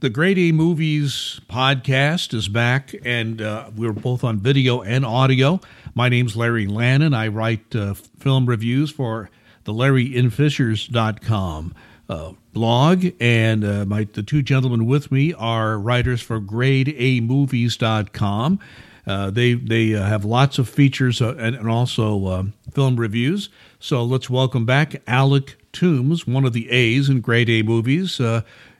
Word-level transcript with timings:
The 0.00 0.08
Grade 0.08 0.38
A 0.38 0.52
Movies 0.52 1.42
podcast 1.46 2.32
is 2.32 2.48
back, 2.48 2.94
and 3.04 3.42
uh, 3.42 3.68
we're 3.76 3.92
both 3.92 4.24
on 4.24 4.38
video 4.38 4.80
and 4.80 5.04
audio. 5.04 5.60
My 5.94 6.08
name's 6.08 6.38
Larry 6.38 6.66
Lannon. 6.66 7.12
I 7.12 7.28
write 7.28 7.76
uh, 7.76 7.92
film 8.18 8.46
reviews 8.46 8.90
for 8.90 9.28
the 9.64 9.74
LarryInFishers.com 9.74 11.74
uh, 12.08 12.32
blog, 12.54 13.08
and 13.20 13.62
uh, 13.62 13.84
my 13.84 14.08
the 14.10 14.22
two 14.22 14.40
gentlemen 14.40 14.86
with 14.86 15.12
me 15.12 15.34
are 15.34 15.78
writers 15.78 16.22
for 16.22 16.40
GradeAMovies.com. 16.40 18.58
Uh, 19.06 19.30
they 19.30 19.52
they 19.52 19.94
uh, 19.94 20.04
have 20.04 20.24
lots 20.24 20.58
of 20.58 20.66
features 20.66 21.20
uh, 21.20 21.34
and, 21.38 21.54
and, 21.56 21.68
also 21.68 22.26
uh, 22.26 22.44
film 22.72 22.96
reviews. 22.96 23.50
So 23.78 24.02
let's 24.02 24.30
welcome 24.30 24.64
back 24.64 25.02
Alec 25.06 25.58
Toombs, 25.72 26.26
one 26.26 26.46
of 26.46 26.54
the 26.54 26.70
A's 26.70 27.10
in 27.10 27.20
Grade 27.20 27.50
A 27.50 27.62
Movies. 27.62 28.18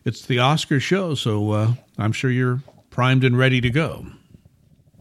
It's 0.04 0.24
the 0.24 0.38
Oscar 0.38 0.80
show, 0.80 1.14
so 1.14 1.50
uh, 1.50 1.72
I'm 1.98 2.12
sure 2.12 2.30
you're 2.30 2.62
primed 2.88 3.22
and 3.22 3.36
ready 3.36 3.60
to 3.60 3.68
go. 3.68 4.06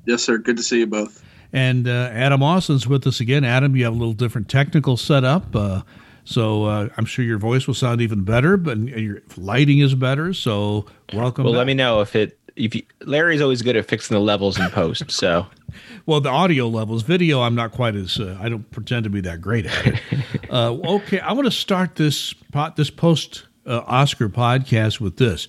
Yes, 0.06 0.24
sir. 0.24 0.38
Good 0.38 0.58
to 0.58 0.64
see 0.64 0.80
you 0.80 0.88
both. 0.88 1.24
And 1.54 1.88
uh, 1.88 2.10
Adam 2.12 2.44
Austin's 2.44 2.86
with 2.86 3.08
us 3.08 3.20
again. 3.20 3.44
Adam, 3.44 3.76
you 3.76 3.86
have 3.86 3.94
a 3.94 3.98
little 3.98 4.14
different 4.14 4.50
technical 4.50 4.98
setup, 4.98 5.56
uh, 5.56 5.82
so 6.26 6.66
uh, 6.66 6.90
I'm 6.98 7.06
sure 7.06 7.24
your 7.24 7.38
voice 7.38 7.66
will 7.66 7.74
sound 7.74 8.02
even 8.02 8.24
better, 8.24 8.58
but 8.58 8.78
your 8.78 9.22
lighting 9.38 9.80
is 9.80 9.96
better. 9.96 10.34
So 10.34 10.86
welcome. 11.14 11.46
Well, 11.46 11.54
back. 11.54 11.60
let 11.60 11.68
me 11.68 11.74
know 11.74 12.02
if 12.02 12.16
it. 12.16 12.36
If 12.56 12.76
you, 12.76 12.84
Larry's 13.02 13.42
always 13.42 13.62
good 13.62 13.78
at 13.78 13.88
fixing 13.88 14.16
the 14.16 14.22
levels 14.22 14.60
in 14.60 14.70
post, 14.70 15.10
so. 15.12 15.48
well, 16.06 16.20
the 16.20 16.30
audio 16.30 16.68
levels, 16.68 17.04
video, 17.04 17.42
I'm 17.42 17.56
not 17.56 17.72
quite 17.72 17.96
as. 17.96 18.20
Uh, 18.20 18.38
I 18.42 18.50
don't 18.50 18.70
pretend 18.70 19.06
to 19.06 19.10
be 19.10 19.22
that 19.22 19.40
great 19.40 19.66
at 19.66 19.88
it. 19.88 20.02
Uh, 20.50 20.72
okay, 20.72 21.20
I 21.20 21.34
want 21.34 21.46
to 21.46 21.52
start 21.52 21.96
this 21.96 22.34
pot, 22.34 22.76
this 22.76 22.90
post 22.90 23.44
uh, 23.66 23.82
Oscar 23.88 24.30
podcast 24.30 25.00
with 25.00 25.18
this. 25.18 25.48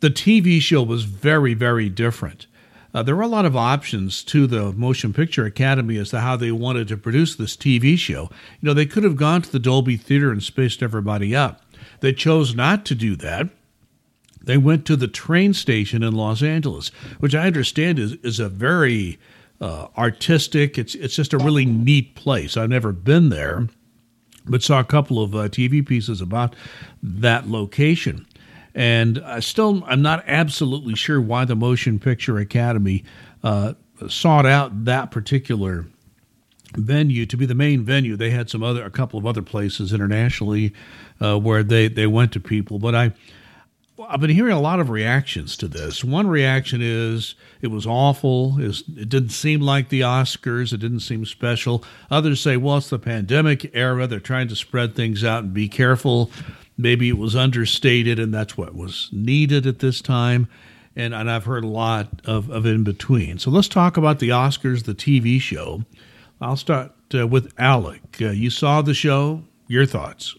The 0.00 0.10
TV 0.10 0.60
show 0.60 0.82
was 0.82 1.04
very, 1.04 1.54
very 1.54 1.88
different. 1.88 2.46
Uh, 2.92 3.02
there 3.02 3.16
were 3.16 3.22
a 3.22 3.28
lot 3.28 3.44
of 3.44 3.56
options 3.56 4.22
to 4.24 4.46
the 4.46 4.72
Motion 4.72 5.12
Picture 5.12 5.44
Academy 5.44 5.98
as 5.98 6.10
to 6.10 6.20
how 6.20 6.36
they 6.36 6.50
wanted 6.50 6.88
to 6.88 6.96
produce 6.96 7.36
this 7.36 7.56
TV 7.56 7.98
show. 7.98 8.30
You 8.60 8.68
know, 8.68 8.74
they 8.74 8.86
could 8.86 9.04
have 9.04 9.16
gone 9.16 9.42
to 9.42 9.52
the 9.52 9.58
Dolby 9.58 9.96
Theater 9.96 10.30
and 10.30 10.42
spaced 10.42 10.82
everybody 10.82 11.36
up. 11.36 11.62
They 12.00 12.12
chose 12.12 12.54
not 12.54 12.86
to 12.86 12.94
do 12.94 13.16
that. 13.16 13.50
They 14.42 14.56
went 14.56 14.86
to 14.86 14.96
the 14.96 15.08
train 15.08 15.54
station 15.54 16.02
in 16.02 16.14
Los 16.14 16.42
Angeles, 16.42 16.88
which 17.18 17.34
I 17.34 17.46
understand 17.46 17.98
is, 17.98 18.14
is 18.22 18.38
a 18.40 18.48
very 18.48 19.18
uh, 19.60 19.88
artistic, 19.98 20.78
it's, 20.78 20.94
it's 20.94 21.16
just 21.16 21.34
a 21.34 21.38
really 21.38 21.64
neat 21.64 22.14
place. 22.14 22.56
I've 22.56 22.70
never 22.70 22.92
been 22.92 23.28
there 23.28 23.68
but 24.48 24.62
saw 24.62 24.80
a 24.80 24.84
couple 24.84 25.22
of 25.22 25.34
uh, 25.34 25.48
TV 25.48 25.86
pieces 25.86 26.20
about 26.20 26.54
that 27.02 27.48
location. 27.48 28.26
And 28.74 29.18
I 29.24 29.40
still, 29.40 29.82
I'm 29.86 30.02
not 30.02 30.22
absolutely 30.26 30.94
sure 30.94 31.20
why 31.20 31.44
the 31.46 31.56
Motion 31.56 31.98
Picture 31.98 32.38
Academy 32.38 33.04
uh, 33.42 33.74
sought 34.08 34.44
out 34.44 34.84
that 34.84 35.10
particular 35.10 35.86
venue 36.74 37.24
to 37.26 37.36
be 37.36 37.46
the 37.46 37.54
main 37.54 37.82
venue. 37.82 38.16
They 38.16 38.30
had 38.30 38.50
some 38.50 38.62
other, 38.62 38.84
a 38.84 38.90
couple 38.90 39.18
of 39.18 39.26
other 39.26 39.42
places 39.42 39.92
internationally 39.92 40.74
uh, 41.20 41.38
where 41.38 41.62
they 41.62 41.88
they 41.88 42.06
went 42.06 42.32
to 42.32 42.40
people, 42.40 42.78
but 42.78 42.94
I 42.94 43.12
I've 43.98 44.20
been 44.20 44.30
hearing 44.30 44.52
a 44.52 44.60
lot 44.60 44.78
of 44.78 44.90
reactions 44.90 45.56
to 45.56 45.68
this. 45.68 46.04
One 46.04 46.26
reaction 46.26 46.80
is 46.82 47.34
it 47.62 47.68
was 47.68 47.86
awful. 47.86 48.56
It 48.60 49.08
didn't 49.08 49.30
seem 49.30 49.60
like 49.60 49.88
the 49.88 50.02
Oscars. 50.02 50.72
It 50.72 50.78
didn't 50.78 51.00
seem 51.00 51.24
special. 51.24 51.82
Others 52.10 52.40
say, 52.40 52.56
well, 52.58 52.76
it's 52.76 52.90
the 52.90 52.98
pandemic 52.98 53.70
era. 53.74 54.06
They're 54.06 54.20
trying 54.20 54.48
to 54.48 54.56
spread 54.56 54.94
things 54.94 55.24
out 55.24 55.44
and 55.44 55.54
be 55.54 55.68
careful. 55.68 56.30
Maybe 56.76 57.08
it 57.08 57.16
was 57.16 57.34
understated 57.34 58.18
and 58.18 58.34
that's 58.34 58.56
what 58.56 58.74
was 58.74 59.08
needed 59.12 59.66
at 59.66 59.78
this 59.78 60.02
time. 60.02 60.48
And, 60.94 61.14
and 61.14 61.30
I've 61.30 61.44
heard 61.44 61.64
a 61.64 61.68
lot 61.68 62.20
of, 62.26 62.50
of 62.50 62.66
in 62.66 62.84
between. 62.84 63.38
So 63.38 63.50
let's 63.50 63.68
talk 63.68 63.96
about 63.96 64.18
the 64.18 64.28
Oscars, 64.28 64.84
the 64.84 64.94
TV 64.94 65.40
show. 65.40 65.84
I'll 66.40 66.56
start 66.56 66.92
uh, 67.14 67.26
with 67.26 67.52
Alec. 67.58 68.02
Uh, 68.20 68.28
you 68.28 68.50
saw 68.50 68.82
the 68.82 68.94
show. 68.94 69.42
Your 69.68 69.86
thoughts? 69.86 70.36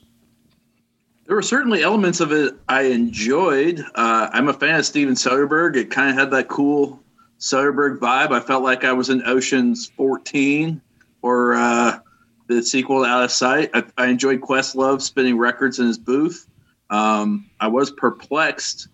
There 1.27 1.35
were 1.35 1.41
certainly 1.41 1.83
elements 1.83 2.21
of 2.21 2.31
it 2.31 2.55
I 2.69 2.83
enjoyed. 2.83 3.83
Uh, 3.95 4.29
I'm 4.31 4.47
a 4.47 4.53
fan 4.53 4.79
of 4.79 4.85
Steven 4.85 5.13
Soderbergh. 5.13 5.75
It 5.75 5.91
kind 5.91 6.09
of 6.09 6.15
had 6.15 6.31
that 6.31 6.47
cool 6.47 7.03
Soderbergh 7.37 7.99
vibe. 7.99 8.31
I 8.31 8.39
felt 8.39 8.63
like 8.63 8.85
I 8.85 8.93
was 8.93 9.09
in 9.09 9.21
Ocean's 9.23 9.87
14 9.97 10.81
or 11.21 11.53
uh, 11.53 11.99
the 12.47 12.63
sequel 12.63 13.03
Out 13.03 13.25
of 13.25 13.31
Sight. 13.31 13.69
I, 13.73 13.83
I, 13.97 14.07
enjoyed 14.07 14.39
Questlove 14.39 15.01
spinning 15.01 15.37
records 15.37 15.79
in 15.79 15.87
his 15.87 15.97
booth. 15.97 16.47
Um, 16.89 17.49
I 17.59 17.67
was 17.67 17.91
perplexed 17.91 18.87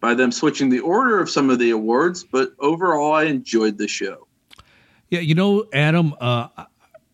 by 0.00 0.12
them 0.12 0.30
switching 0.30 0.68
the 0.68 0.80
order 0.80 1.18
of 1.18 1.30
some 1.30 1.48
of 1.48 1.58
the 1.58 1.70
awards, 1.70 2.22
but 2.22 2.52
overall, 2.58 3.14
I 3.14 3.24
enjoyed 3.24 3.78
the 3.78 3.88
show. 3.88 4.26
Yeah, 5.08 5.20
you 5.20 5.34
know, 5.34 5.64
Adam, 5.72 6.14
uh, 6.20 6.48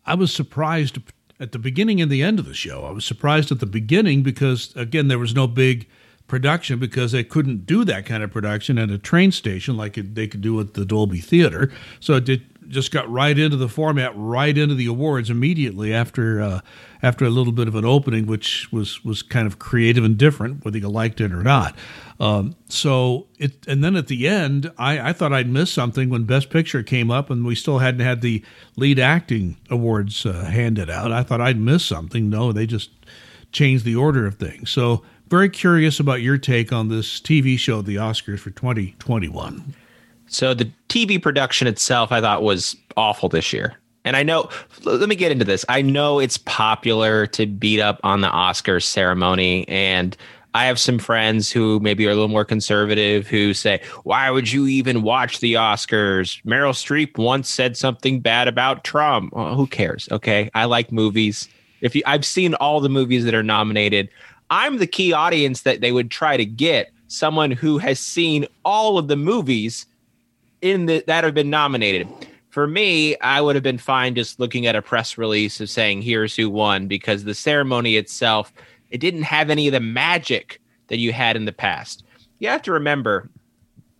I 0.05 0.15
was 0.15 0.33
surprised 0.33 0.99
at 1.39 1.51
the 1.51 1.59
beginning 1.59 2.01
and 2.01 2.11
the 2.11 2.23
end 2.23 2.39
of 2.39 2.45
the 2.45 2.53
show. 2.53 2.85
I 2.85 2.91
was 2.91 3.05
surprised 3.05 3.51
at 3.51 3.59
the 3.59 3.65
beginning 3.65 4.23
because, 4.23 4.75
again, 4.75 5.07
there 5.07 5.19
was 5.19 5.35
no 5.35 5.47
big 5.47 5.87
production 6.27 6.79
because 6.79 7.11
they 7.11 7.23
couldn't 7.23 7.65
do 7.65 7.85
that 7.85 8.05
kind 8.05 8.23
of 8.23 8.31
production 8.31 8.77
at 8.77 8.89
a 8.89 8.97
train 8.97 9.31
station 9.31 9.77
like 9.77 9.93
they 9.95 10.27
could 10.27 10.41
do 10.41 10.59
at 10.59 10.73
the 10.73 10.85
Dolby 10.85 11.19
Theater. 11.19 11.71
So 11.99 12.15
it 12.15 12.25
did, 12.25 12.43
just 12.67 12.91
got 12.91 13.09
right 13.09 13.37
into 13.37 13.57
the 13.57 13.69
format, 13.69 14.11
right 14.15 14.57
into 14.57 14.75
the 14.75 14.85
awards 14.85 15.29
immediately 15.29 15.93
after 15.93 16.41
uh, 16.41 16.61
after 17.01 17.25
a 17.25 17.29
little 17.29 17.53
bit 17.53 17.67
of 17.67 17.75
an 17.75 17.85
opening, 17.85 18.25
which 18.25 18.71
was 18.71 19.03
was 19.03 19.21
kind 19.21 19.47
of 19.47 19.59
creative 19.59 20.03
and 20.03 20.17
different, 20.17 20.63
whether 20.65 20.77
you 20.77 20.89
liked 20.89 21.21
it 21.21 21.31
or 21.31 21.43
not. 21.43 21.75
Um, 22.19 22.55
so 22.69 23.27
it, 23.37 23.65
and 23.67 23.83
then 23.83 23.95
at 23.95 24.07
the 24.07 24.27
end, 24.27 24.71
I, 24.77 25.09
I 25.09 25.13
thought 25.13 25.33
I'd 25.33 25.49
miss 25.49 25.71
something 25.71 26.09
when 26.09 26.23
Best 26.23 26.49
Picture 26.49 26.83
came 26.83 27.11
up, 27.11 27.29
and 27.29 27.45
we 27.45 27.55
still 27.55 27.79
hadn't 27.79 28.01
had 28.01 28.21
the 28.21 28.43
lead 28.75 28.99
acting 28.99 29.57
awards 29.69 30.25
uh, 30.25 30.45
handed 30.45 30.89
out. 30.89 31.11
I 31.11 31.23
thought 31.23 31.41
I'd 31.41 31.59
miss 31.59 31.85
something. 31.85 32.29
No, 32.29 32.51
they 32.51 32.65
just 32.65 32.91
changed 33.51 33.85
the 33.85 33.95
order 33.95 34.25
of 34.25 34.35
things. 34.35 34.69
So 34.69 35.03
very 35.27 35.49
curious 35.49 35.99
about 35.99 36.21
your 36.21 36.37
take 36.37 36.71
on 36.71 36.89
this 36.89 37.19
TV 37.19 37.57
show, 37.57 37.81
the 37.81 37.95
Oscars 37.95 38.39
for 38.39 38.51
2021. 38.51 39.75
So 40.35 40.53
the 40.53 40.69
TV 40.89 41.21
production 41.21 41.67
itself, 41.67 42.11
I 42.11 42.21
thought 42.21 42.43
was 42.43 42.75
awful 42.97 43.29
this 43.29 43.53
year. 43.53 43.75
And 44.03 44.15
I 44.15 44.21
know, 44.21 44.49
let 44.83 45.09
me 45.09 45.15
get 45.15 45.31
into 45.31 45.45
this. 45.45 45.65
I 45.67 45.81
know 45.81 46.19
it's 46.19 46.37
popular 46.37 47.25
to 47.27 47.47
beat 47.47 47.79
up 47.79 47.99
on 48.03 48.21
the 48.21 48.27
Oscars 48.27 48.83
ceremony. 48.83 49.67
And 49.67 50.15
I 50.53 50.65
have 50.65 50.79
some 50.79 50.99
friends 50.99 51.51
who 51.51 51.79
maybe 51.79 52.05
are 52.05 52.11
a 52.11 52.13
little 52.13 52.27
more 52.27 52.45
conservative 52.45 53.27
who 53.27 53.53
say, 53.53 53.81
Why 54.03 54.29
would 54.29 54.51
you 54.51 54.67
even 54.67 55.01
watch 55.01 55.39
the 55.39 55.53
Oscars? 55.53 56.43
Meryl 56.45 56.71
Streep 56.71 57.17
once 57.17 57.49
said 57.49 57.75
something 57.75 58.19
bad 58.19 58.47
about 58.47 58.83
Trump. 58.83 59.33
Well, 59.33 59.55
who 59.55 59.67
cares? 59.67 60.07
Okay. 60.11 60.51
I 60.53 60.65
like 60.65 60.91
movies. 60.91 61.49
If 61.81 61.95
you, 61.95 62.03
I've 62.05 62.25
seen 62.25 62.53
all 62.55 62.79
the 62.79 62.89
movies 62.89 63.25
that 63.25 63.33
are 63.33 63.43
nominated, 63.43 64.09
I'm 64.49 64.77
the 64.77 64.87
key 64.87 65.13
audience 65.13 65.63
that 65.63 65.81
they 65.81 65.91
would 65.91 66.11
try 66.11 66.37
to 66.37 66.45
get 66.45 66.91
someone 67.07 67.51
who 67.51 67.79
has 67.79 67.99
seen 67.99 68.45
all 68.63 68.97
of 68.97 69.07
the 69.07 69.15
movies 69.15 69.85
in 70.65 70.87
the, 70.87 71.03
that 71.05 71.23
have 71.23 71.35
been 71.35 71.51
nominated. 71.51 72.07
For 72.49 72.67
me, 72.67 73.15
I 73.19 73.39
would 73.39 73.55
have 73.55 73.63
been 73.63 73.77
fine 73.77 74.15
just 74.15 74.39
looking 74.39 74.65
at 74.65 74.75
a 74.75 74.81
press 74.81 75.17
release 75.17 75.61
of 75.61 75.69
saying 75.69 76.01
here's 76.01 76.35
who 76.35 76.49
won 76.49 76.87
because 76.87 77.23
the 77.23 77.35
ceremony 77.35 77.97
itself 77.97 78.51
it 78.89 78.99
didn't 78.99 79.23
have 79.23 79.49
any 79.49 79.67
of 79.67 79.73
the 79.73 79.79
magic 79.79 80.61
that 80.87 80.97
you 80.97 81.11
had 81.11 81.35
in 81.35 81.45
the 81.45 81.51
past. 81.51 82.03
You 82.39 82.47
have 82.49 82.61
to 82.63 82.71
remember, 82.71 83.29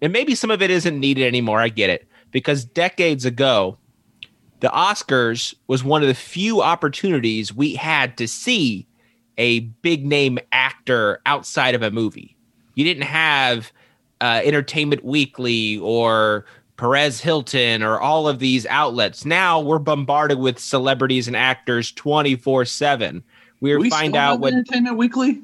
and 0.02 0.14
maybe 0.14 0.36
some 0.36 0.52
of 0.52 0.62
it 0.62 0.72
isn't 0.72 1.00
needed 1.00 1.26
anymore. 1.26 1.60
I 1.60 1.70
get 1.70 1.90
it 1.90 2.08
because 2.32 2.66
decades 2.66 3.26
ago, 3.26 3.78
the 4.62 4.70
Oscars 4.70 5.54
was 5.68 5.84
one 5.84 6.02
of 6.02 6.08
the 6.08 6.16
few 6.16 6.62
opportunities 6.62 7.54
we 7.54 7.76
had 7.76 8.18
to 8.18 8.28
see 8.28 8.88
a 9.38 9.60
big 9.60 10.06
name 10.06 10.40
actor 10.52 11.20
outside 11.26 11.76
of 11.76 11.82
a 11.82 11.92
movie. 11.92 12.36
You 12.76 12.86
didn't 12.86 13.04
have 13.04 13.72
uh, 14.26 14.42
Entertainment 14.44 15.06
Weekly 15.06 15.78
or 15.78 16.46
Perez 16.78 17.22
Hilton 17.22 17.84
or 17.84 18.00
all 18.00 18.28
of 18.28 18.40
these 18.40 18.66
outlets. 18.66 19.24
Now 19.24 19.60
we're 19.60 19.80
bombarded 19.80 20.40
with 20.40 20.58
celebrities 20.58 21.28
and 21.28 21.36
actors 21.36 21.92
24 21.92 22.66
7. 22.66 23.24
We, 23.62 23.78
we 23.78 23.90
find 23.90 24.16
out 24.16 24.40
what 24.40 24.54
Entertainment 24.54 24.98
Weekly. 24.98 25.42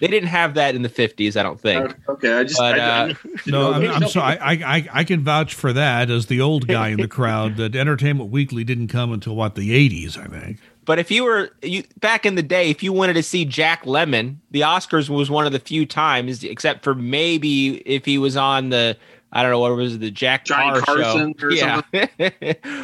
They 0.00 0.08
didn't 0.08 0.28
have 0.28 0.54
that 0.54 0.74
in 0.74 0.82
the 0.82 0.88
50s, 0.88 1.36
I 1.36 1.44
don't 1.44 1.60
think. 1.60 1.94
Okay, 2.08 2.32
I 2.32 2.42
just 2.42 2.58
but, 2.58 2.78
I, 2.78 3.10
uh, 3.10 3.14
no. 3.46 3.72
I'm, 3.72 3.88
I'm 3.88 4.08
sorry. 4.08 4.36
I, 4.36 4.76
I 4.76 4.88
I 4.92 5.04
can 5.04 5.20
vouch 5.20 5.54
for 5.54 5.72
that 5.72 6.10
as 6.10 6.26
the 6.26 6.40
old 6.40 6.66
guy 6.66 6.88
in 6.88 7.00
the 7.00 7.08
crowd. 7.18 7.56
That 7.56 7.76
Entertainment 7.76 8.30
Weekly 8.30 8.64
didn't 8.64 8.88
come 8.88 9.12
until 9.12 9.36
what 9.36 9.54
the 9.54 9.70
80s, 9.70 10.18
I 10.18 10.26
think. 10.26 10.58
But 10.84 10.98
if 10.98 11.10
you 11.10 11.24
were 11.24 11.50
you 11.62 11.84
back 12.00 12.26
in 12.26 12.34
the 12.34 12.42
day, 12.42 12.70
if 12.70 12.82
you 12.82 12.92
wanted 12.92 13.14
to 13.14 13.22
see 13.22 13.44
Jack 13.44 13.84
Lemmon, 13.84 14.36
the 14.50 14.62
Oscars 14.62 15.08
was 15.08 15.30
one 15.30 15.46
of 15.46 15.52
the 15.52 15.60
few 15.60 15.86
times, 15.86 16.42
except 16.42 16.82
for 16.82 16.94
maybe 16.94 17.76
if 17.86 18.04
he 18.04 18.18
was 18.18 18.36
on 18.36 18.70
the 18.70 18.96
I 19.34 19.42
don't 19.42 19.50
know 19.50 19.60
what 19.60 19.74
was 19.76 19.94
it, 19.94 20.00
the 20.00 20.10
Jack 20.10 20.44
Johnny 20.44 20.78
Carr 20.80 20.96
Carson 20.96 21.34
show, 21.38 21.48
yeah, 21.48 21.82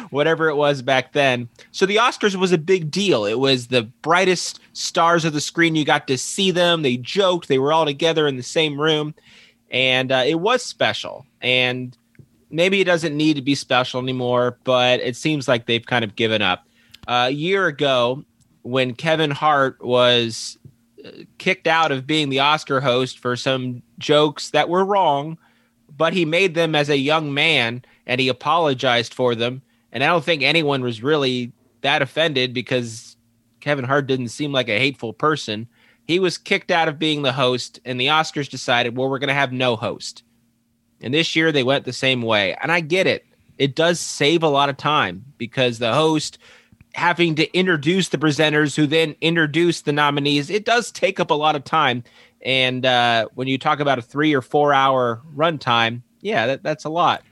whatever 0.09 0.49
it 0.49 0.55
was 0.55 0.81
back 0.81 1.13
then. 1.13 1.47
So 1.71 1.85
the 1.85 1.97
Oscars 1.97 2.35
was 2.35 2.51
a 2.51 2.57
big 2.57 2.89
deal. 2.89 3.25
It 3.25 3.37
was 3.37 3.67
the 3.67 3.83
brightest 3.83 4.59
stars 4.73 5.25
of 5.25 5.33
the 5.33 5.41
screen. 5.41 5.75
You 5.75 5.85
got 5.85 6.07
to 6.07 6.17
see 6.17 6.49
them. 6.49 6.81
They 6.81 6.97
joked. 6.97 7.49
They 7.49 7.59
were 7.59 7.71
all 7.71 7.85
together 7.85 8.27
in 8.27 8.37
the 8.37 8.43
same 8.43 8.79
room. 8.81 9.13
and 9.71 10.11
uh, 10.11 10.23
it 10.25 10.39
was 10.39 10.63
special. 10.63 11.25
And 11.41 11.95
maybe 12.49 12.81
it 12.81 12.85
doesn't 12.85 13.15
need 13.15 13.35
to 13.35 13.41
be 13.41 13.55
special 13.55 14.01
anymore, 14.01 14.57
but 14.63 14.99
it 15.01 15.15
seems 15.15 15.47
like 15.47 15.65
they've 15.65 15.85
kind 15.85 16.03
of 16.03 16.15
given 16.15 16.41
up. 16.41 16.65
A 17.11 17.31
year 17.31 17.65
ago, 17.65 18.23
when 18.61 18.93
Kevin 18.93 19.31
Hart 19.31 19.83
was 19.83 20.59
uh, 21.03 21.09
kicked 21.39 21.65
out 21.65 21.91
of 21.91 22.05
being 22.05 22.29
the 22.29 22.39
Oscar 22.39 22.79
host 22.79 23.17
for 23.17 23.35
some 23.35 23.81
jokes 23.97 24.51
that 24.51 24.69
were 24.69 24.85
wrong, 24.85 25.39
but 25.97 26.13
he 26.13 26.23
made 26.23 26.53
them 26.53 26.75
as 26.75 26.87
a 26.87 26.97
young 26.97 27.33
man 27.33 27.83
and 28.05 28.21
he 28.21 28.27
apologized 28.27 29.13
for 29.13 29.33
them. 29.33 29.63
And 29.91 30.03
I 30.03 30.07
don't 30.07 30.23
think 30.23 30.43
anyone 30.43 30.83
was 30.83 31.01
really 31.01 31.51
that 31.81 32.03
offended 32.03 32.53
because 32.53 33.17
Kevin 33.59 33.85
Hart 33.85 34.05
didn't 34.05 34.29
seem 34.29 34.51
like 34.51 34.69
a 34.69 34.77
hateful 34.77 35.13
person. 35.13 35.67
He 36.05 36.19
was 36.19 36.37
kicked 36.37 36.69
out 36.69 36.87
of 36.87 36.99
being 36.99 37.23
the 37.23 37.33
host, 37.33 37.79
and 37.85 37.99
the 37.99 38.07
Oscars 38.07 38.49
decided, 38.49 38.95
well, 38.95 39.09
we're 39.09 39.19
going 39.19 39.29
to 39.29 39.33
have 39.33 39.51
no 39.51 39.75
host. 39.75 40.23
And 41.01 41.13
this 41.13 41.35
year 41.35 41.51
they 41.51 41.63
went 41.63 41.85
the 41.85 41.93
same 41.93 42.21
way. 42.21 42.55
And 42.61 42.71
I 42.71 42.81
get 42.81 43.07
it. 43.07 43.25
It 43.57 43.75
does 43.75 43.99
save 43.99 44.43
a 44.43 44.47
lot 44.47 44.69
of 44.69 44.77
time 44.77 45.25
because 45.37 45.79
the 45.79 45.93
host 45.93 46.37
having 46.93 47.35
to 47.35 47.57
introduce 47.57 48.09
the 48.09 48.17
presenters 48.17 48.75
who 48.75 48.87
then 48.87 49.15
introduce 49.21 49.81
the 49.81 49.93
nominees, 49.93 50.49
it 50.49 50.65
does 50.65 50.91
take 50.91 51.19
up 51.19 51.31
a 51.31 51.35
lot 51.35 51.55
of 51.55 51.63
time. 51.63 52.03
And 52.41 52.85
uh, 52.85 53.27
when 53.35 53.47
you 53.47 53.57
talk 53.57 53.79
about 53.79 53.99
a 53.99 54.01
three 54.01 54.33
or 54.33 54.41
four 54.41 54.73
hour 54.73 55.21
runtime, 55.35 56.01
yeah, 56.21 56.47
that, 56.47 56.63
that's 56.63 56.85
a 56.85 56.89
lot. 56.89 57.23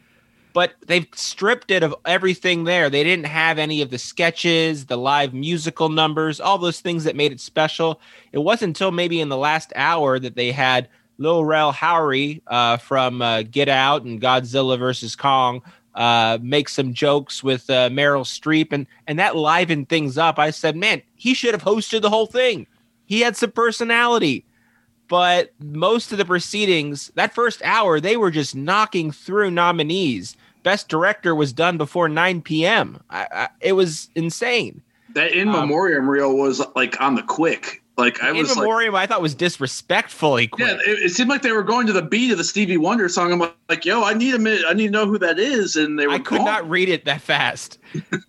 But 0.53 0.73
they've 0.87 1.07
stripped 1.13 1.69
it 1.69 1.83
of 1.83 1.95
everything 2.05 2.63
there. 2.63 2.89
They 2.89 3.03
didn't 3.03 3.27
have 3.27 3.59
any 3.59 3.81
of 3.81 3.91
the 3.91 3.99
sketches, 3.99 4.87
the 4.87 4.97
live 4.97 5.33
musical 5.33 5.89
numbers, 5.89 6.39
all 6.39 6.57
those 6.57 6.79
things 6.79 7.03
that 7.03 7.15
made 7.15 7.31
it 7.31 7.39
special. 7.39 8.01
It 8.31 8.39
wasn't 8.39 8.69
until 8.69 8.91
maybe 8.91 9.21
in 9.21 9.29
the 9.29 9.37
last 9.37 9.71
hour 9.75 10.17
that 10.17 10.35
they 10.35 10.51
had 10.51 10.89
Lil 11.19 11.45
Rel 11.45 11.73
Howery 11.73 12.41
uh, 12.47 12.77
from 12.77 13.21
uh, 13.21 13.43
Get 13.43 13.69
Out 13.69 14.03
and 14.03 14.21
Godzilla 14.21 14.79
versus 14.79 15.15
Kong 15.15 15.61
uh, 15.97 16.37
make 16.41 16.69
some 16.69 16.93
jokes 16.93 17.43
with 17.43 17.69
uh, 17.71 17.89
Meryl 17.89 18.23
Streep, 18.23 18.71
and 18.71 18.85
and 19.07 19.17
that 19.17 19.35
livened 19.35 19.89
things 19.89 20.17
up. 20.17 20.37
I 20.37 20.51
said, 20.51 20.75
man, 20.77 21.01
he 21.15 21.33
should 21.33 21.55
have 21.55 21.63
hosted 21.63 22.03
the 22.03 22.11
whole 22.11 22.27
thing. 22.27 22.67
He 23.07 23.21
had 23.21 23.35
some 23.35 23.51
personality, 23.51 24.45
but 25.07 25.53
most 25.59 26.11
of 26.11 26.19
the 26.19 26.25
proceedings, 26.25 27.11
that 27.15 27.33
first 27.33 27.63
hour, 27.63 27.99
they 27.99 28.15
were 28.15 28.29
just 28.29 28.55
knocking 28.55 29.11
through 29.11 29.49
nominees. 29.51 30.37
Best 30.61 30.87
director 30.87 31.33
was 31.33 31.51
done 31.51 31.77
before 31.77 32.09
9 32.09 32.41
p.m. 32.41 33.01
I, 33.09 33.27
I, 33.31 33.49
it 33.59 33.73
was 33.73 34.09
insane. 34.13 34.83
That 35.15 35.31
in 35.31 35.47
um, 35.47 35.55
memoriam 35.55 36.07
reel 36.07 36.35
was 36.35 36.61
like 36.75 37.01
on 37.01 37.15
the 37.15 37.23
quick. 37.23 37.81
Like 37.97 38.21
I 38.21 38.29
in 38.29 38.37
was 38.37 38.55
memoriam, 38.55 38.93
like, 38.93 39.03
I 39.03 39.05
thought 39.07 39.23
was 39.23 39.33
disrespectfully 39.33 40.47
quick. 40.47 40.67
Yeah, 40.67 40.75
it, 40.85 40.99
it, 41.05 41.09
seemed 41.11 41.29
like 41.29 41.41
they 41.41 41.51
were 41.51 41.63
going 41.63 41.87
to 41.87 41.93
the 41.93 42.03
beat 42.03 42.31
of 42.31 42.37
the 42.37 42.43
Stevie 42.43 42.77
Wonder 42.77 43.09
song. 43.09 43.33
I'm 43.33 43.51
like, 43.69 43.85
yo, 43.85 44.03
I 44.03 44.13
need 44.13 44.35
a 44.35 44.39
minute. 44.39 44.61
I 44.67 44.73
need 44.73 44.87
to 44.87 44.91
know 44.91 45.07
who 45.07 45.17
that 45.17 45.39
is. 45.39 45.75
And 45.75 45.97
they 45.97 46.05
were. 46.05 46.13
I 46.13 46.19
could 46.19 46.37
gone. 46.37 46.45
not 46.45 46.69
read 46.69 46.89
it 46.89 47.05
that 47.05 47.21
fast. 47.21 47.79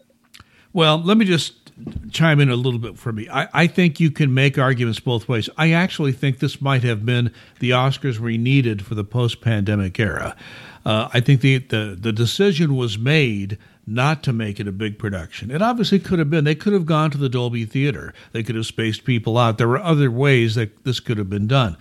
well, 0.72 0.98
let 0.98 1.18
me 1.18 1.26
just 1.26 1.68
chime 2.10 2.40
in 2.40 2.48
a 2.48 2.56
little 2.56 2.80
bit 2.80 2.96
for 2.96 3.12
me. 3.12 3.28
I, 3.28 3.48
I 3.52 3.66
think 3.66 4.00
you 4.00 4.10
can 4.10 4.32
make 4.32 4.58
arguments 4.58 5.00
both 5.00 5.28
ways. 5.28 5.50
I 5.58 5.72
actually 5.72 6.12
think 6.12 6.38
this 6.38 6.62
might 6.62 6.82
have 6.82 7.04
been 7.04 7.32
the 7.60 7.70
Oscars 7.70 8.18
we 8.18 8.38
needed 8.38 8.84
for 8.84 8.94
the 8.94 9.04
post-pandemic 9.04 10.00
era. 10.00 10.34
Uh, 10.86 11.08
I 11.12 11.20
think 11.20 11.42
the, 11.42 11.58
the 11.58 11.96
the 11.98 12.12
decision 12.12 12.74
was 12.74 12.96
made 12.96 13.58
not 13.88 14.22
to 14.24 14.32
make 14.32 14.60
it 14.60 14.68
a 14.68 14.72
big 14.72 14.98
production. 14.98 15.50
It 15.50 15.62
obviously 15.62 15.98
could 15.98 16.18
have 16.18 16.30
been. 16.30 16.44
They 16.44 16.54
could 16.54 16.72
have 16.72 16.86
gone 16.86 17.10
to 17.10 17.18
the 17.18 17.28
Dolby 17.28 17.64
Theater. 17.64 18.12
They 18.32 18.42
could 18.42 18.54
have 18.54 18.66
spaced 18.66 19.04
people 19.04 19.38
out. 19.38 19.58
There 19.58 19.68
were 19.68 19.78
other 19.78 20.10
ways 20.10 20.54
that 20.54 20.84
this 20.84 21.00
could 21.00 21.18
have 21.18 21.30
been 21.30 21.46
done. 21.46 21.76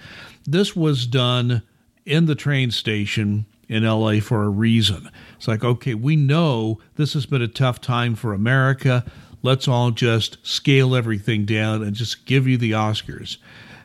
This 0.45 0.75
was 0.75 1.05
done 1.05 1.61
in 2.05 2.25
the 2.25 2.35
train 2.35 2.71
station 2.71 3.45
in 3.67 3.83
LA 3.83 4.19
for 4.19 4.43
a 4.43 4.49
reason. 4.49 5.09
It's 5.35 5.47
like, 5.47 5.63
okay, 5.63 5.93
we 5.93 6.15
know 6.15 6.79
this 6.95 7.13
has 7.13 7.25
been 7.25 7.41
a 7.41 7.47
tough 7.47 7.81
time 7.81 8.15
for 8.15 8.33
America. 8.33 9.05
Let's 9.41 9.67
all 9.67 9.91
just 9.91 10.37
scale 10.45 10.95
everything 10.95 11.45
down 11.45 11.83
and 11.83 11.93
just 11.93 12.25
give 12.25 12.47
you 12.47 12.57
the 12.57 12.71
Oscars. 12.71 13.37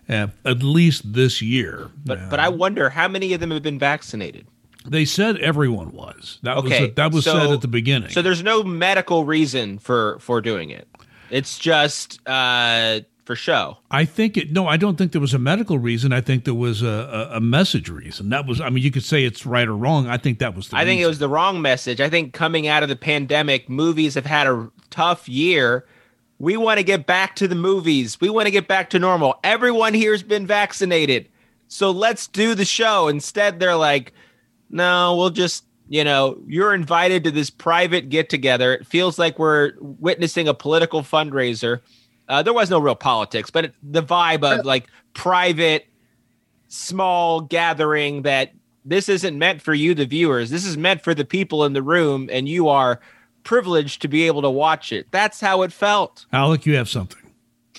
Uh, 0.08 0.28
at 0.44 0.62
least 0.62 1.12
this 1.12 1.40
year. 1.40 1.90
But 2.04 2.19
uh, 2.19 2.26
but 2.28 2.40
I 2.40 2.48
wonder 2.48 2.90
how 2.90 3.06
many 3.08 3.32
of 3.34 3.40
them 3.40 3.50
have 3.52 3.62
been 3.62 3.78
vaccinated. 3.78 4.46
They 4.87 5.05
said 5.05 5.38
everyone 5.38 5.93
was. 5.93 6.38
That 6.43 6.56
okay. 6.58 6.87
was 6.87 6.94
that 6.94 7.12
was 7.12 7.25
so, 7.25 7.38
said 7.38 7.50
at 7.50 7.61
the 7.61 7.69
beginning. 7.69 8.11
So 8.11 8.23
there's 8.23 8.43
no 8.43 8.62
medical 8.62 9.25
reason 9.25 9.79
for 9.79 10.19
for 10.19 10.40
doing 10.40 10.70
it. 10.70 10.88
It's 11.31 11.58
just 11.58 12.20
uh, 12.29 13.00
for 13.25 13.37
show. 13.37 13.79
I 13.90 14.05
think 14.05 14.37
it. 14.37 14.52
No, 14.52 14.67
I 14.67 14.76
don't 14.76 14.96
think 14.96 15.12
there 15.12 15.20
was 15.20 15.34
a 15.34 15.38
medical 15.38 15.79
reason. 15.79 16.12
I 16.12 16.20
think 16.20 16.44
there 16.44 16.55
was 16.55 16.82
a, 16.82 17.31
a, 17.32 17.37
a 17.37 17.40
message 17.40 17.88
reason. 17.88 18.29
That 18.31 18.46
was. 18.46 18.61
I 18.61 18.70
mean, 18.70 18.82
you 18.82 18.90
could 18.90 19.05
say 19.05 19.25
it's 19.25 19.46
right 19.46 19.67
or 19.67 19.76
wrong. 19.76 20.08
I 20.08 20.19
think 20.19 20.40
that 20.40 20.55
was. 20.55 20.69
the 20.69 20.76
I 20.76 20.81
reason. 20.81 20.88
think 20.88 21.00
it 21.02 21.06
was 21.06 21.19
the 21.19 21.29
wrong 21.29 21.62
message. 21.62 22.00
I 22.00 22.11
think 22.11 22.32
coming 22.32 22.67
out 22.67 22.82
of 22.82 22.88
the 22.88 22.96
pandemic, 22.96 23.69
movies 23.69 24.14
have 24.14 24.26
had 24.26 24.46
a 24.46 24.70
tough 24.90 25.29
year. 25.29 25.87
We 26.38 26.56
want 26.56 26.79
to 26.79 26.84
get 26.84 27.06
back 27.06 27.37
to 27.37 27.46
the 27.46 27.55
movies. 27.55 28.20
We 28.20 28.29
want 28.29 28.46
to 28.46 28.50
get 28.50 28.67
back 28.67 28.90
to 28.90 28.99
normal. 28.99 29.38
Everyone 29.44 29.94
here's 29.94 30.25
been 30.25 30.46
vaccinated. 30.46 31.29
So 31.69 31.90
let's 31.90 32.26
do 32.26 32.55
the 32.55 32.64
show. 32.64 33.08
Instead, 33.08 33.61
they're 33.61 33.76
like, 33.76 34.12
no, 34.72 35.16
we'll 35.16 35.30
just, 35.30 35.64
you 35.88 36.02
know, 36.02 36.38
you're 36.46 36.74
invited 36.74 37.24
to 37.24 37.30
this 37.30 37.50
private 37.50 38.08
get 38.08 38.28
together. 38.28 38.74
It 38.74 38.86
feels 38.86 39.19
like 39.19 39.38
we're 39.38 39.74
witnessing 39.78 40.48
a 40.48 40.54
political 40.54 41.02
fundraiser. 41.02 41.80
Uh, 42.28 42.42
there 42.42 42.52
was 42.52 42.70
no 42.70 42.78
real 42.78 42.94
politics, 42.94 43.50
but 43.50 43.66
it, 43.66 43.74
the 43.82 44.02
vibe 44.02 44.42
of 44.42 44.64
like 44.64 44.86
private, 45.12 45.86
small 46.69 47.42
gathering 47.42 48.22
that 48.22 48.52
this 48.84 49.08
isn't 49.08 49.38
meant 49.38 49.62
for 49.62 49.74
you, 49.74 49.94
the 49.94 50.06
viewers. 50.06 50.50
This 50.50 50.64
is 50.64 50.76
meant 50.76 51.02
for 51.02 51.14
the 51.14 51.24
people 51.24 51.64
in 51.64 51.72
the 51.72 51.82
room, 51.82 52.28
and 52.32 52.48
you 52.48 52.69
are 52.69 53.00
privileged 53.44 54.02
to 54.02 54.08
be 54.08 54.26
able 54.26 54.42
to 54.42 54.50
watch 54.50 54.92
it. 54.92 55.06
That's 55.10 55.40
how 55.40 55.62
it 55.62 55.72
felt. 55.72 56.26
Alec, 56.32 56.66
you 56.66 56.76
have 56.76 56.88
something. 56.88 57.19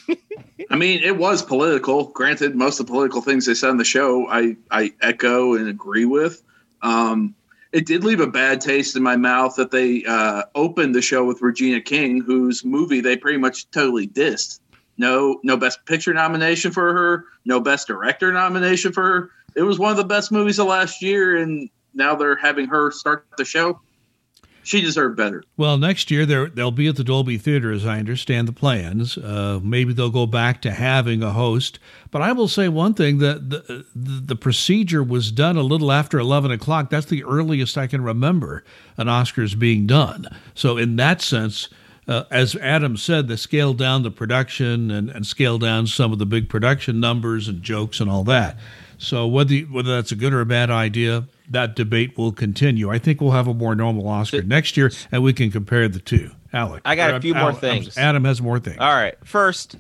I 0.70 0.76
mean, 0.76 1.02
it 1.04 1.18
was 1.18 1.42
political. 1.42 2.06
Granted, 2.10 2.56
most 2.56 2.80
of 2.80 2.86
the 2.86 2.92
political 2.92 3.22
things 3.22 3.46
they 3.46 3.54
said 3.54 3.70
on 3.70 3.78
the 3.78 3.86
show, 3.86 4.28
I 4.28 4.56
I 4.72 4.94
echo 5.02 5.56
and 5.56 5.68
agree 5.68 6.06
with. 6.06 6.44
Um, 6.84 7.34
it 7.72 7.88
did 7.88 8.04
leave 8.04 8.20
a 8.20 8.28
bad 8.28 8.62
taste 8.62 8.96
in 8.96 9.02
my 9.02 9.16
mouth 9.16 9.56
that 9.56 9.72
they 9.72 10.04
uh, 10.06 10.44
opened 10.54 10.94
the 10.94 11.02
show 11.02 11.26
with 11.26 11.42
Regina 11.42 11.82
King, 11.82 12.22
whose 12.22 12.64
movie 12.64 13.02
they 13.02 13.18
pretty 13.18 13.40
much 13.40 13.70
totally 13.72 14.08
dissed. 14.08 14.60
No, 15.00 15.40
no 15.44 15.58
Best 15.58 15.84
Picture 15.88 16.14
nomination 16.14 16.72
for 16.72 16.94
her. 16.94 17.26
No 17.46 17.60
Best 17.60 17.88
Director 17.88 18.32
nomination 18.32 18.92
for 18.92 19.02
her. 19.02 19.30
It 19.56 19.64
was 19.64 19.80
one 19.80 19.90
of 19.90 19.98
the 19.98 20.04
best 20.04 20.32
movies 20.32 20.60
of 20.60 20.68
last 20.68 21.02
year, 21.02 21.38
and 21.38 21.70
now 21.96 22.16
they're 22.16 22.36
having 22.36 22.68
her 22.68 22.92
start 22.92 23.26
the 23.38 23.46
show 23.46 23.80
she 24.64 24.82
deserved 24.82 25.18
better. 25.18 25.44
Well, 25.58 25.78
next 25.78 26.10
year 26.10 26.26
they'll 26.26 26.72
be 26.72 26.88
at 26.88 26.96
the 26.96 27.04
Dolby 27.04 27.38
Theater, 27.38 27.72
as 27.72 27.86
I 27.86 28.00
understand 28.00 28.48
the 28.48 28.54
plans. 28.54 29.18
Uh, 29.18 29.60
maybe 29.62 29.94
they'll 29.94 30.10
go 30.10 30.26
back 30.26 30.62
to 30.64 30.72
having 30.72 31.22
a 31.22 31.32
host. 31.32 31.80
But 32.10 32.22
I 32.22 32.32
will 32.32 32.48
say 32.48 32.70
one 32.70 32.94
thing: 32.94 33.20
that 33.20 33.50
the, 33.50 33.86
the, 33.96 34.22
the 34.26 34.36
procedure 34.36 35.04
was 35.04 35.32
done 35.32 35.58
a 35.58 35.62
little 35.64 35.92
after 35.92 36.18
eleven 36.18 36.52
o'clock. 36.52 36.90
That's 36.90 37.08
the 37.08 37.24
earliest 37.24 37.78
I 37.78 37.88
can 37.88 38.02
remember 38.02 38.64
an 38.98 39.08
Oscars 39.08 39.58
being 39.58 39.86
done. 39.86 40.28
So 40.56 40.78
in 40.78 40.96
that 40.98 41.22
sense. 41.22 41.70
Uh, 42.06 42.26
as 42.32 42.58
Adam 42.58 42.98
said, 42.98 43.30
they 43.30 43.36
scaled 43.38 43.78
down 43.78 44.04
the 44.04 44.12
production 44.12 44.92
and, 44.92 45.10
and 45.10 45.26
scaled 45.26 45.62
down 45.62 45.88
some 45.88 46.12
of 46.12 46.20
the 46.20 46.26
big 46.26 46.50
production 46.50 47.00
numbers 47.00 47.48
and 47.48 47.64
jokes 47.64 48.02
and 48.02 48.12
all 48.12 48.26
that. 48.26 48.58
So 48.98 49.26
whether 49.26 49.56
whether 49.60 49.96
that's 49.96 50.12
a 50.12 50.18
good 50.18 50.34
or 50.34 50.42
a 50.42 50.46
bad 50.46 50.70
idea, 50.70 51.24
that 51.50 51.76
debate 51.76 52.18
will 52.18 52.32
continue. 52.32 52.90
I 52.90 53.00
think 53.00 53.22
we'll 53.22 53.32
have 53.32 53.48
a 53.48 53.54
more 53.54 53.76
normal 53.76 54.08
Oscar 54.08 54.42
so, 54.42 54.48
next 54.48 54.78
year, 54.78 54.92
and 55.12 55.24
we 55.24 55.34
can 55.34 55.52
compare 55.52 55.88
the 55.88 56.00
two. 56.00 56.32
Alec, 56.52 56.84
I 56.86 56.96
got 56.96 57.16
a 57.16 57.20
few 57.20 57.34
more 57.34 57.54
things. 57.54 57.98
Adam 57.98 58.26
has 58.26 58.42
more 58.42 58.60
things. 58.60 58.78
All 58.80 58.94
right, 58.94 59.16
first, 59.24 59.76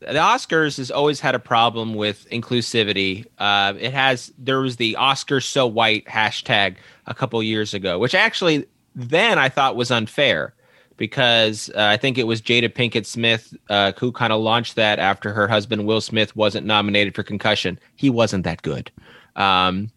the 0.00 0.06
Oscars 0.06 0.76
has 0.78 0.90
always 0.90 1.20
had 1.20 1.34
a 1.34 1.38
problem 1.38 1.94
with 1.94 2.28
inclusivity. 2.30 3.26
Uh, 3.38 3.74
it 3.78 3.92
has 3.92 4.32
there 4.38 4.60
was 4.60 4.76
the 4.76 4.96
Oscars 4.98 5.44
so 5.44 5.66
white 5.66 6.04
hashtag 6.06 6.76
a 7.06 7.14
couple 7.14 7.42
years 7.42 7.74
ago, 7.74 7.98
which 7.98 8.14
actually 8.14 8.66
then 8.94 9.38
I 9.38 9.48
thought 9.48 9.76
was 9.76 9.90
unfair 9.90 10.54
because 10.96 11.70
uh, 11.76 11.82
I 11.82 11.96
think 11.96 12.18
it 12.18 12.26
was 12.26 12.42
Jada 12.42 12.68
Pinkett 12.68 13.06
Smith 13.06 13.54
uh, 13.70 13.92
who 13.98 14.12
kind 14.12 14.32
of 14.32 14.40
launched 14.40 14.74
that 14.76 14.98
after 14.98 15.32
her 15.32 15.48
husband 15.48 15.86
Will 15.86 16.00
Smith 16.00 16.34
wasn't 16.36 16.66
nominated 16.66 17.14
for 17.14 17.22
concussion. 17.22 17.78
He 17.96 18.10
wasn't 18.10 18.44
that 18.44 18.62
good. 18.62 18.90
Um, 19.36 19.90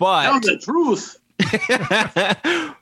but 0.00 0.24
tell 0.24 0.40
the 0.40 0.58
truth. 0.58 1.16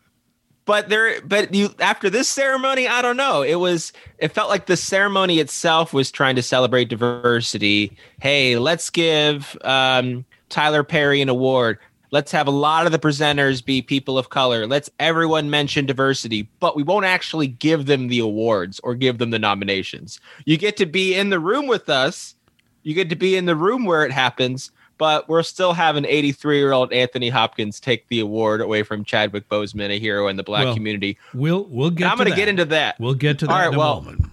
but 0.65 0.89
there, 0.89 1.21
but 1.23 1.53
you 1.53 1.75
after 1.81 2.09
this 2.09 2.29
ceremony, 2.29 2.89
I 2.89 3.03
don't 3.03 3.17
know. 3.17 3.43
It 3.43 3.57
was. 3.57 3.93
It 4.19 4.29
felt 4.29 4.49
like 4.49 4.67
the 4.67 4.77
ceremony 4.77 5.41
itself 5.41 5.93
was 5.93 6.11
trying 6.11 6.37
to 6.37 6.43
celebrate 6.43 6.89
diversity. 6.89 7.97
Hey, 8.21 8.57
let's 8.57 8.89
give 8.89 9.59
um, 9.63 10.25
Tyler 10.49 10.85
Perry 10.85 11.21
an 11.21 11.29
award. 11.29 11.79
Let's 12.11 12.33
have 12.33 12.47
a 12.47 12.53
lot 12.53 12.87
of 12.87 12.93
the 12.93 12.99
presenters 12.99 13.63
be 13.63 13.83
people 13.83 14.17
of 14.17 14.31
color. 14.31 14.67
Let's 14.67 14.89
everyone 14.99 15.51
mention 15.51 15.85
diversity, 15.85 16.49
but 16.59 16.75
we 16.75 16.83
won't 16.83 17.05
actually 17.05 17.49
give 17.49 17.85
them 17.85 18.09
the 18.09 18.21
awards 18.21 18.81
or 18.83 18.95
give 18.95 19.19
them 19.19 19.31
the 19.31 19.39
nominations. 19.39 20.19
You 20.47 20.57
get 20.57 20.79
to 20.79 20.87
be 20.87 21.15
in 21.15 21.29
the 21.29 21.41
room 21.41 21.67
with 21.67 21.91
us. 21.91 22.35
You 22.83 22.95
get 22.95 23.11
to 23.11 23.17
be 23.17 23.37
in 23.37 23.45
the 23.45 23.57
room 23.57 23.85
where 23.85 24.07
it 24.07 24.13
happens, 24.13 24.71
but 24.99 25.29
we're 25.29 25.43
still 25.43 25.73
having 25.73 26.05
83 26.05 26.59
year 26.59 26.73
old 26.73 26.93
Anthony 26.93 27.29
Hopkins 27.29 27.81
take 27.81 28.09
the 28.09 28.21
award 28.21 28.61
away 28.61 28.83
from 28.83 29.05
Chadwick 29.05 29.49
Boseman, 29.49 29.91
a 29.91 29.99
hero 29.99 30.29
in 30.29 30.37
the 30.37 30.43
black 30.43 30.65
Well, 30.65 30.75
community. 30.75 31.17
We'll 31.33 31.65
we'll 31.65 31.91
get. 31.91 32.05
And 32.05 32.11
I'm 32.11 32.19
going 32.19 32.31
to 32.31 32.37
get 32.37 32.49
into 32.49 32.67
that. 32.67 32.99
We'll 33.01 33.15
get 33.15 33.39
to 33.41 33.47
that 33.47 33.53
All 33.53 33.59
right, 33.59 33.69
in 33.69 33.75
a 33.75 33.79
well, 33.79 34.03
moment. 34.03 34.27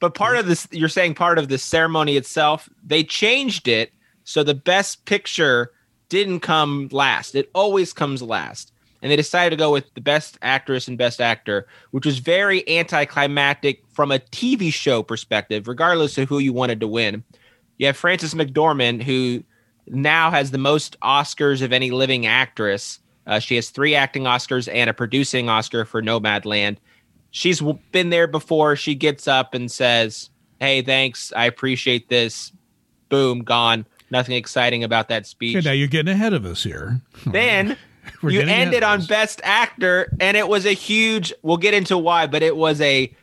But 0.00 0.14
part 0.14 0.36
of 0.36 0.46
this, 0.46 0.66
you're 0.70 0.88
saying 0.88 1.14
part 1.14 1.38
of 1.38 1.48
the 1.48 1.58
ceremony 1.58 2.16
itself, 2.16 2.68
they 2.84 3.04
changed 3.04 3.68
it 3.68 3.92
so 4.24 4.42
the 4.42 4.54
best 4.54 5.04
picture 5.04 5.70
didn't 6.08 6.40
come 6.40 6.88
last. 6.92 7.34
It 7.34 7.50
always 7.54 7.92
comes 7.92 8.22
last. 8.22 8.72
And 9.00 9.10
they 9.10 9.16
decided 9.16 9.50
to 9.50 9.56
go 9.56 9.72
with 9.72 9.92
the 9.94 10.00
best 10.00 10.38
actress 10.42 10.86
and 10.86 10.96
best 10.96 11.20
actor, 11.20 11.66
which 11.90 12.06
was 12.06 12.18
very 12.18 12.68
anticlimactic 12.68 13.82
from 13.92 14.12
a 14.12 14.20
TV 14.20 14.72
show 14.72 15.02
perspective, 15.02 15.66
regardless 15.66 16.16
of 16.18 16.28
who 16.28 16.38
you 16.38 16.52
wanted 16.52 16.78
to 16.80 16.86
win. 16.86 17.24
You 17.78 17.86
have 17.86 17.96
Frances 17.96 18.34
McDormand, 18.34 19.02
who 19.02 19.42
now 19.86 20.30
has 20.30 20.50
the 20.50 20.58
most 20.58 20.98
Oscars 21.00 21.62
of 21.62 21.72
any 21.72 21.90
living 21.90 22.26
actress. 22.26 22.98
Uh, 23.26 23.38
she 23.38 23.56
has 23.56 23.70
three 23.70 23.94
acting 23.94 24.24
Oscars 24.24 24.72
and 24.72 24.90
a 24.90 24.94
producing 24.94 25.48
Oscar 25.48 25.84
for 25.84 26.02
Nomadland 26.02 26.78
She's 27.32 27.62
been 27.92 28.10
there 28.10 28.26
before. 28.26 28.76
She 28.76 28.94
gets 28.94 29.26
up 29.26 29.54
and 29.54 29.72
says, 29.72 30.28
"Hey, 30.60 30.82
thanks. 30.82 31.32
I 31.34 31.46
appreciate 31.46 32.10
this." 32.10 32.52
Boom, 33.08 33.42
gone. 33.42 33.86
Nothing 34.10 34.36
exciting 34.36 34.84
about 34.84 35.08
that 35.08 35.26
speech. 35.26 35.56
Okay, 35.56 35.64
now 35.64 35.72
you're 35.72 35.88
getting 35.88 36.12
ahead 36.12 36.34
of 36.34 36.44
us 36.44 36.62
here. 36.62 37.00
then 37.26 37.78
you 38.22 38.42
ended 38.42 38.82
on 38.82 39.06
best 39.06 39.40
actor 39.44 40.14
and 40.20 40.36
it 40.36 40.46
was 40.46 40.66
a 40.66 40.72
huge 40.72 41.32
we'll 41.42 41.56
get 41.56 41.72
into 41.72 41.96
why 41.96 42.26
but 42.26 42.42
it 42.42 42.56
was 42.56 42.80
a 42.80 43.14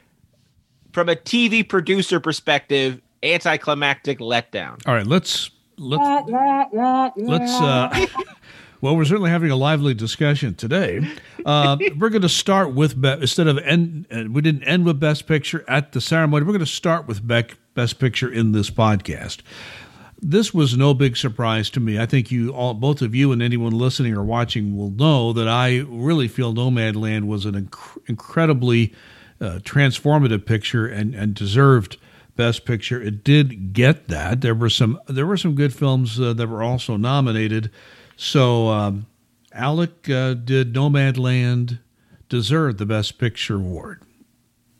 from 0.94 1.10
a 1.10 1.16
tv 1.18 1.68
producer 1.68 2.18
perspective 2.18 3.02
anticlimactic 3.22 4.20
letdown 4.20 4.82
All 4.88 4.94
right, 4.94 5.06
let's 5.06 5.52
let's 5.80 7.14
let's. 7.18 7.54
Uh, 7.54 8.06
well, 8.82 8.96
we're 8.96 9.06
certainly 9.06 9.32
having 9.32 9.52
a 9.52 9.56
lively 9.56 9.94
discussion 9.94 10.56
today. 10.56 11.02
Uh, 11.46 11.78
we're 11.98 12.10
going 12.10 12.22
to 12.22 12.30
start 12.30 12.74
with 12.74 13.00
be- 13.02 13.10
instead 13.10 13.48
of 13.48 13.58
end. 13.60 14.06
Uh, 14.12 14.26
we 14.30 14.42
didn't 14.42 14.64
end 14.64 14.86
with 14.86 15.00
best 15.00 15.28
picture 15.28 15.66
at 15.68 15.92
the 15.94 16.02
ceremony. 16.02 16.46
We're 16.46 16.54
going 16.54 16.60
to 16.60 16.66
start 16.66 17.08
with 17.08 17.26
best 17.28 18.00
picture 18.00 18.32
in 18.32 18.52
this 18.52 18.70
podcast. 18.70 19.40
This 20.22 20.54
was 20.54 20.76
no 20.76 20.94
big 20.94 21.16
surprise 21.16 21.70
to 21.72 21.80
me. 21.80 21.98
I 21.98 22.06
think 22.06 22.30
you 22.30 22.50
all, 22.50 22.74
both 22.74 23.02
of 23.02 23.16
you 23.16 23.32
and 23.32 23.42
anyone 23.42 23.72
listening 23.72 24.14
or 24.16 24.24
watching, 24.24 24.76
will 24.76 24.92
know 24.92 25.32
that 25.32 25.48
I 25.48 25.78
really 25.88 26.28
feel 26.28 26.54
Nomadland 26.54 27.26
was 27.28 27.46
an 27.46 27.54
inc- 27.54 27.98
incredibly 28.08 28.94
uh, 29.40 29.60
transformative 29.64 30.46
picture 30.46 30.86
and, 30.86 31.16
and 31.16 31.34
deserved 31.34 31.98
Best 32.40 32.64
Picture. 32.64 33.02
It 33.02 33.26
did 33.26 33.74
get 33.74 34.08
that. 34.08 34.40
There 34.40 34.56
were 34.56 34.70
some 34.70 34.98
there 35.08 35.26
were 35.26 35.36
some 35.36 35.56
good 35.56 35.74
films 35.74 36.18
uh, 36.22 36.32
that 36.32 36.48
were 36.48 36.64
also 36.64 36.96
nominated. 36.96 37.70
So, 38.16 38.70
um, 38.70 39.08
Alec, 39.52 40.10
uh, 40.10 40.36
did 40.36 40.74
Nomadland 40.74 41.80
deserve 42.30 42.78
the 42.78 42.86
Best 42.86 43.18
Picture 43.18 43.58
award? 43.58 44.04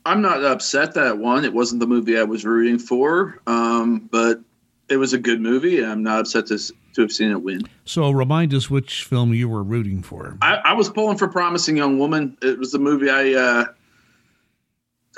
I'm 0.06 0.22
not 0.22 0.42
upset 0.42 0.94
that 0.94 1.08
it 1.08 1.18
won. 1.18 1.44
It 1.44 1.54
wasn't 1.54 1.82
the 1.82 1.88
movie 1.88 2.18
I 2.18 2.24
was 2.24 2.46
rooting 2.46 2.80
for, 2.80 3.42
um, 3.46 4.08
but 4.10 4.40
it 4.88 4.96
was 4.96 5.12
a 5.12 5.20
good 5.20 5.42
movie, 5.42 5.80
and 5.80 5.92
I'm 5.92 6.02
not 6.02 6.22
upset 6.22 6.48
to, 6.48 6.58
to 6.58 7.02
have 7.02 7.12
seen 7.12 7.30
it 7.30 7.44
win. 7.44 7.64
So, 7.84 8.10
remind 8.10 8.54
us 8.54 8.70
which 8.70 9.04
film 9.04 9.34
you 9.34 9.50
were 9.50 9.64
rooting 9.64 10.02
for. 10.02 10.38
I, 10.42 10.62
I 10.64 10.74
was 10.74 10.90
pulling 10.90 11.18
for 11.18 11.28
Promising 11.28 11.76
Young 11.76 12.00
Woman. 12.00 12.38
It 12.42 12.58
was 12.58 12.72
the 12.72 12.80
movie 12.80 13.10
I 13.10 13.34
uh, 13.34 13.66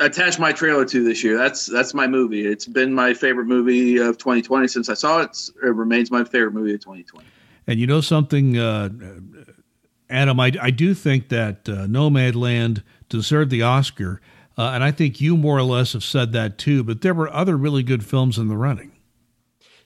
attached 0.05 0.39
my 0.39 0.51
trailer 0.51 0.86
to 0.86 1.03
this 1.03 1.24
year. 1.24 1.38
That's 1.38 1.65
that's 1.65 1.93
my 1.93 2.08
movie. 2.08 2.46
It's 2.46 2.65
been 2.65 2.93
my 2.93 3.13
favorite 3.13 3.46
movie 3.46 3.98
of 3.98 4.17
2020 4.17 4.67
since 4.67 4.89
I 4.89 4.93
saw 4.93 5.22
it. 5.22 5.38
It 5.63 5.67
remains 5.67 6.12
my 6.12 6.24
favorite 6.24 6.53
movie 6.53 6.74
of 6.74 6.81
2020. 6.81 7.25
And 7.67 7.79
you 7.79 7.88
know 7.88 8.01
something, 8.01 8.58
uh, 8.58 8.89
Adam, 10.10 10.39
I, 10.39 10.51
I 10.62 10.72
do 10.72 10.93
think 10.93 11.29
that 11.29 11.70
uh, 11.70 11.86
Nomadland 11.88 12.84
deserved 13.10 13.51
the 13.51 13.62
Oscar. 13.62 14.20
Uh, 14.58 14.72
and 14.74 14.84
I 14.84 14.91
think 14.91 15.22
you 15.22 15.38
more 15.38 15.58
or 15.58 15.63
less 15.63 15.93
have 15.93 16.03
said 16.03 16.31
that 16.34 16.58
too, 16.58 16.84
but 16.84 17.01
there 17.01 17.13
were 17.13 17.31
other 17.31 17.55
really 17.55 17.84
good 17.84 18.03
films 18.05 18.38
in 18.38 18.48
the 18.48 18.58
running. 18.58 18.91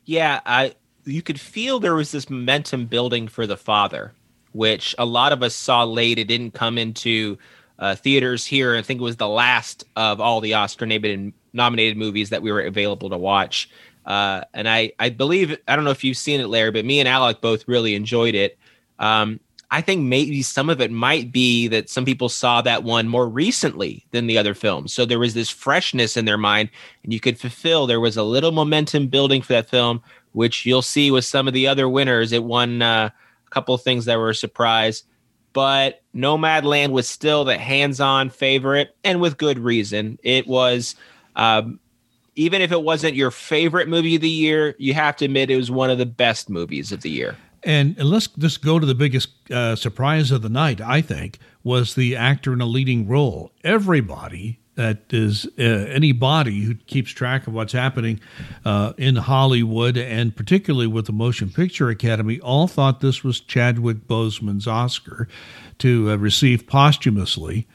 yeah 0.06 0.40
i 0.46 0.74
you 1.06 1.22
could 1.22 1.40
feel 1.40 1.80
there 1.80 1.96
was 1.96 2.12
this 2.12 2.30
momentum 2.30 2.86
building 2.86 3.28
for 3.28 3.46
the 3.46 3.58
father 3.58 4.14
which 4.54 4.96
a 4.98 5.06
lot 5.06 5.32
of 5.34 5.44
us 5.44 5.54
saw 5.56 5.84
late 5.84 6.18
it 6.18 6.28
didn't 6.28 6.54
come 6.54 6.78
into 6.78 7.38
uh, 7.80 7.96
theaters 7.96 8.46
here 8.46 8.76
i 8.76 8.82
think 8.82 9.00
it 9.00 9.04
was 9.04 9.18
the 9.18 9.28
last 9.28 9.84
of 9.96 10.20
all 10.22 10.42
the 10.42 10.54
oscar 10.54 10.86
nominated 11.54 11.98
movies 11.98 12.30
that 12.30 12.42
we 12.42 12.52
were 12.52 12.62
available 12.62 13.10
to 13.10 13.18
watch 13.18 13.70
uh, 14.06 14.42
and 14.54 14.68
i 14.68 14.92
i 15.00 15.10
believe 15.10 15.58
i 15.68 15.76
don't 15.76 15.86
know 15.86 15.92
if 15.92 16.04
you've 16.04 16.18
seen 16.18 16.40
it 16.40 16.48
larry 16.48 16.72
but 16.72 16.86
me 16.86 17.00
and 17.00 17.10
alec 17.10 17.42
both 17.42 17.68
really 17.68 17.96
enjoyed 17.96 18.36
it 18.36 18.58
um, 19.00 19.40
I 19.72 19.82
think 19.82 20.04
maybe 20.04 20.42
some 20.42 20.70
of 20.70 20.80
it 20.80 20.92
might 20.92 21.32
be 21.32 21.68
that 21.68 21.90
some 21.90 22.06
people 22.06 22.30
saw 22.30 22.62
that 22.62 22.84
one 22.84 23.08
more 23.08 23.28
recently 23.28 24.06
than 24.12 24.28
the 24.28 24.38
other 24.38 24.54
films. 24.54 24.94
So 24.94 25.06
there 25.06 25.20
was 25.20 25.34
this 25.34 25.50
freshness 25.50 26.16
in 26.16 26.26
their 26.26 26.38
mind, 26.38 26.70
and 27.04 27.12
you 27.12 27.20
could 27.20 27.40
fulfill. 27.40 27.88
There 27.88 28.00
was 28.00 28.16
a 28.16 28.24
little 28.24 28.52
momentum 28.52 29.08
building 29.08 29.42
for 29.42 29.54
that 29.54 29.70
film, 29.70 30.02
which 30.34 30.66
you'll 30.66 30.82
see 30.82 31.12
with 31.12 31.26
some 31.26 31.48
of 31.48 31.54
the 31.54 31.68
other 31.68 31.90
winners. 31.90 32.32
It 32.32 32.44
won 32.44 32.82
uh, 32.82 33.10
a 33.46 33.50
couple 33.50 33.76
of 33.76 33.82
things 33.82 34.06
that 34.06 34.18
were 34.18 34.30
a 34.30 34.36
surprise, 34.36 35.04
but 35.52 36.04
Nomadland 36.16 36.92
was 36.92 37.08
still 37.08 37.44
the 37.44 37.58
hands-on 37.58 38.30
favorite, 38.30 38.96
and 39.04 39.20
with 39.20 39.38
good 39.38 39.60
reason. 39.60 40.18
It 40.24 40.48
was. 40.48 40.96
Um, 41.36 41.80
even 42.38 42.62
if 42.62 42.72
it 42.72 42.84
wasn't 42.84 43.16
your 43.16 43.32
favorite 43.32 43.88
movie 43.88 44.16
of 44.16 44.22
the 44.22 44.30
year, 44.30 44.76
you 44.78 44.94
have 44.94 45.16
to 45.18 45.26
admit 45.26 45.50
it 45.50 45.56
was 45.56 45.72
one 45.72 45.90
of 45.90 45.98
the 45.98 46.06
best 46.06 46.50
movies 46.50 46.92
of 46.92 47.02
the 47.02 47.10
year. 47.10 47.38
And, 47.64 47.98
and 47.98 48.10
let's 48.10 48.28
just 48.28 48.62
go 48.62 48.78
to 48.78 48.86
the 48.86 48.94
biggest 48.94 49.30
uh, 49.50 49.76
surprise 49.76 50.32
of 50.32 50.42
the 50.42 50.50
night, 50.50 50.82
I 50.82 51.02
think, 51.02 51.40
was 51.64 51.96
the 51.96 52.16
actor 52.16 52.52
in 52.52 52.60
a 52.62 52.66
leading 52.66 53.08
role. 53.08 53.52
Everybody 53.64 54.60
that 54.76 55.04
is 55.12 55.48
uh, 55.58 55.62
anybody 55.62 56.62
who 56.62 56.76
keeps 56.76 57.12
track 57.12 57.48
of 57.48 57.54
what's 57.54 57.74
happening 57.74 58.20
uh, 58.66 58.94
in 58.98 59.16
Hollywood 59.16 59.98
and 59.98 60.36
particularly 60.36 60.88
with 60.88 61.06
the 61.06 61.14
Motion 61.14 61.50
Picture 61.50 61.90
Academy 61.90 62.40
all 62.42 62.68
thought 62.68 63.00
this 63.00 63.24
was 63.24 63.40
Chadwick 63.40 64.08
Boseman's 64.08 64.68
Oscar 64.68 65.28
to 65.80 66.12
uh, 66.12 66.16
receive 66.18 66.68
posthumously. 66.68 67.68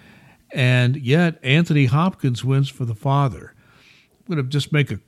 And 0.52 0.96
yet 0.96 1.38
Anthony 1.42 1.86
Hopkins 1.86 2.44
wins 2.44 2.68
for 2.68 2.84
the 2.84 2.94
father. 2.94 3.54
I'm 4.28 4.34
going 4.34 4.44
to 4.44 4.50
just 4.50 4.72
make 4.72 4.90
a 4.90 5.00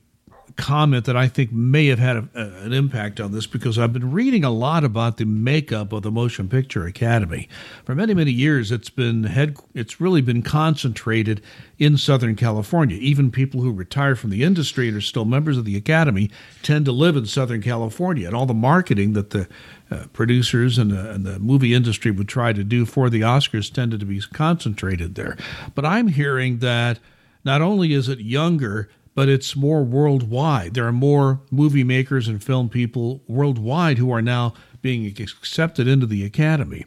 comment 0.57 1.05
that 1.07 1.17
I 1.17 1.29
think 1.29 1.53
may 1.53 1.87
have 1.87 1.99
had 1.99 2.17
a, 2.17 2.29
a- 2.35 2.65
an 2.65 2.73
impact 2.73 3.21
on 3.21 3.33
this 3.33 3.47
because 3.47 3.79
I've 3.79 3.93
been 3.93 4.13
reading 4.13 4.45
a 4.45 4.51
lot 4.51 4.85
about 4.85 5.17
the 5.17 5.25
makeup 5.25 5.93
of 5.93 6.03
the 6.03 6.11
Motion 6.11 6.49
Picture 6.49 6.87
Academy. 6.87 7.49
For 7.85 7.95
many 7.95 8.15
many 8.15 8.31
years, 8.33 8.71
it's 8.71 8.91
been 8.91 9.25
head 9.25 9.57
it's 9.75 10.01
really 10.01 10.21
been 10.21 10.43
concentrated 10.43 11.43
in 11.79 11.97
Southern 11.97 12.37
California. 12.37 12.97
Even 12.99 13.31
people 13.31 13.63
who 13.63 13.73
retire 13.73 14.15
from 14.15 14.31
the 14.31 14.43
industry 14.43 14.89
and 14.89 14.97
are 14.97 15.01
still 15.01 15.25
members 15.25 15.59
of 15.59 15.65
the 15.65 15.77
Academy 15.77 16.31
tend 16.63 16.85
to 16.85 16.93
live 16.93 17.17
in 17.17 17.27
Southern 17.27 17.63
California, 17.63 18.27
and 18.27 18.37
all 18.37 18.47
the 18.47 18.55
marketing 18.55 19.13
that 19.15 19.31
the 19.31 19.49
uh, 19.91 20.05
producers 20.13 20.79
and 20.79 20.91
the, 20.91 21.11
and 21.11 21.27
the 21.27 21.39
movie 21.39 21.75
industry 21.75 22.11
would 22.11 22.29
try 22.29 22.53
to 22.53 22.65
do 22.65 22.87
for 22.87 23.11
the 23.11 23.21
Oscars 23.21 23.73
tended 23.73 24.01
to 24.01 24.07
be 24.07 24.21
concentrated 24.33 25.15
there. 25.15 25.37
But 25.75 25.85
I'm 25.85 26.09
hearing 26.09 26.59
that 26.59 26.99
not 27.45 27.61
only 27.61 27.93
is 27.93 28.09
it 28.09 28.21
younger, 28.21 28.89
but 29.15 29.29
it's 29.29 29.55
more 29.55 29.83
worldwide. 29.83 30.75
There 30.75 30.87
are 30.87 30.93
more 30.93 31.41
movie 31.51 31.85
makers 31.85 32.29
and 32.29 32.43
film 32.43 32.69
people 32.69 33.23
worldwide 33.29 33.99
who 33.99 34.11
are 34.11 34.23
now 34.23 34.55
being 34.81 35.07
accepted 35.07 35.87
into 35.87 36.07
the 36.07 36.25
Academy. 36.25 36.87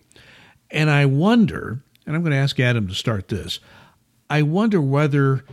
And 0.71 0.89
I 0.89 1.05
wonder, 1.05 1.83
and 2.05 2.15
I'm 2.15 2.21
going 2.21 2.31
to 2.31 2.37
ask 2.37 2.59
Adam 2.59 2.87
to 2.87 2.95
start 2.95 3.27
this, 3.27 3.59
I 4.29 4.41
wonder 4.41 4.81
whether 4.81 5.45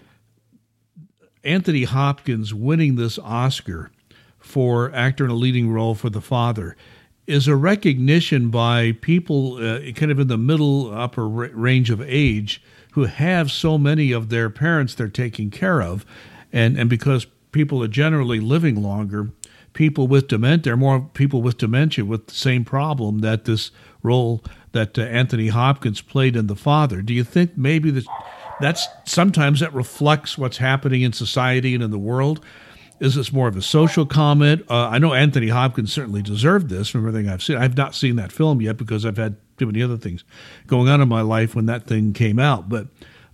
Anthony 1.44 1.84
Hopkins 1.84 2.54
winning 2.54 2.96
this 2.96 3.18
Oscar 3.18 3.90
for 4.38 4.92
actor 4.94 5.24
in 5.24 5.30
a 5.30 5.34
leading 5.34 5.70
role 5.70 5.94
for 5.94 6.10
the 6.10 6.20
father 6.20 6.76
is 7.26 7.46
a 7.46 7.54
recognition 7.54 8.48
by 8.48 8.92
people 9.00 9.56
uh, 9.56 9.92
kind 9.92 10.10
of 10.10 10.18
in 10.18 10.26
the 10.26 10.38
middle 10.38 10.92
upper 10.92 11.28
ra- 11.28 11.48
range 11.52 11.90
of 11.90 12.00
age 12.00 12.62
who 12.92 13.04
have 13.04 13.50
so 13.50 13.78
many 13.78 14.12
of 14.12 14.28
their 14.28 14.50
parents 14.50 14.94
they're 14.94 15.08
taking 15.08 15.50
care 15.50 15.80
of 15.80 16.04
and 16.52 16.78
and 16.78 16.88
because 16.88 17.26
people 17.52 17.82
are 17.82 17.88
generally 17.88 18.40
living 18.40 18.82
longer 18.82 19.30
people 19.72 20.06
with 20.06 20.28
dementia 20.28 20.62
there 20.64 20.74
are 20.74 20.76
more 20.76 21.08
people 21.14 21.42
with 21.42 21.58
dementia 21.58 22.04
with 22.04 22.26
the 22.26 22.34
same 22.34 22.64
problem 22.64 23.20
that 23.20 23.44
this 23.44 23.70
role 24.02 24.42
that 24.72 24.98
uh, 24.98 25.02
Anthony 25.02 25.48
Hopkins 25.48 26.00
played 26.00 26.36
in 26.36 26.46
the 26.46 26.56
father 26.56 27.02
do 27.02 27.14
you 27.14 27.24
think 27.24 27.56
maybe 27.56 27.90
that 27.90 28.04
that's 28.60 28.86
sometimes 29.04 29.60
that 29.60 29.72
reflects 29.72 30.36
what's 30.36 30.58
happening 30.58 31.02
in 31.02 31.12
society 31.12 31.74
and 31.74 31.82
in 31.82 31.90
the 31.90 31.98
world 31.98 32.44
is 33.02 33.16
this 33.16 33.32
more 33.32 33.48
of 33.48 33.56
a 33.56 33.62
social 33.62 34.06
comment? 34.06 34.64
Uh, 34.70 34.86
I 34.86 34.98
know 34.98 35.12
Anthony 35.12 35.48
Hopkins 35.48 35.92
certainly 35.92 36.22
deserved 36.22 36.68
this 36.68 36.88
from 36.88 37.00
everything 37.00 37.28
I've 37.28 37.42
seen. 37.42 37.56
I've 37.56 37.76
not 37.76 37.96
seen 37.96 38.14
that 38.14 38.30
film 38.30 38.60
yet 38.60 38.76
because 38.76 39.04
I've 39.04 39.16
had 39.16 39.34
too 39.58 39.66
many 39.66 39.82
other 39.82 39.96
things 39.96 40.22
going 40.68 40.88
on 40.88 41.00
in 41.00 41.08
my 41.08 41.20
life 41.20 41.56
when 41.56 41.66
that 41.66 41.84
thing 41.84 42.12
came 42.12 42.38
out. 42.38 42.68
But 42.68 42.86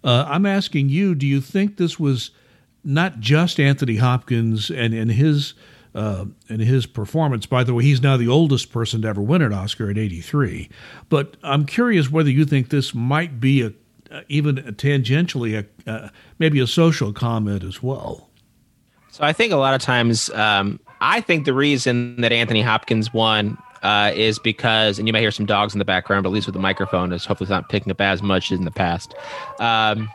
uh, 0.03 0.25
I'm 0.27 0.47
asking 0.47 0.89
you, 0.89 1.15
do 1.15 1.27
you 1.27 1.43
think 1.43 1.77
this 1.77 2.01
was 2.01 2.31
not 2.85 3.21
just 3.21 3.61
Anthony 3.61 3.97
Hopkins 3.97 4.71
and, 4.71 4.95
and 4.95 5.11
his 5.11 5.55
uh, 5.95 6.27
in 6.49 6.61
his 6.61 6.87
performance. 6.87 7.47
By 7.47 7.65
the 7.65 7.75
way, 7.75 7.83
he's 7.83 8.03
now 8.03 8.17
the 8.17 8.29
oldest 8.29 8.71
person 8.71 9.03
to 9.03 9.09
ever 9.09 9.21
win 9.21 9.43
an 9.43 9.53
Oscar 9.53 9.91
at 9.91 9.99
83. 9.99 10.69
But 11.09 11.37
I'm 11.43 11.67
curious 11.67 12.11
whether 12.11 12.31
you 12.31 12.45
think 12.45 12.69
this 12.69 12.95
might 12.95 13.41
be 13.41 13.63
a 13.63 13.73
uh, 14.11 14.23
even 14.29 14.57
tangentially 14.57 15.67
a 15.87 15.91
uh, 15.91 16.09
maybe 16.39 16.61
a 16.61 16.67
social 16.67 17.13
comment 17.13 17.63
as 17.63 17.83
well. 17.83 18.31
So 19.11 19.25
I 19.25 19.33
think 19.33 19.53
a 19.53 19.57
lot 19.57 19.75
of 19.75 19.83
times, 19.83 20.31
um, 20.31 20.81
I 21.01 21.21
think 21.21 21.45
the 21.45 21.53
reason 21.53 22.21
that 22.21 22.33
Anthony 22.33 22.63
Hopkins 22.63 23.13
won 23.13 23.59
uh, 23.83 24.13
is 24.15 24.39
because, 24.39 24.99
and 24.99 25.07
you 25.07 25.13
may 25.13 25.21
hear 25.21 25.31
some 25.31 25.47
dogs 25.47 25.75
in 25.75 25.79
the 25.79 25.85
background, 25.85 26.23
but 26.23 26.31
at 26.31 26.33
least 26.33 26.47
with 26.47 26.55
the 26.55 26.61
microphone, 26.61 27.13
is 27.13 27.25
hopefully 27.25 27.47
it's 27.47 27.51
not 27.51 27.69
picking 27.69 27.91
up 27.91 28.01
as 28.01 28.23
much 28.23 28.51
as 28.51 28.59
in 28.59 28.65
the 28.65 28.71
past. 28.71 29.15
Um, 29.61 30.09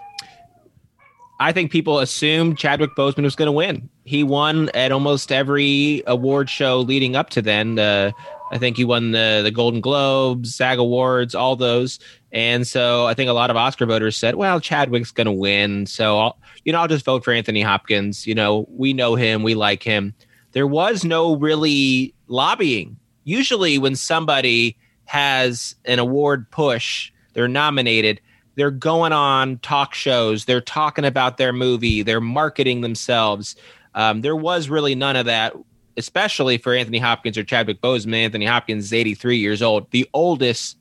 I 1.40 1.52
think 1.52 1.72
people 1.72 2.00
assumed 2.00 2.58
Chadwick 2.58 2.92
Boseman 2.96 3.24
was 3.24 3.36
going 3.36 3.48
to 3.48 3.52
win. 3.52 3.90
He 4.06 4.24
won 4.24 4.70
at 4.74 4.92
almost 4.92 5.32
every 5.32 6.04
award 6.08 6.50
show 6.50 6.80
leading 6.80 7.16
up 7.16 7.30
to 7.32 7.42
then. 7.42 7.80
Uh, 7.80 8.12
I 8.52 8.60
think 8.60 8.78
he 8.78 8.86
won 8.86 9.12
the 9.12 9.42
the 9.44 9.52
Golden 9.52 9.82
Globes, 9.82 10.56
SAG 10.56 10.78
Awards, 10.78 11.34
all 11.34 11.56
those. 11.56 12.00
And 12.32 12.68
so 12.68 13.08
I 13.08 13.14
think 13.14 13.30
a 13.30 13.34
lot 13.34 13.50
of 13.50 13.56
Oscar 13.56 13.86
voters 13.86 14.16
said, 14.16 14.36
"Well, 14.36 14.60
Chadwick's 14.60 15.12
going 15.12 15.26
to 15.26 15.32
win, 15.32 15.88
so 15.88 16.20
I'll, 16.20 16.38
you 16.64 16.72
know 16.72 16.80
I'll 16.80 16.88
just 16.88 17.06
vote 17.06 17.24
for 17.24 17.34
Anthony 17.34 17.62
Hopkins. 17.62 18.28
You 18.28 18.36
know, 18.36 18.68
we 18.70 18.94
know 18.94 19.16
him, 19.16 19.42
we 19.42 19.56
like 19.56 19.82
him." 19.82 20.14
There 20.52 20.68
was 20.68 21.04
no 21.04 21.36
really 21.36 22.14
lobbying. 22.28 22.96
Usually, 23.24 23.80
when 23.80 23.96
somebody 23.96 24.78
has 25.06 25.76
an 25.86 25.98
award 25.98 26.50
push, 26.52 27.12
they're 27.34 27.48
nominated 27.48 28.22
they're 28.56 28.72
going 28.72 29.14
on 29.14 29.58
talk 29.60 29.94
shows. 29.94 30.46
They're 30.46 30.62
talking 30.62 31.06
about 31.06 31.38
their 31.38 31.54
movie. 31.54 32.04
They're 32.04 32.22
marketing 32.22 32.82
themselves. 32.82 33.56
Um, 33.96 34.22
there 34.22 34.36
was 34.36 34.70
really 34.70 34.96
none 34.96 35.16
of 35.16 35.26
that, 35.26 35.54
especially 35.98 36.58
for 36.58 36.74
Anthony 36.74 37.00
Hopkins 37.00 37.38
or 37.38 37.44
Chadwick 37.44 37.82
Boseman. 37.82 38.16
Anthony 38.16 38.46
Hopkins 38.46 38.86
is 38.86 38.94
83 38.94 39.38
years 39.38 39.62
old, 39.62 39.90
the 39.92 40.08
oldest 40.14 40.78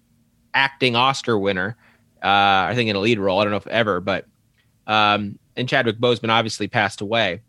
acting 0.55 0.97
Oscar 0.97 1.39
winner. 1.39 1.77
Uh, 2.23 2.69
I 2.69 2.75
think 2.75 2.89
in 2.89 2.97
a 2.97 3.01
lead 3.01 3.19
role. 3.19 3.41
I 3.41 3.45
don't 3.45 3.51
know 3.51 3.57
if 3.57 3.67
ever, 3.67 4.01
but 4.01 4.27
um, 4.87 5.39
and 5.57 5.69
Chadwick 5.69 5.99
Boseman 5.99 6.31
obviously 6.31 6.69
passed 6.69 7.01
away. 7.01 7.41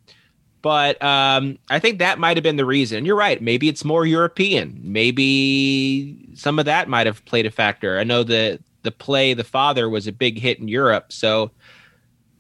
But 0.61 1.01
um, 1.03 1.59
I 1.69 1.79
think 1.79 1.99
that 1.99 2.19
might 2.19 2.37
have 2.37 2.43
been 2.43 2.55
the 2.55 2.65
reason. 2.65 3.05
You're 3.05 3.17
right. 3.17 3.41
Maybe 3.41 3.67
it's 3.67 3.83
more 3.83 4.05
European. 4.05 4.79
Maybe 4.81 6.29
some 6.35 6.57
of 6.57 6.65
that 6.65 6.87
might 6.87 7.05
have 7.05 7.23
played 7.25 7.45
a 7.45 7.51
factor. 7.51 7.99
I 7.99 8.05
know 8.05 8.23
that 8.23 8.61
the 8.83 8.91
play 8.91 9.33
The 9.33 9.43
Father 9.43 9.89
was 9.89 10.07
a 10.07 10.11
big 10.11 10.39
hit 10.39 10.59
in 10.59 10.67
Europe. 10.67 11.11
So 11.11 11.51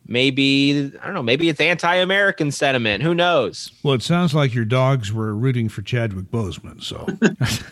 maybe 0.07 0.91
I 1.01 1.05
don't 1.05 1.13
know, 1.13 1.23
maybe 1.23 1.49
it's 1.49 1.59
anti-American 1.59 2.51
sentiment. 2.51 3.03
Who 3.03 3.13
knows? 3.13 3.71
Well, 3.83 3.93
it 3.93 4.03
sounds 4.03 4.33
like 4.33 4.53
your 4.53 4.65
dogs 4.65 5.11
were 5.11 5.33
rooting 5.33 5.69
for 5.69 5.81
Chadwick 5.81 6.25
Boseman. 6.25 6.83
So, 6.83 7.07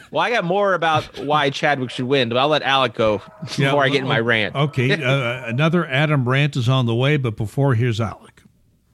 well, 0.12 0.24
I 0.24 0.30
got 0.32 0.44
more 0.44 0.74
about 0.74 1.20
why 1.20 1.50
Chadwick 1.50 1.90
should 1.90 2.06
win, 2.06 2.30
but 2.30 2.38
I'll 2.38 2.48
let 2.48 2.64
Alec 2.64 2.94
go 2.94 3.22
before 3.42 3.64
yeah, 3.64 3.74
well, 3.74 3.84
I 3.84 3.90
get 3.90 4.02
in 4.02 4.08
my 4.08 4.20
rant. 4.20 4.56
Okay, 4.56 4.92
uh, 4.92 5.46
another 5.48 5.86
Adam 5.86 6.28
rant 6.28 6.56
is 6.56 6.70
on 6.70 6.86
the 6.86 6.96
way, 6.96 7.18
but 7.18 7.36
before 7.36 7.76
here's 7.76 8.02
Alec. 8.02 8.42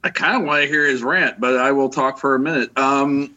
I 0.04 0.10
kind 0.10 0.36
of 0.36 0.46
want 0.46 0.62
to 0.62 0.68
hear 0.68 0.86
his 0.86 1.02
rant, 1.02 1.40
but 1.40 1.56
I 1.56 1.72
will 1.72 1.88
talk 1.88 2.18
for 2.18 2.34
a 2.34 2.38
minute. 2.38 2.76
Um, 2.78 3.34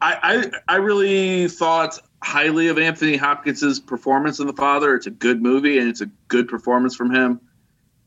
I, 0.00 0.50
I 0.68 0.74
I 0.74 0.76
really 0.76 1.48
thought 1.48 1.98
highly 2.24 2.68
of 2.68 2.78
Anthony 2.78 3.16
Hopkins' 3.16 3.78
performance 3.80 4.40
in 4.40 4.46
The 4.46 4.54
Father. 4.54 4.94
It's 4.94 5.06
a 5.06 5.10
good 5.10 5.42
movie 5.42 5.78
and 5.78 5.88
it's 5.88 6.00
a 6.00 6.10
good 6.28 6.48
performance 6.48 6.96
from 6.96 7.14
him. 7.14 7.38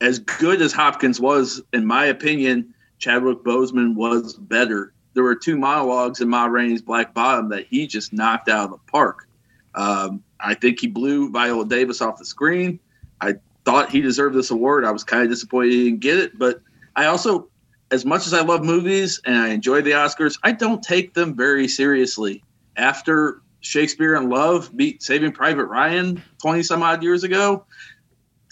As 0.00 0.18
good 0.18 0.60
as 0.60 0.72
Hopkins 0.72 1.20
was, 1.20 1.62
in 1.72 1.86
my 1.86 2.06
opinion, 2.06 2.74
Chadwick 2.98 3.38
Boseman 3.38 3.94
was 3.94 4.34
better. 4.34 4.92
There 5.14 5.22
were 5.22 5.36
two 5.36 5.56
monologues 5.56 6.20
in 6.20 6.28
Ma 6.28 6.46
Rainey's 6.46 6.82
Black 6.82 7.14
Bottom 7.14 7.48
that 7.50 7.66
he 7.68 7.86
just 7.86 8.12
knocked 8.12 8.48
out 8.48 8.64
of 8.64 8.70
the 8.72 8.78
park. 8.90 9.28
Um, 9.74 10.24
I 10.40 10.54
think 10.54 10.80
he 10.80 10.88
blew 10.88 11.30
Viola 11.30 11.66
Davis 11.66 12.02
off 12.02 12.18
the 12.18 12.24
screen. 12.24 12.80
I 13.20 13.36
thought 13.64 13.90
he 13.90 14.00
deserved 14.00 14.36
this 14.36 14.50
award. 14.50 14.84
I 14.84 14.90
was 14.90 15.04
kind 15.04 15.22
of 15.22 15.30
disappointed 15.30 15.72
he 15.72 15.84
didn't 15.84 16.00
get 16.00 16.18
it, 16.18 16.38
but 16.38 16.60
I 16.96 17.06
also, 17.06 17.48
as 17.92 18.04
much 18.04 18.26
as 18.26 18.34
I 18.34 18.42
love 18.42 18.64
movies 18.64 19.20
and 19.24 19.36
I 19.36 19.48
enjoy 19.50 19.80
the 19.80 19.92
Oscars, 19.92 20.38
I 20.42 20.52
don't 20.52 20.82
take 20.82 21.14
them 21.14 21.36
very 21.36 21.68
seriously. 21.68 22.42
After 22.76 23.42
Shakespeare 23.60 24.14
in 24.14 24.28
Love 24.28 24.74
beat 24.76 25.02
Saving 25.02 25.32
Private 25.32 25.66
Ryan 25.66 26.22
20 26.40 26.62
some 26.62 26.82
odd 26.82 27.02
years 27.02 27.24
ago, 27.24 27.64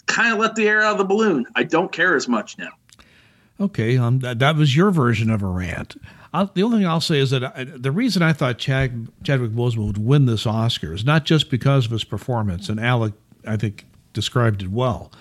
kind 0.05 0.33
of 0.33 0.39
let 0.39 0.55
the 0.55 0.67
air 0.67 0.81
out 0.81 0.93
of 0.93 0.97
the 0.97 1.05
balloon. 1.05 1.45
I 1.55 1.63
don't 1.63 1.91
care 1.91 2.15
as 2.15 2.27
much 2.27 2.57
now. 2.57 2.69
Okay, 3.59 3.97
um, 3.97 4.19
that, 4.19 4.39
that 4.39 4.55
was 4.55 4.75
your 4.75 4.91
version 4.91 5.29
of 5.29 5.41
a 5.41 5.47
rant. 5.47 5.99
I'll, 6.33 6.51
the 6.53 6.61
only 6.61 6.79
thing 6.79 6.87
I'll 6.87 7.01
say 7.01 7.19
is 7.19 7.31
that 7.31 7.43
I, 7.43 7.63
the 7.63 7.91
reason 7.91 8.21
I 8.21 8.33
thought 8.33 8.59
Chad, 8.59 9.07
Chadwick 9.23 9.51
Boseman 9.51 9.87
would 9.87 9.97
win 9.97 10.25
this 10.25 10.45
Oscar 10.45 10.93
is 10.93 11.03
not 11.03 11.25
just 11.25 11.49
because 11.49 11.85
of 11.85 11.91
his 11.91 12.03
performance, 12.03 12.69
and 12.69 12.79
Alec, 12.79 13.13
I 13.47 13.57
think, 13.57 13.85
described 14.13 14.61
it 14.61 14.69
well. 14.69 15.11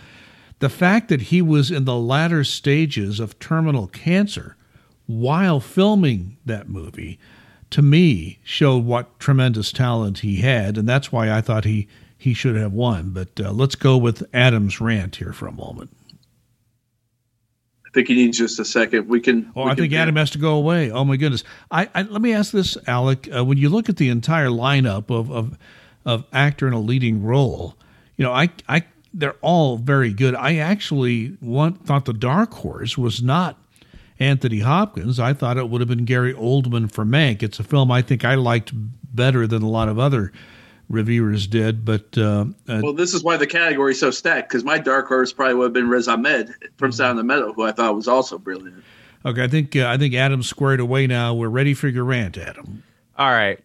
The 0.59 0.68
fact 0.68 1.09
that 1.09 1.22
he 1.22 1.40
was 1.40 1.70
in 1.70 1.85
the 1.85 1.96
latter 1.96 2.44
stages 2.44 3.20
of 3.20 3.38
terminal 3.38 3.87
cancer 3.87 4.57
while 5.07 5.61
filming 5.61 6.37
that 6.44 6.68
movie– 6.68 7.18
to 7.70 7.83
me, 7.83 8.38
showed 8.42 8.85
what 8.85 9.18
tremendous 9.18 9.72
talent 9.72 10.20
he 10.20 10.37
had, 10.37 10.79
and 10.79 10.88
that's 10.88 11.11
why 11.11 11.31
I 11.31 11.40
thought 11.40 11.64
he 11.64 11.88
he 12.16 12.35
should 12.35 12.57
have 12.57 12.72
won. 12.72 13.11
But 13.11 13.40
uh, 13.40 13.52
let's 13.52 13.74
go 13.74 13.96
with 13.96 14.22
Adam's 14.33 14.81
rant 14.81 15.16
here 15.16 15.33
for 15.33 15.46
a 15.46 15.52
moment. 15.52 15.90
I 17.87 17.90
think 17.92 18.09
he 18.09 18.14
needs 18.14 18.38
just 18.38 18.59
a 18.59 18.64
second. 18.64 19.09
We 19.09 19.20
can. 19.20 19.52
Oh, 19.57 19.64
we 19.64 19.70
I 19.70 19.74
think 19.74 19.92
Adam 19.92 20.16
has 20.16 20.31
to 20.31 20.38
go 20.38 20.55
away. 20.55 20.90
Oh 20.90 21.05
my 21.05 21.16
goodness! 21.16 21.44
I, 21.70 21.88
I 21.94 22.02
let 22.02 22.22
me 22.22 22.33
ask 22.33 22.52
this, 22.52 22.76
Alec. 22.87 23.29
Uh, 23.35 23.44
when 23.44 23.59
you 23.59 23.68
look 23.68 23.88
at 23.88 23.96
the 23.96 24.09
entire 24.09 24.48
lineup 24.48 25.11
of, 25.11 25.31
of 25.31 25.59
of 26.05 26.24
actor 26.33 26.68
in 26.68 26.72
a 26.72 26.81
leading 26.81 27.22
role, 27.22 27.76
you 28.16 28.24
know, 28.24 28.33
I 28.33 28.50
I 28.68 28.85
they're 29.16 29.37
all 29.40 29.79
very 29.79 30.12
good. 30.12 30.35
I 30.35 30.57
actually 30.57 31.37
want, 31.40 31.87
thought 31.87 32.05
the 32.05 32.12
dark 32.12 32.52
horse 32.52 32.98
was 32.98 33.22
not 33.22 33.59
Anthony 34.18 34.61
Hopkins. 34.61 35.20
I 35.20 35.33
thought 35.33 35.57
it 35.57 35.68
would 35.68 35.81
have 35.81 35.88
been 35.88 36.05
Gary 36.05 36.35
Oldman 36.35 36.90
for 36.90 37.05
Mank. 37.05 37.42
It's 37.42 37.61
a 37.61 37.64
film 37.64 37.90
I 37.90 38.02
think 38.02 38.24
I 38.24 38.35
liked 38.35 38.72
better 39.14 39.46
than 39.46 39.62
a 39.62 39.68
lot 39.68 39.88
of 39.88 39.98
other 39.98 40.33
reviewers 40.88 41.46
did. 41.46 41.85
But 41.85 42.16
uh, 42.16 42.46
uh, 42.68 42.81
well, 42.83 42.92
this 42.92 43.14
is 43.14 43.22
why 43.22 43.37
the 43.37 43.46
category 43.46 43.92
is 43.92 44.00
so 44.00 44.11
stacked 44.11 44.48
because 44.48 44.64
my 44.64 44.79
dark 44.79 45.09
horse 45.09 45.33
probably 45.33 45.55
would 45.55 45.64
have 45.64 45.72
been 45.72 45.88
Riz 45.88 46.09
Ahmed 46.09 46.55
from 46.76 46.90
mm-hmm. 46.90 46.96
Sound 46.96 47.11
of 47.12 47.16
the 47.18 47.24
Metal, 47.24 47.52
who 47.52 47.62
I 47.62 47.72
thought 47.72 47.94
was 47.94 48.09
also 48.09 48.38
brilliant. 48.38 48.83
Okay, 49.24 49.42
I 49.42 49.48
think 49.48 49.74
uh, 49.74 49.88
I 49.88 49.98
think 49.98 50.14
Adam's 50.14 50.48
squared 50.48 50.81
away 50.81 51.07
now. 51.07 51.35
We're 51.35 51.48
ready 51.48 51.74
for 51.74 51.88
your 51.88 52.05
rant, 52.05 52.38
Adam. 52.38 52.83
All 53.18 53.31
right. 53.31 53.59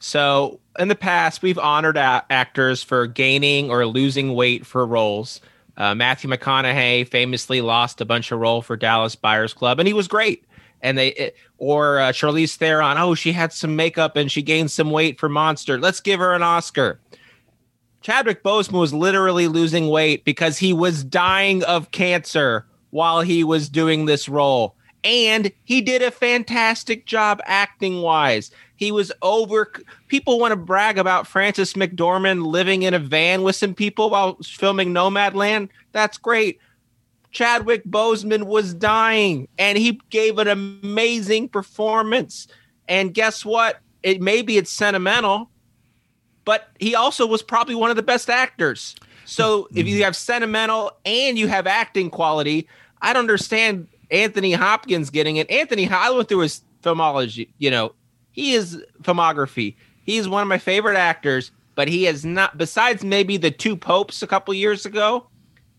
So 0.00 0.60
in 0.78 0.88
the 0.88 0.94
past, 0.94 1.42
we've 1.42 1.58
honored 1.58 1.96
a- 1.96 2.24
actors 2.30 2.82
for 2.82 3.06
gaining 3.06 3.70
or 3.70 3.86
losing 3.86 4.34
weight 4.34 4.66
for 4.66 4.86
roles. 4.86 5.40
Uh, 5.78 5.94
Matthew 5.94 6.28
McConaughey 6.28 7.06
famously 7.08 7.60
lost 7.60 8.00
a 8.00 8.04
bunch 8.04 8.32
of 8.32 8.40
role 8.40 8.60
for 8.60 8.76
Dallas 8.76 9.14
Buyers 9.14 9.54
Club, 9.54 9.78
and 9.78 9.86
he 9.86 9.94
was 9.94 10.08
great. 10.08 10.44
And 10.82 10.98
they 10.98 11.08
it, 11.08 11.36
or 11.56 12.00
uh, 12.00 12.12
Charlize 12.12 12.56
Theron, 12.56 12.98
oh, 12.98 13.14
she 13.14 13.32
had 13.32 13.52
some 13.52 13.74
makeup 13.74 14.16
and 14.16 14.30
she 14.30 14.42
gained 14.42 14.70
some 14.70 14.90
weight 14.90 15.18
for 15.18 15.28
Monster. 15.28 15.78
Let's 15.78 16.00
give 16.00 16.20
her 16.20 16.34
an 16.34 16.42
Oscar. 16.42 17.00
Chadwick 18.00 18.44
Boseman 18.44 18.78
was 18.78 18.94
literally 18.94 19.48
losing 19.48 19.88
weight 19.88 20.24
because 20.24 20.58
he 20.58 20.72
was 20.72 21.02
dying 21.02 21.64
of 21.64 21.90
cancer 21.90 22.64
while 22.90 23.22
he 23.22 23.42
was 23.42 23.68
doing 23.68 24.04
this 24.04 24.28
role. 24.28 24.76
And 25.02 25.50
he 25.64 25.80
did 25.80 26.02
a 26.02 26.10
fantastic 26.10 27.06
job 27.06 27.40
acting 27.44 28.02
wise. 28.02 28.50
He 28.78 28.92
was 28.92 29.10
over. 29.22 29.72
People 30.06 30.38
want 30.38 30.52
to 30.52 30.56
brag 30.56 30.98
about 30.98 31.26
Frances 31.26 31.74
McDormand 31.74 32.46
living 32.46 32.84
in 32.84 32.94
a 32.94 33.00
van 33.00 33.42
with 33.42 33.56
some 33.56 33.74
people 33.74 34.08
while 34.08 34.38
filming 34.44 34.94
Nomadland. 34.94 35.68
That's 35.90 36.16
great. 36.16 36.60
Chadwick 37.32 37.84
Boseman 37.84 38.44
was 38.44 38.72
dying 38.72 39.48
and 39.58 39.76
he 39.76 40.00
gave 40.10 40.38
an 40.38 40.46
amazing 40.46 41.48
performance. 41.48 42.46
And 42.88 43.12
guess 43.12 43.44
what? 43.44 43.80
It 44.04 44.22
maybe 44.22 44.56
it's 44.56 44.70
sentimental, 44.70 45.50
but 46.44 46.68
he 46.78 46.94
also 46.94 47.26
was 47.26 47.42
probably 47.42 47.74
one 47.74 47.90
of 47.90 47.96
the 47.96 48.02
best 48.04 48.30
actors. 48.30 48.94
So 49.24 49.66
if 49.74 49.88
you 49.88 49.96
mm-hmm. 49.96 50.04
have 50.04 50.14
sentimental 50.14 50.92
and 51.04 51.36
you 51.36 51.48
have 51.48 51.66
acting 51.66 52.10
quality, 52.10 52.68
I 53.02 53.12
don't 53.12 53.22
understand 53.22 53.88
Anthony 54.12 54.52
Hopkins 54.52 55.10
getting 55.10 55.36
it. 55.36 55.50
Anthony, 55.50 55.88
I 55.88 56.10
went 56.10 56.28
through 56.28 56.40
his 56.40 56.62
filmology, 56.82 57.48
you 57.58 57.72
know, 57.72 57.92
he 58.38 58.52
is 58.52 58.80
filmography. 59.02 59.74
He's 60.04 60.28
one 60.28 60.42
of 60.42 60.48
my 60.48 60.58
favorite 60.58 60.96
actors, 60.96 61.50
but 61.74 61.88
he 61.88 62.04
has 62.04 62.24
not. 62.24 62.56
Besides 62.56 63.02
maybe 63.02 63.36
the 63.36 63.50
two 63.50 63.76
popes 63.76 64.22
a 64.22 64.28
couple 64.28 64.54
years 64.54 64.86
ago, 64.86 65.26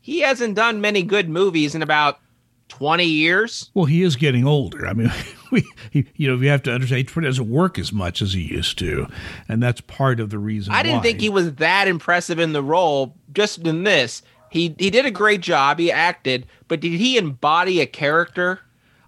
he 0.01 0.19
hasn't 0.19 0.55
done 0.55 0.81
many 0.81 1.01
good 1.01 1.29
movies 1.29 1.73
in 1.73 1.81
about 1.81 2.19
20 2.67 3.05
years. 3.05 3.71
Well, 3.73 3.85
he 3.85 4.03
is 4.03 4.17
getting 4.17 4.45
older. 4.45 4.85
I 4.85 4.91
mean, 4.91 5.09
we, 5.51 5.65
he, 5.89 6.05
you 6.17 6.27
know, 6.27 6.35
you 6.35 6.49
have 6.49 6.61
to 6.63 6.73
understand 6.73 7.09
he 7.09 7.21
doesn't 7.21 7.49
work 7.49 7.79
as 7.79 7.93
much 7.93 8.21
as 8.21 8.33
he 8.33 8.41
used 8.41 8.77
to, 8.79 9.07
and 9.47 9.63
that's 9.63 9.79
part 9.79 10.19
of 10.19 10.29
the 10.29 10.37
reason. 10.37 10.73
I 10.73 10.83
didn't 10.83 10.97
why. 10.97 11.03
think 11.03 11.21
he 11.21 11.29
was 11.29 11.55
that 11.55 11.87
impressive 11.87 12.39
in 12.39 12.51
the 12.51 12.61
role. 12.61 13.15
Just 13.31 13.59
in 13.59 13.85
this, 13.85 14.21
he 14.49 14.75
he 14.77 14.89
did 14.89 15.05
a 15.05 15.11
great 15.11 15.39
job. 15.39 15.79
He 15.79 15.93
acted, 15.93 16.45
but 16.67 16.81
did 16.81 16.91
he 16.91 17.17
embody 17.17 17.79
a 17.79 17.85
character? 17.85 18.59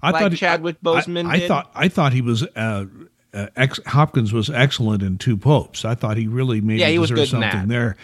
I 0.02 0.12
like 0.12 0.22
thought 0.22 0.38
Chadwick 0.38 0.82
Boseman. 0.82 1.28
I, 1.28 1.36
I 1.36 1.48
thought 1.48 1.72
I 1.76 1.88
thought 1.90 2.14
he 2.14 2.22
was 2.22 2.44
uh, 2.56 2.86
uh, 3.34 3.48
ex- 3.56 3.80
Hopkins 3.88 4.34
was 4.34 4.50
excellent 4.50 5.04
in 5.04 5.18
Two 5.18 5.38
Popes. 5.38 5.86
I 5.86 5.96
thought 5.96 6.18
he 6.18 6.28
really 6.28 6.62
maybe 6.62 6.80
Yeah, 6.80 6.88
he 6.88 7.00
was 7.00 7.12
good 7.12 7.28
something 7.28 7.68
there. 7.68 7.96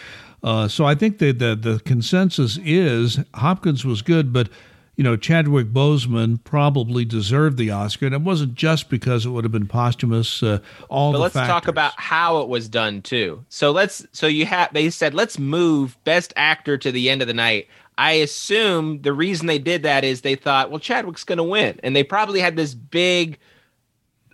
Uh, 0.42 0.68
so 0.68 0.84
I 0.84 0.94
think 0.94 1.18
that 1.18 1.38
the 1.38 1.56
the 1.56 1.80
consensus 1.80 2.58
is 2.64 3.18
Hopkins 3.34 3.84
was 3.84 4.02
good, 4.02 4.32
but 4.32 4.48
you 4.96 5.04
know 5.04 5.16
Chadwick 5.16 5.68
Boseman 5.68 6.42
probably 6.44 7.04
deserved 7.04 7.58
the 7.58 7.70
Oscar, 7.70 8.06
and 8.06 8.14
it 8.14 8.22
wasn't 8.22 8.54
just 8.54 8.88
because 8.88 9.26
it 9.26 9.30
would 9.30 9.44
have 9.44 9.52
been 9.52 9.66
posthumous. 9.66 10.42
Uh, 10.42 10.60
all 10.88 11.12
But 11.12 11.20
let's 11.20 11.34
talk 11.34 11.68
about 11.68 11.92
how 11.96 12.38
it 12.38 12.48
was 12.48 12.68
done 12.68 13.02
too. 13.02 13.44
So 13.48 13.72
let's 13.72 14.06
so 14.12 14.26
you 14.26 14.46
have 14.46 14.72
they 14.72 14.90
said 14.90 15.12
let's 15.12 15.38
move 15.38 15.96
best 16.04 16.32
actor 16.36 16.78
to 16.78 16.92
the 16.92 17.10
end 17.10 17.20
of 17.20 17.28
the 17.28 17.34
night. 17.34 17.68
I 17.98 18.12
assume 18.12 19.02
the 19.02 19.12
reason 19.12 19.48
they 19.48 19.58
did 19.58 19.82
that 19.82 20.04
is 20.04 20.20
they 20.20 20.36
thought, 20.36 20.70
well, 20.70 20.78
Chadwick's 20.78 21.24
going 21.24 21.38
to 21.38 21.42
win, 21.44 21.80
and 21.82 21.96
they 21.96 22.04
probably 22.04 22.38
had 22.38 22.54
this 22.54 22.72
big 22.72 23.38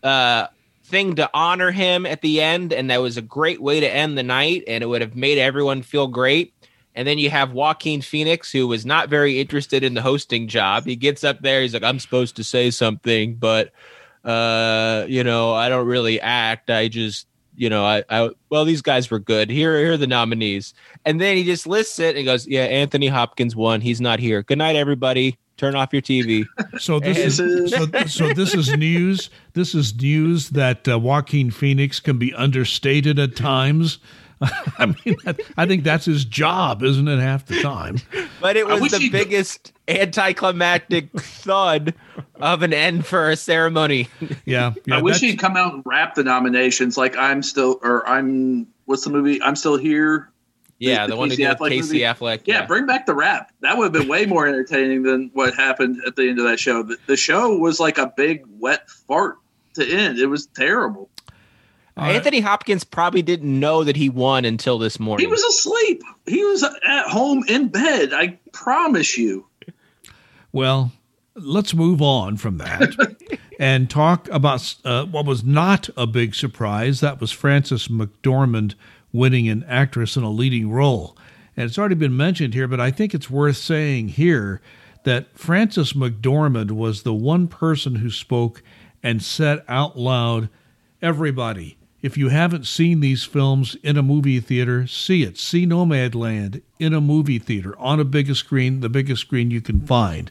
uh, 0.03 0.49
thing 0.85 1.17
to 1.17 1.31
honor 1.33 1.71
him 1.71 2.07
at 2.07 2.21
the 2.21 2.41
end, 2.41 2.73
and 2.73 2.91
that 2.91 3.01
was 3.01 3.17
a 3.17 3.23
great 3.23 3.61
way 3.61 3.81
to 3.81 3.91
end 3.91 4.17
the 4.17 4.23
night, 4.23 4.65
and 4.69 4.85
it 4.85 4.87
would 4.87 5.01
have 5.01 5.17
made 5.17 5.39
everyone 5.39 5.83
feel 5.83 6.07
great. 6.07 6.55
And 6.95 7.09
then 7.09 7.19
you 7.19 7.31
have 7.31 7.53
Joaquin 7.53 8.03
Phoenix, 8.03 8.53
who 8.53 8.69
was 8.69 8.87
not 8.87 9.09
very 9.09 9.41
interested 9.41 9.83
in 9.83 9.95
the 9.95 10.03
hosting 10.03 10.47
job. 10.47 10.85
He 10.85 10.95
gets 10.95 11.25
up 11.25 11.41
there, 11.41 11.63
he's 11.63 11.75
like, 11.75 11.83
"I'm 11.83 11.99
supposed 11.99 12.37
to 12.37 12.45
say 12.45 12.71
something, 12.71 13.35
but 13.35 13.73
uh, 14.25 15.07
you 15.09 15.25
know, 15.25 15.53
I 15.55 15.69
don't 15.69 15.87
really 15.87 16.21
act. 16.21 16.71
I 16.71 16.89
just, 16.89 17.27
you 17.57 17.71
know, 17.71 17.85
I, 17.85 18.05
I 18.11 18.31
well, 18.51 18.65
these 18.65 18.83
guys 18.83 19.11
were 19.11 19.19
good. 19.19 19.51
Here, 19.51 19.79
here 19.79 19.93
are 19.93 19.97
the 19.97 20.07
nominees." 20.07 20.75
And 21.05 21.21
then 21.21 21.37
he 21.37 21.45
just 21.45 21.67
lists 21.67 21.99
it 21.99 22.17
and 22.17 22.25
goes, 22.25 22.47
"Yeah, 22.47 22.65
Anthony 22.65 23.09
Hopkins 23.09 23.55
won. 23.57 23.81
He's 23.81 24.01
not 24.01 24.19
here. 24.19 24.43
Good 24.43 24.59
night, 24.59 24.77
everybody. 24.77 25.39
Turn 25.57 25.75
off 25.75 25.93
your 25.93 26.03
TV." 26.03 26.47
So 26.79 26.99
this 26.99 27.39
is 27.39 27.71
so, 27.71 27.87
so 28.07 28.33
this 28.33 28.53
is 28.55 28.77
news. 28.77 29.31
This 29.53 29.75
is 29.75 29.95
news 29.95 30.51
that 30.51 30.89
uh, 30.89 30.99
Joaquin 30.99 31.53
Phoenix 31.53 32.01
can 32.01 32.19
be 32.19 32.35
understated 32.35 33.19
at 33.19 33.37
times. 33.37 33.99
I 34.79 34.87
mean, 34.87 35.17
I 35.57 35.67
think 35.67 35.85
that's 35.85 36.05
his 36.05 36.25
job, 36.25 36.83
isn't 36.83 37.07
it? 37.09 37.19
Half 37.21 37.47
the 37.47 37.61
time. 37.63 37.99
But 38.41 38.57
it 38.57 38.67
was 38.67 38.91
the 38.91 38.99
he'd- 38.99 39.11
biggest 39.11 39.73
anticlimactic 39.89 41.11
thud 41.13 41.95
of 42.37 42.63
an 42.63 42.73
end 42.73 43.07
for 43.07 43.31
a 43.31 43.37
ceremony. 43.37 44.09
Yeah, 44.45 44.75
yeah. 44.87 44.97
I 44.99 45.03
wish 45.03 45.21
he'd 45.21 45.39
come 45.39 45.57
out 45.57 45.75
and 45.75 45.83
wrap 45.87 46.15
the 46.15 46.25
nominations 46.25 46.97
like 46.97 47.17
I'm 47.17 47.43
still 47.43 47.79
or 47.83 48.07
I'm 48.09 48.67
what's 48.87 49.05
the 49.05 49.11
movie? 49.11 49.41
I'm 49.43 49.57
still 49.57 49.77
here. 49.77 50.31
Yeah, 50.79 51.07
The- 51.07 51.11
the, 51.11 51.15
the 51.15 51.19
one 51.19 51.31
who 51.31 51.37
Casey 51.37 51.45
Affleck 51.49 51.69
Casey 51.69 51.93
movie? 51.95 52.01
Affleck. 52.01 52.41
Yeah, 52.47 52.67
bring 52.67 52.87
back 52.87 53.07
the 53.07 53.15
rap. 53.15 53.53
That 53.61 53.79
would 53.79 53.85
have 53.85 53.93
been 53.93 54.09
way 54.09 54.27
more 54.27 54.47
entertaining 54.47 55.05
than 55.05 55.31
what 55.33 55.55
happened 55.55 55.99
at 56.07 56.17
the 56.17 56.29
end 56.29 56.39
of 56.39 56.45
that 56.47 56.59
show. 56.59 56.83
The, 56.83 56.97
the 57.07 57.17
show 57.17 57.57
was 57.57 57.79
like 57.81 57.97
a 57.99 58.13
big 58.17 58.45
wet 58.59 58.91
fart 58.91 59.39
to 59.75 59.87
end. 59.89 60.19
It 60.19 60.27
was 60.27 60.47
terrible. 60.47 61.09
All 61.97 62.05
right. 62.05 62.17
Anthony 62.17 62.41
Hopkins 62.41 62.83
probably 62.83 63.23
didn't 63.23 63.59
know 63.59 63.85
that 63.85 63.95
he 63.95 64.09
won 64.09 64.45
until 64.45 64.79
this 64.79 64.99
morning. 64.99 65.27
He 65.27 65.31
was 65.31 65.43
asleep. 65.43 66.03
He 66.27 66.45
was 66.45 66.65
at 66.65 67.07
home 67.07 67.45
in 67.47 67.69
bed. 67.69 68.13
I 68.13 68.39
promise 68.53 69.17
you. 69.17 69.47
Well, 70.53 70.93
let's 71.37 71.75
move 71.75 72.03
on 72.03 72.37
from 72.37 72.59
that 72.59 73.39
and 73.61 73.89
talk 73.89 74.29
about 74.31 74.75
uh, 74.85 75.05
what 75.05 75.25
was 75.25 75.45
not 75.45 75.89
a 75.97 76.07
big 76.07 76.35
surprise. 76.35 77.01
That 77.01 77.21
was 77.21 77.31
Frances 77.31 77.87
McDormand 77.89 78.75
winning 79.13 79.49
an 79.49 79.65
actress 79.69 80.17
in 80.17 80.25
a 80.25 80.31
leading 80.31 80.71
role. 80.71 81.17
And 81.57 81.67
it's 81.67 81.79
already 81.79 81.95
been 81.95 82.17
mentioned 82.17 82.55
here, 82.55 82.67
but 82.67 82.81
I 82.81 82.91
think 82.91 83.15
it's 83.15 83.31
worth 83.31 83.57
saying 83.57 84.09
here 84.09 84.61
that 85.05 85.39
Frances 85.39 85.93
McDormand 85.93 86.73
was 86.73 87.03
the 87.03 87.15
one 87.15 87.47
person 87.47 87.97
who 87.97 88.11
spoke 88.11 88.63
and 89.03 89.23
said 89.23 89.63
out 89.69 89.97
loud, 89.97 90.49
Everybody, 91.01 91.77
if 92.05 92.19
you 92.19 92.29
haven't 92.29 92.67
seen 92.67 93.01
these 93.01 93.25
films 93.25 93.79
in 93.83 93.97
a 93.97 94.03
movie 94.03 94.39
theater, 94.39 94.87
see 94.87 95.23
it. 95.23 95.39
See 95.39 95.65
Nomadland 95.65 96.61
in 96.79 96.93
a 96.93 97.01
movie 97.01 97.39
theater 97.39 97.75
on 97.79 97.99
a 97.99 98.05
big 98.05 98.35
screen, 98.37 98.81
the 98.81 98.91
biggest 98.91 99.23
screen 99.23 99.51
you 99.51 99.63
can 99.63 99.81
find. 99.81 100.31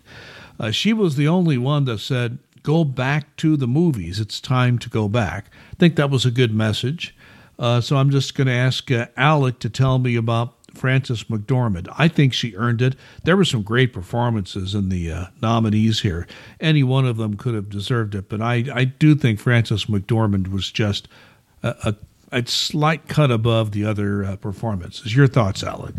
Uh, 0.59 0.69
she 0.69 0.93
was 0.93 1.15
the 1.15 1.27
only 1.27 1.57
one 1.57 1.85
that 1.85 1.97
said, 1.97 2.37
Go 2.61 2.83
back 2.83 3.35
to 3.37 3.57
the 3.57 3.65
movies. 3.65 4.19
It's 4.19 4.39
time 4.39 4.77
to 4.77 4.89
go 4.89 5.09
back. 5.09 5.47
I 5.71 5.75
think 5.77 5.95
that 5.95 6.11
was 6.11 6.27
a 6.27 6.31
good 6.31 6.53
message. 6.53 7.15
Uh, 7.57 7.81
so 7.81 7.97
I'm 7.97 8.11
just 8.11 8.35
going 8.35 8.47
to 8.47 8.53
ask 8.53 8.91
uh, 8.91 9.07
Alec 9.17 9.57
to 9.59 9.69
tell 9.69 9.97
me 9.97 10.15
about 10.15 10.53
Frances 10.75 11.23
McDormand. 11.23 11.91
I 11.97 12.07
think 12.07 12.33
she 12.33 12.55
earned 12.55 12.83
it. 12.83 12.95
There 13.23 13.35
were 13.35 13.45
some 13.45 13.63
great 13.63 13.93
performances 13.93 14.75
in 14.75 14.89
the 14.89 15.11
uh, 15.11 15.25
nominees 15.41 16.01
here. 16.01 16.27
Any 16.59 16.83
one 16.83 17.07
of 17.07 17.17
them 17.17 17.35
could 17.35 17.55
have 17.55 17.69
deserved 17.69 18.13
it, 18.13 18.29
but 18.29 18.41
I, 18.41 18.65
I 18.71 18.83
do 18.85 19.15
think 19.15 19.39
Frances 19.39 19.85
McDormand 19.85 20.49
was 20.49 20.71
just 20.71 21.07
a, 21.63 21.95
a, 22.31 22.45
slight 22.45 23.07
cut 23.07 23.31
above 23.31 23.71
the 23.71 23.85
other 23.85 24.23
uh, 24.23 24.35
performances. 24.35 25.15
Your 25.15 25.27
thoughts, 25.27 25.63
Alec? 25.63 25.95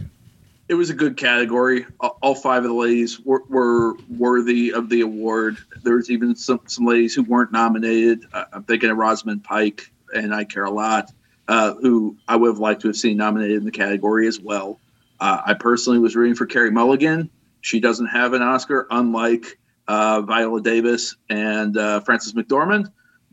It 0.69 0.75
was 0.75 0.91
a 0.91 0.95
good 0.95 1.17
category. 1.17 1.87
All 2.01 2.19
all 2.23 2.35
five 2.35 2.65
of 2.65 2.71
the 2.71 2.75
ladies 2.75 3.21
were, 3.21 3.43
were 3.49 3.95
worthy 4.09 4.73
of 4.73 4.89
the 4.89 5.03
award. 5.03 5.59
There 5.83 5.97
was 5.97 6.11
even 6.11 6.35
some, 6.37 6.61
some 6.67 6.87
ladies 6.87 7.15
who 7.15 7.23
weren't 7.23 7.53
nominated. 7.53 8.25
Uh, 8.33 8.45
I'm 8.53 8.65
thinking 8.65 8.91
of 8.91 8.97
Rosamund 8.97 9.45
Pike, 9.45 9.91
and 10.15 10.35
I 10.35 10.45
care 10.45 10.65
a 10.65 10.71
lot, 10.71 11.13
uh, 11.49 11.75
who 11.75 12.17
I 12.29 12.37
would 12.37 12.49
have 12.49 12.59
liked 12.59 12.83
to 12.83 12.89
have 12.89 12.97
seen 12.97 13.17
nominated 13.17 13.59
in 13.59 13.65
the 13.65 13.71
category 13.71 14.27
as 14.27 14.41
well. 14.41 14.81
Uh, 15.21 15.43
I 15.45 15.55
personally 15.55 15.99
was 15.99 16.17
rooting 16.17 16.35
for 16.35 16.47
Carey 16.47 16.71
Mulligan. 16.71 17.31
She 17.61 17.81
doesn't 17.81 18.07
have 18.07 18.33
an 18.33 18.43
Oscar, 18.43 18.87
unlike 18.91 19.59
uh, 19.87 20.23
Viola 20.23 20.61
Davis 20.61 21.17
and 21.29 21.77
uh, 21.77 22.01
Frances 22.01 22.33
McDormand, 22.33 22.91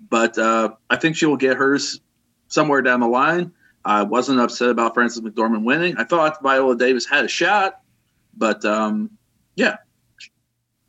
but 0.09 0.37
uh, 0.37 0.69
I 0.89 0.97
think 0.97 1.15
she 1.15 1.25
will 1.25 1.37
get 1.37 1.57
hers 1.57 2.01
somewhere 2.51 2.81
down 2.81 2.99
the 2.99 3.07
line. 3.07 3.51
I 3.83 4.03
wasn't 4.03 4.39
upset 4.39 4.69
about 4.69 4.93
Frances 4.93 5.21
McDormand 5.21 5.63
winning. 5.63 5.97
I 5.97 6.03
thought 6.03 6.41
Viola 6.43 6.75
Davis 6.77 7.05
had 7.05 7.25
a 7.25 7.27
shot, 7.27 7.81
but 8.37 8.63
um, 8.63 9.09
yeah, 9.55 9.77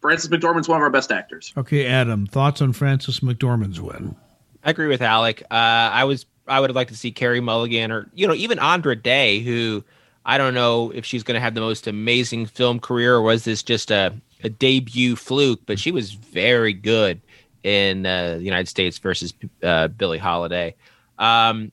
Frances 0.00 0.28
McDormand's 0.28 0.68
one 0.68 0.76
of 0.76 0.82
our 0.82 0.90
best 0.90 1.10
actors. 1.10 1.54
Okay, 1.56 1.86
Adam, 1.86 2.26
thoughts 2.26 2.60
on 2.60 2.72
Frances 2.72 3.20
McDormand's 3.20 3.80
win? 3.80 4.14
I 4.62 4.70
agree 4.70 4.88
with 4.88 5.00
Alec. 5.00 5.42
Uh, 5.50 5.54
I 5.54 6.04
was 6.04 6.26
I 6.46 6.60
would 6.60 6.68
have 6.68 6.76
liked 6.76 6.90
to 6.90 6.96
see 6.96 7.12
Carey 7.12 7.40
Mulligan 7.40 7.90
or 7.90 8.10
you 8.14 8.26
know 8.26 8.34
even 8.34 8.58
Andra 8.58 8.94
Day, 8.94 9.40
who 9.40 9.82
I 10.26 10.36
don't 10.36 10.54
know 10.54 10.90
if 10.90 11.06
she's 11.06 11.22
going 11.22 11.36
to 11.36 11.40
have 11.40 11.54
the 11.54 11.60
most 11.60 11.86
amazing 11.86 12.46
film 12.46 12.78
career 12.78 13.14
or 13.14 13.22
was 13.22 13.44
this 13.44 13.62
just 13.62 13.90
a, 13.90 14.12
a 14.44 14.50
debut 14.50 15.16
fluke, 15.16 15.60
but 15.66 15.78
she 15.78 15.90
was 15.90 16.12
very 16.12 16.72
good 16.72 17.20
in 17.62 18.04
uh, 18.04 18.36
the 18.36 18.42
United 18.42 18.68
States 18.68 18.98
versus 18.98 19.32
uh, 19.62 19.88
Billie 19.88 20.18
Holiday. 20.18 20.74
Um, 21.18 21.72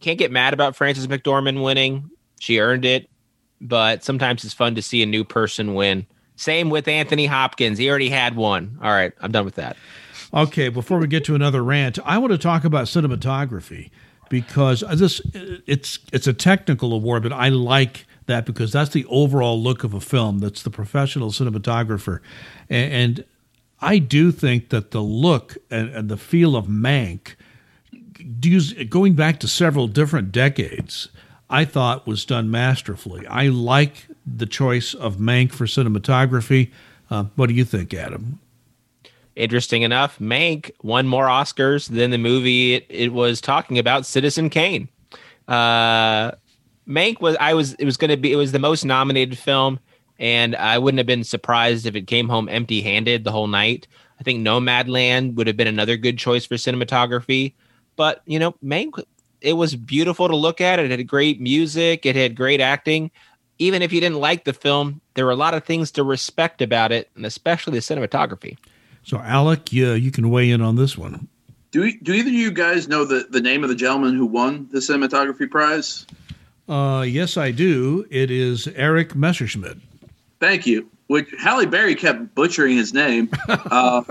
can't 0.00 0.18
get 0.18 0.30
mad 0.30 0.54
about 0.54 0.76
Frances 0.76 1.06
McDormand 1.06 1.62
winning; 1.62 2.10
she 2.40 2.60
earned 2.60 2.84
it. 2.84 3.08
But 3.60 4.04
sometimes 4.04 4.44
it's 4.44 4.54
fun 4.54 4.74
to 4.74 4.82
see 4.82 5.02
a 5.02 5.06
new 5.06 5.24
person 5.24 5.74
win. 5.74 6.06
Same 6.36 6.68
with 6.70 6.88
Anthony 6.88 7.26
Hopkins; 7.26 7.78
he 7.78 7.88
already 7.88 8.10
had 8.10 8.36
one. 8.36 8.78
All 8.82 8.90
right, 8.90 9.12
I'm 9.20 9.32
done 9.32 9.44
with 9.44 9.54
that. 9.56 9.76
Okay, 10.32 10.68
before 10.68 10.98
we 10.98 11.06
get 11.06 11.24
to 11.26 11.34
another 11.34 11.62
rant, 11.62 11.98
I 12.04 12.18
want 12.18 12.32
to 12.32 12.38
talk 12.38 12.64
about 12.64 12.86
cinematography 12.86 13.90
because 14.28 14.82
this 14.94 15.20
it's 15.34 16.00
it's 16.12 16.26
a 16.26 16.32
technical 16.32 16.92
award, 16.92 17.22
but 17.22 17.32
I 17.32 17.50
like 17.50 18.06
that 18.26 18.44
because 18.44 18.72
that's 18.72 18.90
the 18.90 19.04
overall 19.06 19.60
look 19.62 19.84
of 19.84 19.94
a 19.94 20.00
film. 20.00 20.40
That's 20.40 20.62
the 20.62 20.70
professional 20.70 21.30
cinematographer, 21.30 22.18
and, 22.68 22.92
and 22.92 23.24
I 23.80 23.98
do 23.98 24.32
think 24.32 24.70
that 24.70 24.90
the 24.90 25.02
look 25.02 25.56
and, 25.70 25.88
and 25.90 26.08
the 26.08 26.16
feel 26.16 26.56
of 26.56 26.66
Mank, 26.66 27.36
going 28.88 29.14
back 29.14 29.40
to 29.40 29.48
several 29.48 29.86
different 29.86 30.32
decades, 30.32 31.08
I 31.50 31.64
thought 31.64 32.06
was 32.06 32.24
done 32.24 32.50
masterfully. 32.50 33.26
I 33.26 33.48
like 33.48 34.06
the 34.26 34.46
choice 34.46 34.94
of 34.94 35.16
Mank 35.16 35.52
for 35.52 35.66
cinematography. 35.66 36.70
Uh, 37.10 37.24
what 37.36 37.48
do 37.48 37.54
you 37.54 37.64
think, 37.64 37.92
Adam? 37.92 38.40
interesting 39.36 39.82
enough, 39.82 40.18
Mank 40.18 40.70
won 40.82 41.06
more 41.06 41.26
Oscars 41.26 41.88
than 41.88 42.10
the 42.10 42.18
movie 42.18 42.74
it, 42.74 42.86
it 42.88 43.12
was 43.12 43.40
talking 43.40 43.78
about, 43.78 44.06
Citizen 44.06 44.50
Kane. 44.50 44.88
Uh, 45.48 46.32
Mank 46.88 47.20
was 47.20 47.36
I 47.40 47.54
was 47.54 47.74
it 47.74 47.84
was 47.84 47.96
going 47.96 48.10
to 48.10 48.16
be 48.16 48.32
it 48.32 48.36
was 48.36 48.52
the 48.52 48.58
most 48.58 48.84
nominated 48.84 49.38
film, 49.38 49.78
and 50.18 50.54
I 50.56 50.78
wouldn't 50.78 50.98
have 50.98 51.06
been 51.06 51.24
surprised 51.24 51.86
if 51.86 51.94
it 51.96 52.06
came 52.06 52.28
home 52.28 52.48
empty 52.48 52.82
handed 52.82 53.24
the 53.24 53.32
whole 53.32 53.46
night. 53.46 53.86
I 54.20 54.22
think 54.22 54.46
Nomadland 54.46 55.34
would 55.34 55.46
have 55.46 55.56
been 55.56 55.66
another 55.66 55.96
good 55.96 56.18
choice 56.18 56.44
for 56.44 56.54
cinematography, 56.54 57.54
but 57.96 58.22
you 58.26 58.38
know, 58.38 58.52
Mank 58.64 59.02
it 59.44 59.52
was 59.52 59.76
beautiful 59.76 60.26
to 60.26 60.34
look 60.34 60.60
at. 60.60 60.78
It 60.78 60.90
had 60.90 61.06
great 61.06 61.40
music, 61.40 62.06
it 62.06 62.16
had 62.16 62.34
great 62.34 62.60
acting. 62.60 63.10
Even 63.58 63.82
if 63.82 63.92
you 63.92 64.00
didn't 64.00 64.18
like 64.18 64.44
the 64.44 64.52
film, 64.52 65.00
there 65.14 65.26
were 65.26 65.30
a 65.30 65.36
lot 65.36 65.54
of 65.54 65.64
things 65.64 65.92
to 65.92 66.02
respect 66.02 66.60
about 66.60 66.90
it, 66.90 67.08
and 67.14 67.24
especially 67.24 67.74
the 67.74 67.78
cinematography. 67.78 68.56
So, 69.04 69.18
Alec, 69.18 69.72
you, 69.72 69.92
you 69.92 70.10
can 70.10 70.30
weigh 70.30 70.50
in 70.50 70.60
on 70.60 70.74
this 70.74 70.98
one. 70.98 71.28
Do 71.70 71.92
do 72.00 72.12
either 72.12 72.28
of 72.28 72.34
you 72.34 72.50
guys 72.50 72.88
know 72.88 73.04
the, 73.04 73.26
the 73.30 73.40
name 73.40 73.62
of 73.62 73.68
the 73.68 73.74
gentleman 73.74 74.16
who 74.16 74.26
won 74.26 74.68
the 74.72 74.78
cinematography 74.78 75.48
prize? 75.48 76.06
Uh, 76.68 77.04
yes, 77.06 77.36
I 77.36 77.50
do. 77.50 78.06
It 78.10 78.30
is 78.30 78.66
Eric 78.68 79.14
Messerschmidt. 79.14 79.78
Thank 80.40 80.66
you. 80.66 80.88
Which 81.08 81.28
Halle 81.38 81.66
Berry 81.66 81.94
kept 81.94 82.34
butchering 82.34 82.76
his 82.76 82.94
name. 82.94 83.30
Uh, 83.48 84.02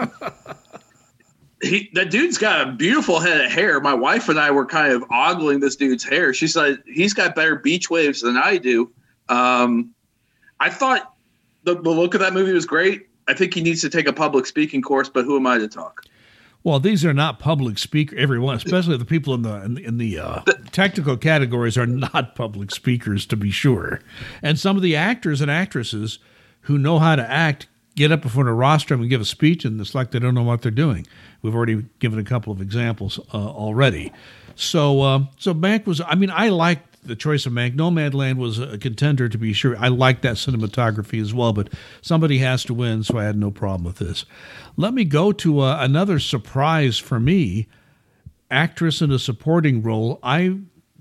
he, 1.64 1.90
that 1.94 2.12
dude's 2.12 2.38
got 2.38 2.68
a 2.68 2.72
beautiful 2.72 3.20
head 3.20 3.46
of 3.46 3.52
hair. 3.52 3.80
My 3.80 3.94
wife 3.94 4.30
and 4.30 4.40
I 4.40 4.52
were 4.52 4.66
kind 4.66 4.94
of 4.94 5.04
ogling 5.10 5.60
this 5.60 5.76
dude's 5.76 6.04
hair. 6.04 6.34
She 6.34 6.48
said 6.48 6.84
he's 6.86 7.14
got 7.14 7.36
better 7.36 7.56
beach 7.56 7.90
waves 7.90 8.22
than 8.22 8.38
I 8.38 8.58
do. 8.58 8.92
Um, 9.30 9.94
I 10.60 10.70
thought 10.70 11.16
the, 11.64 11.76
the 11.76 11.90
look 11.90 12.14
of 12.14 12.20
that 12.20 12.34
movie 12.34 12.54
was 12.54 12.66
great. 12.66 13.08
I 13.28 13.34
think 13.34 13.54
he 13.54 13.62
needs 13.62 13.82
to 13.82 13.90
take 13.90 14.08
a 14.08 14.14
public 14.14 14.46
speaking 14.46 14.82
course, 14.82 15.10
but 15.10 15.26
who 15.26 15.38
am 15.38 15.48
I 15.48 15.58
to 15.58 15.68
talk? 15.68 16.06
Well, 16.64 16.80
these 16.80 17.04
are 17.04 17.14
not 17.14 17.40
public 17.40 17.78
speaker. 17.78 18.16
Everyone, 18.16 18.56
especially 18.56 18.96
the 18.96 19.06
people 19.06 19.34
in 19.34 19.42
the 19.42 19.64
in, 19.64 19.78
in 19.78 19.98
the 19.98 20.20
uh, 20.20 20.42
technical 20.72 21.18
categories, 21.18 21.78
are 21.78 21.86
not 21.86 22.36
public 22.36 22.72
speakers 22.72 23.26
to 23.28 23.36
be 23.36 23.52
sure. 23.52 24.00
And 24.42 24.58
some 24.58 24.78
of 24.78 24.82
the 24.82 24.96
actors 24.96 25.42
and 25.42 25.52
actresses 25.52 26.20
who 26.62 26.78
know 26.78 27.00
how 27.00 27.18
to 27.18 27.30
act 27.30 27.68
get 27.96 28.12
up 28.12 28.24
in 28.24 28.30
front 28.30 28.50
of 28.50 28.54
a 28.54 28.58
rostrum 28.58 29.02
and 29.02 29.10
give 29.10 29.22
a 29.22 29.26
speech, 29.26 29.66
and 29.66 29.80
it's 29.80 29.94
like 29.94 30.12
they 30.12 30.20
don't 30.20 30.34
know 30.34 30.44
what 30.44 30.62
they're 30.62 30.72
doing. 30.72 31.06
We've 31.42 31.56
already 31.56 31.86
given 32.00 32.20
a 32.20 32.24
couple 32.24 32.52
of 32.52 32.62
examples 32.62 33.20
uh, 33.34 33.38
already. 33.38 34.12
So, 34.56 35.02
uh, 35.02 35.26
so 35.38 35.54
Mank 35.54 35.86
was. 35.86 36.02
I 36.02 36.16
mean, 36.16 36.30
I 36.30 36.50
liked 36.50 37.06
the 37.06 37.16
choice 37.16 37.46
of 37.46 37.54
Mank. 37.54 37.76
Nomadland 37.76 38.38
was 38.38 38.60
a 38.60 38.78
contender 38.78 39.28
to 39.30 39.38
be 39.38 39.54
sure. 39.54 39.76
I 39.78 39.90
liked 39.90 40.22
that 40.24 40.36
cinematography 40.36 41.22
as 41.22 41.34
well, 41.34 41.54
but 41.54 41.70
somebody 42.02 42.38
has 42.40 42.64
to 42.66 42.74
win, 42.74 43.04
so 43.04 43.18
I 43.18 43.26
had 43.26 43.38
no 43.38 43.52
problem 43.52 43.84
with 43.84 43.98
this. 43.98 44.26
Let 44.78 44.94
me 44.94 45.04
go 45.04 45.32
to 45.34 45.62
uh, 45.62 45.78
another 45.80 46.20
surprise 46.20 46.98
for 46.98 47.20
me. 47.20 47.68
Actress 48.50 49.02
in 49.02 49.12
a 49.12 49.20
supporting 49.20 49.82
role. 49.82 50.20
I 50.22 50.60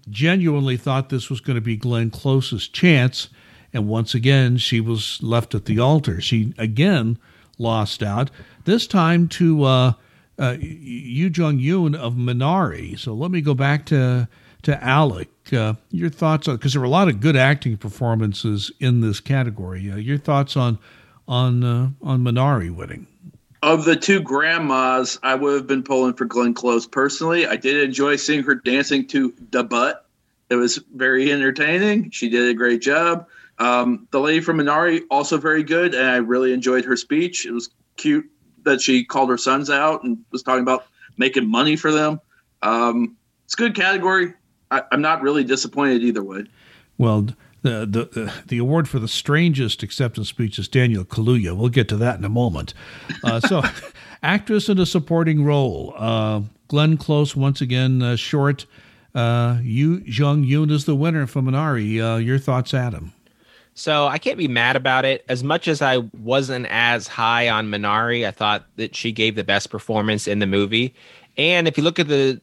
genuinely 0.09 0.77
thought 0.77 1.11
this 1.11 1.31
was 1.31 1.41
going 1.41 1.55
to 1.55 1.61
be 1.61 1.77
Glenn 1.77 2.11
Close's 2.11 2.67
chance 2.67 3.29
and 3.73 3.89
once 3.89 4.15
again, 4.15 4.59
she 4.59 4.81
was 4.81 5.23
left 5.23 5.55
at 5.55 5.65
the 5.65 5.79
altar. 5.79 6.21
She 6.21 6.55
again 6.59 7.19
lost 7.59 8.03
out, 8.03 8.31
this 8.65 8.87
time 8.87 9.29
to 9.29 9.65
uh, 9.65 9.93
uh, 10.39 10.57
Yu 10.59 11.31
Jung 11.35 11.59
Yoon 11.59 11.95
of 11.95 12.15
Minari. 12.15 12.99
So 12.99 13.15
let 13.15 13.31
me 13.31 13.41
go 13.41 13.55
back 13.55 13.87
to 13.87 14.29
to 14.63 14.85
Alec. 14.85 15.29
Uh, 15.53 15.75
your 15.91 16.09
thoughts 16.09 16.49
on 16.49 16.57
because 16.57 16.73
there 16.73 16.81
were 16.81 16.87
a 16.87 16.91
lot 16.91 17.09
of 17.09 17.21
good 17.21 17.37
acting 17.37 17.77
performances 17.77 18.71
in 18.81 19.01
this 19.01 19.21
category. 19.21 19.91
Uh, 19.91 19.97
your 19.97 20.19
thoughts 20.19 20.57
on 20.57 20.79
on 21.29 21.65
uh, 21.65 21.91
on 22.03 22.23
Minari 22.23 22.75
winning? 22.75 23.07
Of 23.63 23.85
the 23.85 23.95
two 23.95 24.21
grandmas, 24.21 25.21
I 25.23 25.37
would 25.37 25.55
have 25.55 25.67
been 25.69 25.85
pulling 25.85 26.15
for 26.15 26.25
Glenn 26.25 26.53
Close 26.53 26.87
personally. 26.87 27.47
I 27.47 27.55
did 27.55 27.77
enjoy 27.77 28.17
seeing 28.17 28.43
her 28.43 28.57
dancing 28.57 29.07
to 29.09 29.33
the 29.51 29.63
butt. 29.63 30.05
It 30.51 30.57
was 30.57 30.79
very 30.95 31.31
entertaining. 31.31 32.11
She 32.11 32.29
did 32.29 32.49
a 32.49 32.55
great 32.55 32.83
job. 32.83 33.29
Um, 33.63 34.09
the 34.11 34.19
lady 34.19 34.41
from 34.41 34.59
Minari 34.59 35.03
also 35.09 35.39
very 35.39 35.63
good, 35.63 35.95
and 35.95 36.11
I 36.11 36.17
really 36.17 36.53
enjoyed 36.53 36.85
her 36.85 36.97
speech. 36.97 37.47
It 37.47 37.53
was 37.53 37.71
cute 37.97 38.29
that 38.65 38.81
she 38.81 39.05
called 39.05 39.31
her 39.31 39.39
sons 39.39 39.71
out 39.71 40.03
and 40.03 40.19
was 40.33 40.43
talking 40.43 40.63
about 40.63 40.87
making 41.17 41.49
money 41.49 41.77
for 41.77 41.93
them. 41.93 42.21
Um, 42.63 43.17
it's 43.45 43.55
a 43.55 43.57
good 43.57 43.77
category. 43.77 44.35
I, 44.73 44.83
am 44.91 45.01
not 45.01 45.23
really 45.23 45.45
disappointed 45.45 46.03
either 46.03 46.25
way. 46.25 46.47
Well, 46.99 47.29
the, 47.63 47.87
the 47.87 48.33
the 48.49 48.59
award 48.59 48.89
for 48.89 48.99
the 48.99 49.07
strangest 49.07 49.85
acceptance 49.85 50.29
speech 50.29 50.59
is 50.59 50.67
Daniel 50.67 51.05
Kaluuya. 51.05 51.57
We'll 51.57 51.69
get 51.69 51.89
to 51.91 51.97
that 51.99 52.19
in 52.19 52.25
a 52.25 52.29
moment. 52.29 52.75
Uh, 53.23 53.39
so, 53.49 53.63
actress 54.25 54.69
in 54.69 54.81
a 54.81 54.87
supporting 54.87 55.45
role. 55.45 55.95
Uh, 55.97 56.43
Glenn 56.67 56.97
Close 56.97 57.37
once 57.37 57.61
again 57.61 58.03
uh, 58.03 58.17
short. 58.17 58.67
Uh, 59.15 59.59
Yu 59.63 60.03
Jung 60.05 60.43
Yoon 60.43 60.73
is 60.73 60.85
the 60.85 60.97
winner 60.97 61.29
from 61.29 61.47
Minari. 61.47 62.01
Uh, 62.01 62.17
your 62.17 62.39
thoughts, 62.39 62.75
Adam? 62.75 63.13
So 63.75 64.07
I 64.07 64.19
can't 64.19 64.37
be 64.37 64.49
mad 64.49 64.77
about 64.77 65.05
it. 65.05 65.25
As 65.29 65.43
much 65.43 65.67
as 65.67 65.81
I 65.81 65.99
wasn't 66.21 66.67
as 66.67 67.07
high 67.07 67.49
on 67.49 67.71
Minari, 67.71 68.27
I 68.27 68.31
thought 68.31 68.67
that 68.77 68.95
she 68.95 69.13
gave 69.13 69.35
the 69.35 69.45
best 69.45 69.71
performance 69.71 70.29
in 70.29 70.41
the 70.41 70.47
movie. 70.47 70.95
And 71.37 71.67
if 71.67 71.79
you 71.79 71.85
look 71.85 71.99
at 71.99 72.09
the 72.09 72.41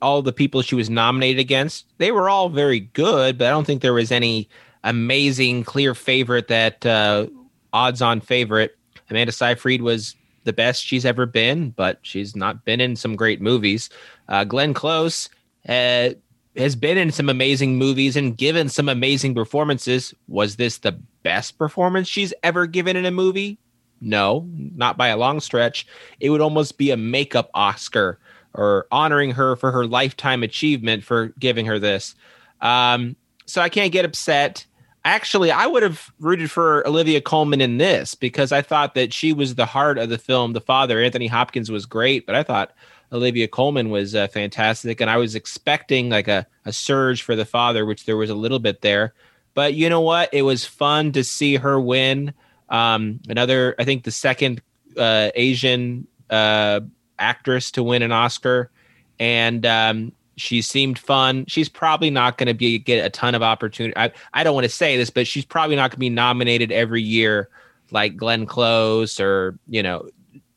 all 0.00 0.22
the 0.22 0.32
people 0.32 0.60
she 0.62 0.74
was 0.74 0.90
nominated 0.90 1.40
against, 1.40 1.86
they 1.98 2.12
were 2.12 2.28
all 2.28 2.48
very 2.48 2.80
good, 2.80 3.38
but 3.38 3.46
I 3.46 3.50
don't 3.50 3.66
think 3.66 3.80
there 3.80 3.94
was 3.94 4.12
any 4.12 4.48
amazing 4.82 5.64
clear 5.64 5.94
favorite 5.94 6.48
that 6.48 6.84
uh, 6.84 7.26
odds 7.72 8.02
on 8.02 8.20
favorite. 8.20 8.76
Amanda 9.08 9.32
Seyfried 9.32 9.82
was 9.82 10.14
the 10.44 10.52
best 10.52 10.84
she's 10.84 11.06
ever 11.06 11.24
been, 11.24 11.70
but 11.70 11.98
she's 12.02 12.36
not 12.36 12.64
been 12.64 12.80
in 12.80 12.96
some 12.96 13.16
great 13.16 13.40
movies. 13.40 13.88
Uh, 14.28 14.44
Glenn 14.44 14.74
Close 14.74 15.28
uh, 15.68 16.10
has 16.56 16.76
been 16.76 16.98
in 16.98 17.10
some 17.10 17.28
amazing 17.28 17.76
movies 17.76 18.16
and 18.16 18.36
given 18.36 18.68
some 18.68 18.88
amazing 18.88 19.34
performances. 19.34 20.14
Was 20.28 20.56
this 20.56 20.78
the 20.78 20.92
best 21.22 21.58
performance 21.58 22.08
she's 22.08 22.34
ever 22.42 22.66
given 22.66 22.96
in 22.96 23.04
a 23.06 23.10
movie? 23.10 23.58
No, 24.00 24.46
not 24.54 24.96
by 24.96 25.08
a 25.08 25.16
long 25.16 25.40
stretch. 25.40 25.86
It 26.20 26.30
would 26.30 26.40
almost 26.40 26.78
be 26.78 26.90
a 26.90 26.96
makeup 26.96 27.50
Oscar 27.54 28.18
or 28.52 28.86
honoring 28.92 29.32
her 29.32 29.56
for 29.56 29.72
her 29.72 29.86
lifetime 29.86 30.42
achievement 30.42 31.02
for 31.02 31.28
giving 31.38 31.66
her 31.66 31.78
this. 31.78 32.14
Um, 32.60 33.16
so 33.46 33.60
I 33.60 33.68
can't 33.68 33.92
get 33.92 34.04
upset. 34.04 34.66
Actually, 35.04 35.50
I 35.50 35.66
would 35.66 35.82
have 35.82 36.12
rooted 36.18 36.50
for 36.50 36.86
Olivia 36.86 37.20
Colman 37.20 37.60
in 37.60 37.78
this 37.78 38.14
because 38.14 38.52
I 38.52 38.62
thought 38.62 38.94
that 38.94 39.12
she 39.12 39.32
was 39.32 39.54
the 39.54 39.66
heart 39.66 39.98
of 39.98 40.08
the 40.08 40.18
film. 40.18 40.52
The 40.52 40.60
father, 40.60 41.02
Anthony 41.02 41.26
Hopkins, 41.26 41.70
was 41.70 41.84
great, 41.84 42.26
but 42.26 42.34
I 42.34 42.42
thought 42.42 42.72
Olivia 43.14 43.46
Colman 43.46 43.90
was 43.90 44.14
uh, 44.14 44.26
fantastic, 44.26 45.00
and 45.00 45.08
I 45.08 45.16
was 45.16 45.36
expecting 45.36 46.10
like 46.10 46.26
a, 46.26 46.46
a 46.64 46.72
surge 46.72 47.22
for 47.22 47.36
the 47.36 47.44
father, 47.44 47.86
which 47.86 48.06
there 48.06 48.16
was 48.16 48.28
a 48.28 48.34
little 48.34 48.58
bit 48.58 48.80
there. 48.80 49.14
But 49.54 49.74
you 49.74 49.88
know 49.88 50.00
what? 50.00 50.30
It 50.32 50.42
was 50.42 50.64
fun 50.64 51.12
to 51.12 51.22
see 51.22 51.54
her 51.54 51.80
win. 51.80 52.34
Um, 52.68 53.20
another, 53.28 53.76
I 53.78 53.84
think, 53.84 54.02
the 54.02 54.10
second 54.10 54.60
uh, 54.98 55.30
Asian 55.36 56.08
uh, 56.28 56.80
actress 57.16 57.70
to 57.72 57.84
win 57.84 58.02
an 58.02 58.10
Oscar, 58.10 58.72
and 59.20 59.64
um, 59.64 60.12
she 60.36 60.60
seemed 60.60 60.98
fun. 60.98 61.44
She's 61.46 61.68
probably 61.68 62.10
not 62.10 62.36
going 62.36 62.48
to 62.48 62.54
be 62.54 62.80
get 62.80 63.06
a 63.06 63.10
ton 63.10 63.36
of 63.36 63.44
opportunity. 63.44 63.96
I, 63.96 64.10
I 64.32 64.42
don't 64.42 64.54
want 64.54 64.64
to 64.64 64.70
say 64.70 64.96
this, 64.96 65.10
but 65.10 65.28
she's 65.28 65.44
probably 65.44 65.76
not 65.76 65.92
going 65.92 65.96
to 65.96 66.00
be 66.00 66.10
nominated 66.10 66.72
every 66.72 67.02
year 67.02 67.48
like 67.92 68.16
Glenn 68.16 68.44
Close 68.44 69.20
or 69.20 69.56
you 69.68 69.84
know. 69.84 70.08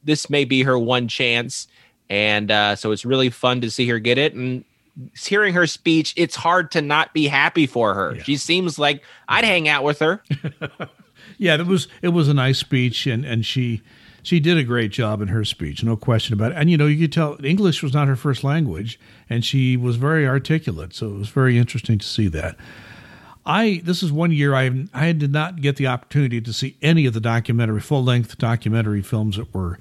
This 0.03 0.29
may 0.29 0.45
be 0.45 0.63
her 0.63 0.79
one 0.79 1.09
chance 1.09 1.67
and 2.09 2.51
uh, 2.51 2.75
so 2.75 2.91
it's 2.91 3.05
really 3.05 3.29
fun 3.29 3.61
to 3.61 3.71
see 3.71 3.87
her 3.87 3.99
get 3.99 4.17
it. 4.17 4.33
And 4.33 4.63
hearing 5.19 5.53
her 5.53 5.67
speech, 5.67 6.13
it's 6.17 6.35
hard 6.35 6.71
to 6.71 6.81
not 6.81 7.13
be 7.13 7.27
happy 7.27 7.67
for 7.67 7.93
her. 7.93 8.15
Yeah. 8.15 8.23
She 8.23 8.37
seems 8.37 8.79
like 8.79 9.03
I'd 9.27 9.43
hang 9.43 9.67
out 9.67 9.83
with 9.83 9.99
her. 9.99 10.23
yeah, 11.37 11.55
it 11.55 11.67
was 11.67 11.87
it 12.01 12.09
was 12.09 12.27
a 12.27 12.33
nice 12.33 12.59
speech, 12.59 13.07
and 13.07 13.25
and 13.25 13.45
she 13.45 13.81
she 14.23 14.39
did 14.39 14.57
a 14.57 14.63
great 14.63 14.91
job 14.91 15.21
in 15.21 15.29
her 15.29 15.45
speech, 15.45 15.83
no 15.83 15.95
question 15.95 16.33
about 16.33 16.51
it. 16.51 16.57
And 16.57 16.69
you 16.69 16.77
know, 16.77 16.87
you 16.87 16.99
could 16.99 17.13
tell 17.13 17.37
English 17.45 17.81
was 17.81 17.93
not 17.93 18.07
her 18.07 18.15
first 18.15 18.43
language, 18.43 18.99
and 19.29 19.45
she 19.45 19.77
was 19.77 19.95
very 19.95 20.27
articulate. 20.27 20.93
So 20.93 21.07
it 21.07 21.17
was 21.17 21.29
very 21.29 21.57
interesting 21.57 21.97
to 21.97 22.05
see 22.05 22.27
that. 22.29 22.57
I 23.45 23.81
this 23.85 24.03
is 24.03 24.11
one 24.11 24.33
year 24.33 24.53
I 24.53 24.85
I 24.93 25.13
did 25.13 25.31
not 25.31 25.61
get 25.61 25.77
the 25.77 25.87
opportunity 25.87 26.41
to 26.41 26.51
see 26.51 26.75
any 26.81 27.05
of 27.05 27.13
the 27.13 27.21
documentary 27.21 27.79
full 27.79 28.03
length 28.03 28.37
documentary 28.37 29.01
films 29.01 29.37
that 29.37 29.53
were 29.53 29.79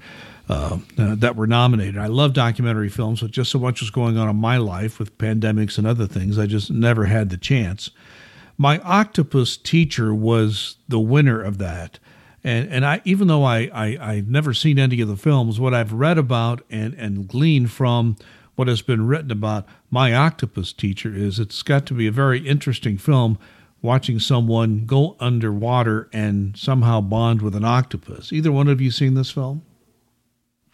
uh, 0.49 0.79
uh, 0.97 1.15
that 1.15 1.35
were 1.35 1.47
nominated. 1.47 1.97
I 1.97 2.07
love 2.07 2.33
documentary 2.33 2.89
films, 2.89 3.21
but 3.21 3.31
just 3.31 3.51
so 3.51 3.59
much 3.59 3.81
was 3.81 3.89
going 3.89 4.17
on 4.17 4.29
in 4.29 4.35
my 4.35 4.57
life 4.57 4.99
with 4.99 5.17
pandemics 5.17 5.77
and 5.77 5.85
other 5.85 6.07
things, 6.07 6.39
I 6.39 6.45
just 6.45 6.71
never 6.71 7.05
had 7.05 7.29
the 7.29 7.37
chance. 7.37 7.91
My 8.57 8.79
octopus 8.79 9.57
teacher 9.57 10.13
was 10.13 10.77
the 10.87 10.99
winner 10.99 11.41
of 11.41 11.57
that. 11.59 11.99
And, 12.43 12.69
and 12.69 12.85
I, 12.85 13.01
even 13.03 13.27
though 13.27 13.43
I, 13.43 13.69
I, 13.73 13.97
I've 13.99 14.29
never 14.29 14.53
seen 14.53 14.79
any 14.79 15.01
of 15.01 15.09
the 15.09 15.17
films, 15.17 15.59
what 15.59 15.73
I've 15.73 15.91
read 15.91 16.17
about 16.17 16.63
and, 16.69 16.93
and 16.93 17.27
gleaned 17.27 17.71
from 17.71 18.15
what 18.55 18.67
has 18.67 18.81
been 18.81 19.05
written 19.05 19.31
about 19.31 19.65
my 19.91 20.13
octopus 20.13 20.73
teacher 20.73 21.13
is 21.13 21.39
it's 21.39 21.61
got 21.61 21.85
to 21.87 21.93
be 21.93 22.07
a 22.07 22.11
very 22.11 22.39
interesting 22.39 22.97
film 22.97 23.37
watching 23.81 24.19
someone 24.19 24.85
go 24.85 25.15
underwater 25.19 26.09
and 26.11 26.57
somehow 26.57 27.01
bond 27.01 27.41
with 27.41 27.55
an 27.55 27.65
octopus. 27.65 28.33
Either 28.33 28.51
one 28.51 28.67
of 28.67 28.81
you 28.81 28.91
seen 28.91 29.13
this 29.13 29.29
film? 29.29 29.61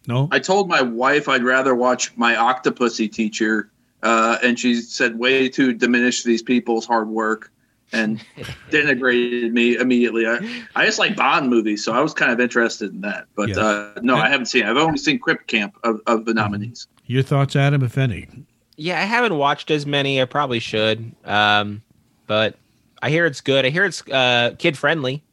No. 0.08 0.28
I 0.32 0.40
told 0.40 0.68
my 0.68 0.82
wife 0.82 1.30
I'd 1.30 1.44
rather 1.44 1.76
watch 1.76 2.16
my 2.18 2.36
Octopussy 2.36 3.12
teacher, 3.12 3.72
uh, 4.02 4.38
and 4.44 4.60
she 4.60 4.76
said, 4.76 5.18
"Way 5.18 5.50
to 5.50 5.74
diminish 5.74 6.24
these 6.24 6.42
people's 6.42 6.86
hard 6.86 7.08
work," 7.08 7.52
and 7.94 8.24
denigrated 8.70 9.52
me 9.52 9.78
immediately. 9.78 10.28
I, 10.28 10.66
I 10.76 10.86
just 10.86 11.00
like 11.00 11.16
Bond 11.16 11.50
movies, 11.50 11.84
so 11.86 11.94
I 11.94 12.02
was 12.02 12.14
kind 12.14 12.32
of 12.32 12.40
interested 12.40 12.92
in 12.92 13.02
that. 13.02 13.28
But 13.36 13.50
yes. 13.50 13.58
uh, 13.58 14.00
no, 14.02 14.16
I 14.16 14.30
haven't 14.30 14.48
seen. 14.48 14.64
It. 14.64 14.70
I've 14.70 14.78
only 14.78 14.98
seen 14.98 15.20
Crip 15.20 15.48
Camp 15.48 15.78
of, 15.84 16.02
of 16.06 16.26
the 16.26 16.32
mm-hmm. 16.32 16.40
nominees. 16.40 16.88
Your 17.06 17.24
thoughts, 17.24 17.56
Adam, 17.56 17.84
if 17.84 17.98
any? 17.98 18.28
Yeah, 18.76 19.00
I 19.00 19.06
haven't 19.06 19.38
watched 19.38 19.72
as 19.72 19.86
many. 19.86 20.22
I 20.22 20.26
probably 20.26 20.60
should, 20.60 21.16
um, 21.26 21.82
but 22.28 22.56
I 23.02 23.10
hear 23.10 23.26
it's 23.26 23.42
good. 23.42 23.66
I 23.66 23.70
hear 23.70 23.86
it's 23.86 24.06
uh, 24.10 24.56
kid 24.58 24.78
friendly. 24.78 25.24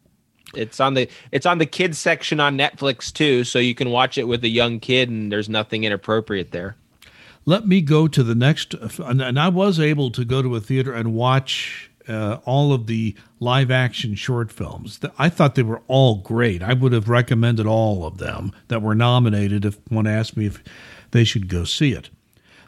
It's 0.55 0.81
on 0.81 0.95
the 0.95 1.09
it's 1.33 1.47
on 1.47 1.59
the 1.59 1.67
kids 1.67 1.99
section 1.99 2.41
on 2.41 2.59
Netflix 2.59 3.13
too, 3.13 3.45
so 3.45 3.59
you 3.59 3.75
can 3.75 3.91
watch 3.91 4.19
it 4.19 4.25
with 4.25 4.43
a 4.45 4.49
young 4.49 4.81
kid, 4.81 5.09
and 5.09 5.31
there's 5.31 5.49
nothing 5.49 5.85
inappropriate 5.85 6.51
there. 6.51 6.77
Let 7.47 7.67
me 7.67 7.81
go 7.81 8.07
to 8.09 8.23
the 8.23 8.35
next, 8.35 8.75
and 8.75 9.39
I 9.39 9.49
was 9.49 9.81
able 9.81 10.11
to 10.11 10.25
go 10.25 10.43
to 10.43 10.57
a 10.57 10.61
theater 10.61 10.93
and 10.93 11.15
watch 11.15 11.91
uh, 12.09 12.39
all 12.45 12.73
of 12.73 12.87
the 12.87 13.15
live 13.39 13.71
action 13.71 14.15
short 14.15 14.53
films. 14.53 15.01
I 15.19 15.29
thought 15.29 15.55
they 15.55 15.63
were 15.63 15.83
all 15.89 16.17
great. 16.17 16.63
I 16.63 16.75
would 16.75 16.93
have 16.93 17.09
recommended 17.09 17.67
all 17.67 18.05
of 18.05 18.19
them 18.19 18.53
that 18.69 18.83
were 18.83 18.95
nominated 18.95 19.65
if 19.65 19.79
one 19.89 20.07
asked 20.07 20.37
me 20.37 20.47
if 20.47 20.63
they 21.13 21.25
should 21.25 21.49
go 21.49 21.65
see 21.65 21.93
it. 21.93 22.11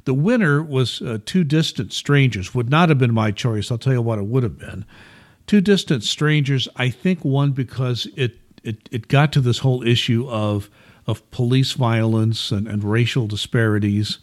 The 0.05 0.15
winner 0.15 0.63
was 0.63 1.01
uh, 1.01 1.19
Two 1.25 1.45
Distant 1.45 1.93
Strangers. 1.93 2.55
Would 2.55 2.71
not 2.71 2.89
have 2.89 2.99
been 2.99 3.15
my 3.15 3.31
choice. 3.31 3.71
I'll 3.71 3.79
tell 3.79 3.93
you 3.93 4.03
what 4.03 4.19
it 4.19 4.27
would 4.27 4.43
have 4.43 4.59
been. 4.59 4.85
Two 5.47 5.61
Distant 5.61 6.03
Strangers. 6.03 6.69
I 6.77 6.91
think 6.91 7.25
one 7.25 7.53
because 7.53 8.07
it 8.17 8.37
it, 8.63 8.89
it 8.93 9.09
got 9.09 9.33
to 9.33 9.41
this 9.41 9.59
whole 9.59 9.83
issue 9.83 10.29
of 10.29 10.71
of 11.07 11.29
police 11.31 11.73
violence 11.73 12.53
and, 12.53 12.69
and 12.69 12.85
racial 12.85 13.27
disparities 13.27 14.19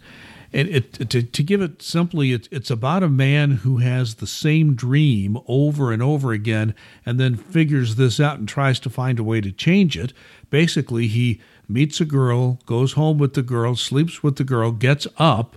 and 0.51 0.67
it, 0.69 0.93
to, 1.09 1.21
to 1.21 1.43
give 1.43 1.61
it 1.61 1.81
simply, 1.81 2.33
it, 2.33 2.47
it's 2.51 2.71
about 2.71 3.03
a 3.03 3.09
man 3.09 3.51
who 3.51 3.77
has 3.77 4.15
the 4.15 4.27
same 4.27 4.73
dream 4.73 5.37
over 5.47 5.91
and 5.91 6.01
over 6.01 6.31
again 6.31 6.73
and 7.05 7.19
then 7.19 7.35
figures 7.35 7.95
this 7.95 8.19
out 8.19 8.39
and 8.39 8.47
tries 8.47 8.79
to 8.79 8.89
find 8.89 9.19
a 9.19 9.23
way 9.23 9.41
to 9.41 9.51
change 9.51 9.95
it. 9.97 10.11
Basically, 10.49 11.07
he 11.07 11.39
meets 11.67 12.01
a 12.01 12.05
girl, 12.05 12.59
goes 12.65 12.93
home 12.93 13.19
with 13.19 13.35
the 13.35 13.43
girl, 13.43 13.75
sleeps 13.75 14.23
with 14.23 14.37
the 14.37 14.43
girl, 14.43 14.71
gets 14.71 15.05
up, 15.17 15.55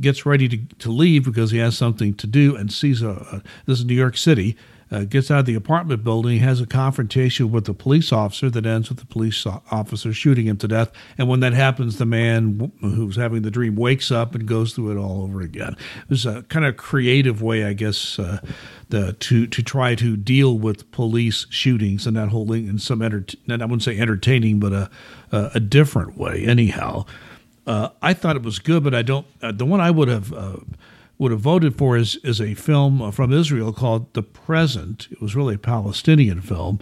gets 0.00 0.24
ready 0.24 0.48
to, 0.48 0.56
to 0.78 0.90
leave 0.90 1.24
because 1.26 1.50
he 1.50 1.58
has 1.58 1.76
something 1.76 2.14
to 2.14 2.26
do, 2.26 2.56
and 2.56 2.72
sees 2.72 3.02
a, 3.02 3.10
a 3.10 3.42
this 3.66 3.80
is 3.80 3.84
New 3.84 3.94
York 3.94 4.16
City, 4.16 4.56
uh, 4.92 5.04
gets 5.04 5.30
out 5.30 5.40
of 5.40 5.46
the 5.46 5.54
apartment 5.54 6.04
building, 6.04 6.38
has 6.40 6.60
a 6.60 6.66
confrontation 6.66 7.50
with 7.50 7.64
the 7.64 7.72
police 7.72 8.12
officer 8.12 8.50
that 8.50 8.66
ends 8.66 8.90
with 8.90 8.98
the 8.98 9.06
police 9.06 9.46
officer 9.46 10.12
shooting 10.12 10.46
him 10.46 10.58
to 10.58 10.68
death. 10.68 10.92
And 11.16 11.28
when 11.28 11.40
that 11.40 11.54
happens, 11.54 11.96
the 11.96 12.04
man 12.04 12.70
who's 12.80 13.16
having 13.16 13.40
the 13.42 13.50
dream 13.50 13.74
wakes 13.74 14.10
up 14.10 14.34
and 14.34 14.46
goes 14.46 14.74
through 14.74 14.92
it 14.92 15.00
all 15.00 15.22
over 15.22 15.40
again. 15.40 15.76
It 16.02 16.10
was 16.10 16.26
a 16.26 16.42
kind 16.42 16.66
of 16.66 16.76
creative 16.76 17.40
way, 17.40 17.64
I 17.64 17.72
guess, 17.72 18.18
uh, 18.18 18.40
the, 18.90 19.14
to 19.14 19.46
to 19.46 19.62
try 19.62 19.94
to 19.94 20.16
deal 20.18 20.58
with 20.58 20.90
police 20.90 21.46
shootings 21.48 22.06
and 22.06 22.14
that 22.16 22.28
whole 22.28 22.46
thing 22.46 22.68
in 22.68 22.78
some 22.78 23.00
enter- 23.00 23.24
I 23.48 23.56
wouldn't 23.56 23.82
say 23.82 23.98
entertaining, 23.98 24.60
but 24.60 24.72
a 24.74 24.90
a, 25.32 25.52
a 25.54 25.60
different 25.60 26.18
way. 26.18 26.44
Anyhow, 26.44 27.06
uh, 27.66 27.88
I 28.02 28.12
thought 28.12 28.36
it 28.36 28.42
was 28.42 28.58
good, 28.58 28.84
but 28.84 28.94
I 28.94 29.02
don't. 29.02 29.26
Uh, 29.40 29.52
the 29.52 29.64
one 29.64 29.80
I 29.80 29.90
would 29.90 30.08
have 30.08 30.32
uh, 30.32 30.56
would 31.22 31.32
have 31.32 31.40
voted 31.40 31.78
for 31.78 31.96
is, 31.96 32.16
is 32.16 32.40
a 32.40 32.54
film 32.54 33.12
from 33.12 33.32
Israel 33.32 33.72
called 33.72 34.12
The 34.12 34.24
Present. 34.24 35.06
It 35.10 35.22
was 35.22 35.36
really 35.36 35.54
a 35.54 35.58
Palestinian 35.58 36.40
film. 36.40 36.80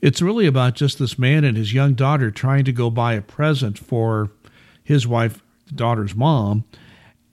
It's 0.00 0.22
really 0.22 0.46
about 0.46 0.74
just 0.74 0.98
this 0.98 1.18
man 1.18 1.44
and 1.44 1.58
his 1.58 1.74
young 1.74 1.92
daughter 1.92 2.30
trying 2.30 2.64
to 2.64 2.72
go 2.72 2.88
buy 2.88 3.12
a 3.12 3.20
present 3.20 3.78
for 3.78 4.30
his 4.82 5.06
wife, 5.06 5.42
the 5.66 5.74
daughter's 5.74 6.14
mom, 6.14 6.64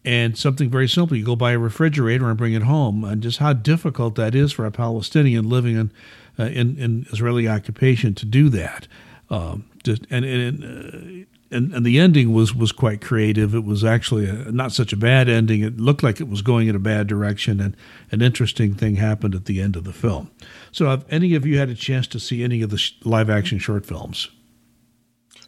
and 0.03 0.37
something 0.37 0.69
very 0.69 0.87
simple. 0.87 1.15
You 1.15 1.25
go 1.25 1.37
buy 1.37 1.53
a 1.53 1.59
refrigerator 1.59 2.27
and 2.27 2.37
bring 2.37 2.53
it 2.53 2.63
home, 2.63 3.05
and 3.05 3.23
just 3.23 3.37
how 3.39 3.53
difficult 3.53 4.15
that 4.15 4.35
is 4.35 4.51
for 4.51 4.65
a 4.65 4.71
Palestinian 4.71 5.47
living 5.47 5.77
in 5.77 5.91
uh, 6.37 6.45
in, 6.45 6.77
in, 6.77 7.05
Israeli 7.11 7.47
occupation 7.47 8.13
to 8.15 8.25
do 8.25 8.49
that. 8.49 8.87
Um, 9.29 9.65
and, 10.09 10.25
and 10.25 10.63
uh, 10.63 11.25
and, 11.51 11.73
and 11.73 11.85
the 11.85 11.99
ending 11.99 12.33
was 12.33 12.53
was 12.53 12.71
quite 12.71 13.01
creative. 13.01 13.55
It 13.55 13.63
was 13.63 13.83
actually 13.83 14.27
a, 14.27 14.51
not 14.51 14.71
such 14.71 14.93
a 14.93 14.97
bad 14.97 15.27
ending. 15.29 15.61
It 15.61 15.79
looked 15.79 16.03
like 16.03 16.21
it 16.21 16.27
was 16.27 16.41
going 16.41 16.67
in 16.67 16.75
a 16.75 16.79
bad 16.79 17.07
direction, 17.07 17.59
and 17.59 17.75
an 18.11 18.21
interesting 18.21 18.73
thing 18.73 18.95
happened 18.95 19.35
at 19.35 19.45
the 19.45 19.61
end 19.61 19.75
of 19.75 19.83
the 19.83 19.93
film. 19.93 20.29
So, 20.71 20.87
have 20.87 21.05
any 21.09 21.35
of 21.35 21.45
you 21.45 21.57
had 21.57 21.69
a 21.69 21.75
chance 21.75 22.07
to 22.07 22.19
see 22.19 22.43
any 22.43 22.61
of 22.61 22.69
the 22.69 22.77
sh- 22.77 22.93
live 23.03 23.29
action 23.29 23.59
short 23.59 23.85
films? 23.85 24.29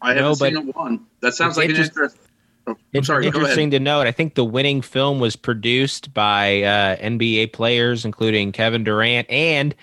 I 0.02 0.10
haven't 0.14 0.24
no, 0.24 0.34
seen 0.34 0.68
one. 0.74 1.06
That 1.22 1.36
sounds 1.36 1.58
like 1.58 1.70
an 1.70 1.76
interest. 1.76 2.18
Oh, 2.68 2.76
it's 2.94 3.08
sorry, 3.08 3.26
interesting 3.26 3.72
to 3.72 3.80
note. 3.80 4.06
I 4.08 4.12
think 4.12 4.36
the 4.36 4.46
winning 4.46 4.82
film 4.82 5.20
was 5.20 5.36
produced 5.36 6.14
by 6.14 6.62
uh, 6.62 6.96
NBA 6.98 7.54
players, 7.54 8.06
including 8.06 8.52
Kevin 8.52 8.84
Durant 8.84 9.30
and 9.30 9.74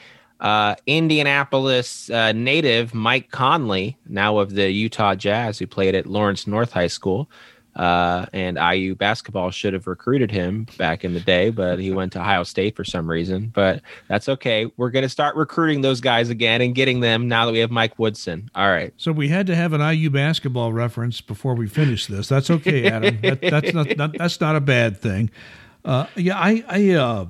uh, 0.40 0.76
Indianapolis 0.86 2.10
uh, 2.10 2.32
native 2.32 2.94
Mike 2.94 3.30
Conley, 3.30 3.96
now 4.06 4.38
of 4.38 4.54
the 4.54 4.70
Utah 4.70 5.14
Jazz, 5.14 5.58
who 5.58 5.66
played 5.66 5.94
at 5.94 6.06
Lawrence 6.06 6.46
North 6.46 6.72
High 6.72 6.86
School. 6.86 7.28
Uh, 7.76 8.26
and 8.32 8.58
IU 8.58 8.96
basketball 8.96 9.52
should 9.52 9.72
have 9.72 9.86
recruited 9.86 10.32
him 10.32 10.66
back 10.78 11.04
in 11.04 11.14
the 11.14 11.20
day, 11.20 11.48
but 11.48 11.78
he 11.78 11.92
went 11.92 12.12
to 12.12 12.18
Ohio 12.18 12.42
State 12.42 12.74
for 12.74 12.82
some 12.82 13.08
reason. 13.08 13.52
But 13.54 13.82
that's 14.08 14.28
okay. 14.28 14.68
We're 14.76 14.90
going 14.90 15.04
to 15.04 15.08
start 15.08 15.36
recruiting 15.36 15.82
those 15.82 16.00
guys 16.00 16.28
again 16.28 16.60
and 16.60 16.74
getting 16.74 16.98
them 16.98 17.28
now 17.28 17.46
that 17.46 17.52
we 17.52 17.60
have 17.60 17.70
Mike 17.70 17.96
Woodson. 17.96 18.50
All 18.56 18.68
right. 18.68 18.92
So 18.96 19.12
we 19.12 19.28
had 19.28 19.46
to 19.46 19.54
have 19.54 19.74
an 19.74 19.80
IU 19.80 20.10
basketball 20.10 20.72
reference 20.72 21.20
before 21.20 21.54
we 21.54 21.68
finish 21.68 22.06
this. 22.06 22.28
That's 22.28 22.50
okay, 22.50 22.90
Adam. 22.90 23.20
that, 23.22 23.40
that's 23.42 23.72
not, 23.72 23.96
not, 23.96 24.18
that's 24.18 24.40
not 24.40 24.56
a 24.56 24.60
bad 24.60 24.98
thing. 24.98 25.30
Uh, 25.84 26.06
yeah, 26.16 26.36
I, 26.36 26.64
I 26.68 26.90
uh, 26.94 27.26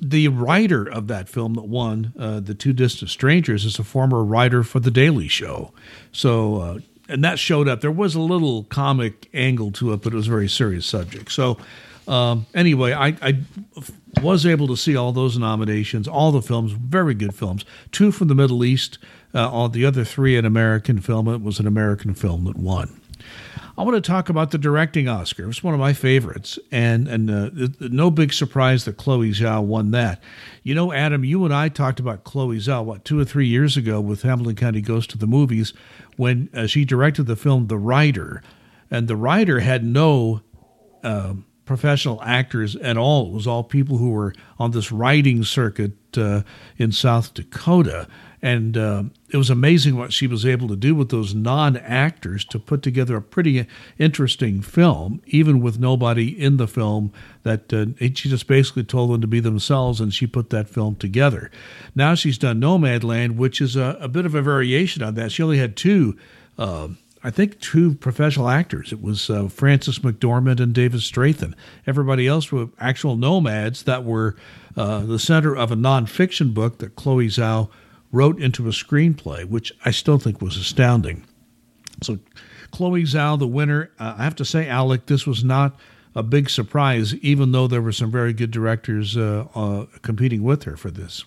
the 0.00 0.28
writer 0.28 0.88
of 0.88 1.08
that 1.08 1.28
film 1.28 1.54
that 1.54 1.66
won, 1.66 2.12
uh, 2.18 2.40
The 2.40 2.54
Two 2.54 2.72
Distant 2.72 3.10
Strangers, 3.10 3.64
is 3.64 3.78
a 3.78 3.84
former 3.84 4.22
writer 4.22 4.62
for 4.62 4.80
The 4.80 4.90
Daily 4.90 5.28
Show. 5.28 5.72
So, 6.12 6.60
uh, 6.60 6.78
and 7.08 7.24
that 7.24 7.38
showed 7.38 7.68
up. 7.68 7.80
There 7.80 7.90
was 7.90 8.14
a 8.14 8.20
little 8.20 8.64
comic 8.64 9.28
angle 9.32 9.72
to 9.72 9.92
it, 9.92 10.02
but 10.02 10.12
it 10.12 10.16
was 10.16 10.26
a 10.26 10.30
very 10.30 10.48
serious 10.48 10.86
subject. 10.86 11.32
So, 11.32 11.58
um, 12.06 12.46
anyway, 12.54 12.92
I, 12.92 13.08
I, 13.20 13.38
was 14.22 14.46
able 14.46 14.66
to 14.68 14.76
see 14.76 14.96
all 14.96 15.12
those 15.12 15.38
nominations, 15.38 16.08
all 16.08 16.32
the 16.32 16.42
films, 16.42 16.72
very 16.72 17.14
good 17.14 17.34
films. 17.34 17.64
Two 17.92 18.10
from 18.10 18.28
the 18.28 18.34
Middle 18.34 18.64
East, 18.64 18.98
uh, 19.34 19.48
all 19.48 19.68
the 19.68 19.84
other 19.84 20.04
three 20.04 20.36
an 20.36 20.44
American 20.44 21.00
film. 21.00 21.28
It 21.28 21.42
was 21.42 21.60
an 21.60 21.66
American 21.66 22.14
film 22.14 22.44
that 22.44 22.56
won. 22.56 23.00
I 23.78 23.82
want 23.82 23.94
to 23.94 24.00
talk 24.00 24.28
about 24.28 24.50
the 24.50 24.58
directing 24.58 25.08
Oscar. 25.08 25.48
It's 25.48 25.62
one 25.62 25.72
of 25.72 25.78
my 25.78 25.92
favorites, 25.92 26.58
and 26.72 27.06
and 27.06 27.30
uh, 27.30 27.68
no 27.78 28.10
big 28.10 28.32
surprise 28.32 28.84
that 28.86 28.96
Chloe 28.96 29.30
Zhao 29.30 29.62
won 29.62 29.92
that. 29.92 30.20
You 30.64 30.74
know, 30.74 30.92
Adam, 30.92 31.24
you 31.24 31.44
and 31.44 31.54
I 31.54 31.68
talked 31.68 32.00
about 32.00 32.24
Chloe 32.24 32.58
Zhao 32.58 32.84
what 32.84 33.04
two 33.04 33.20
or 33.20 33.24
three 33.24 33.46
years 33.46 33.76
ago 33.76 34.00
with 34.00 34.22
Hamilton 34.22 34.56
County 34.56 34.80
Goes 34.80 35.06
to 35.06 35.18
the 35.18 35.28
Movies 35.28 35.72
when 36.16 36.50
uh, 36.52 36.66
she 36.66 36.84
directed 36.84 37.26
the 37.26 37.36
film 37.36 37.68
The 37.68 37.78
Rider, 37.78 38.42
and 38.90 39.06
The 39.06 39.16
Rider 39.16 39.60
had 39.60 39.84
no. 39.84 40.42
Uh, 41.04 41.34
professional 41.64 42.20
actors 42.22 42.76
at 42.76 42.96
all. 42.96 43.26
It 43.26 43.34
was 43.34 43.46
all 43.46 43.62
people 43.62 43.98
who 43.98 44.10
were 44.10 44.34
on 44.58 44.70
this 44.70 44.90
writing 44.90 45.44
circuit 45.44 45.92
uh, 46.16 46.40
in 46.78 46.92
South 46.92 47.34
Dakota. 47.34 48.08
And 48.40 48.76
uh, 48.78 49.02
it 49.30 49.36
was 49.36 49.50
amazing 49.50 49.96
what 49.96 50.12
she 50.12 50.26
was 50.26 50.46
able 50.46 50.68
to 50.68 50.76
do 50.76 50.94
with 50.94 51.10
those 51.10 51.34
non 51.34 51.76
actors 51.76 52.44
to 52.46 52.58
put 52.58 52.82
together 52.82 53.16
a 53.16 53.22
pretty 53.22 53.66
interesting 53.98 54.62
film, 54.62 55.20
even 55.26 55.60
with 55.60 55.78
nobody 55.78 56.28
in 56.28 56.56
the 56.56 56.66
film. 56.66 57.12
That 57.42 57.72
uh, 57.72 57.86
she 58.14 58.28
just 58.28 58.46
basically 58.46 58.84
told 58.84 59.10
them 59.10 59.20
to 59.20 59.26
be 59.26 59.40
themselves, 59.40 60.00
and 60.00 60.12
she 60.12 60.26
put 60.26 60.50
that 60.50 60.68
film 60.68 60.96
together. 60.96 61.50
Now 61.94 62.14
she's 62.14 62.38
done 62.38 62.60
Nomadland, 62.60 63.36
which 63.36 63.60
is 63.60 63.76
a, 63.76 63.98
a 64.00 64.08
bit 64.08 64.24
of 64.24 64.34
a 64.34 64.42
variation 64.42 65.02
on 65.02 65.14
that. 65.14 65.32
She 65.32 65.42
only 65.42 65.58
had 65.58 65.76
two. 65.76 66.16
Uh, 66.56 66.88
I 67.22 67.30
think 67.30 67.60
two 67.60 67.94
professional 67.94 68.48
actors. 68.48 68.92
It 68.92 69.02
was 69.02 69.28
uh, 69.28 69.48
Frances 69.48 69.98
McDormand 69.98 70.60
and 70.60 70.72
David 70.72 71.00
Strathairn. 71.00 71.54
Everybody 71.86 72.26
else 72.26 72.52
were 72.52 72.68
actual 72.78 73.16
nomads 73.16 73.82
that 73.82 74.04
were 74.04 74.36
uh, 74.76 75.00
the 75.00 75.18
center 75.18 75.54
of 75.56 75.72
a 75.72 75.76
nonfiction 75.76 76.54
book 76.54 76.78
that 76.78 76.94
Chloe 76.94 77.26
Zhao 77.26 77.68
wrote 78.12 78.40
into 78.40 78.66
a 78.66 78.70
screenplay, 78.70 79.44
which 79.44 79.72
I 79.84 79.90
still 79.90 80.18
think 80.18 80.40
was 80.40 80.56
astounding. 80.56 81.24
So, 82.02 82.18
Chloe 82.70 83.02
Zhao, 83.02 83.38
the 83.38 83.46
winner, 83.46 83.90
uh, 83.98 84.14
I 84.18 84.24
have 84.24 84.36
to 84.36 84.44
say, 84.44 84.68
Alec, 84.68 85.06
this 85.06 85.26
was 85.26 85.42
not 85.42 85.76
a 86.14 86.22
big 86.22 86.50
surprise, 86.50 87.14
even 87.16 87.52
though 87.52 87.66
there 87.66 87.82
were 87.82 87.92
some 87.92 88.10
very 88.10 88.32
good 88.32 88.50
directors 88.50 89.16
uh, 89.16 89.46
uh, 89.54 89.86
competing 90.02 90.42
with 90.42 90.64
her 90.64 90.76
for 90.76 90.90
this. 90.90 91.24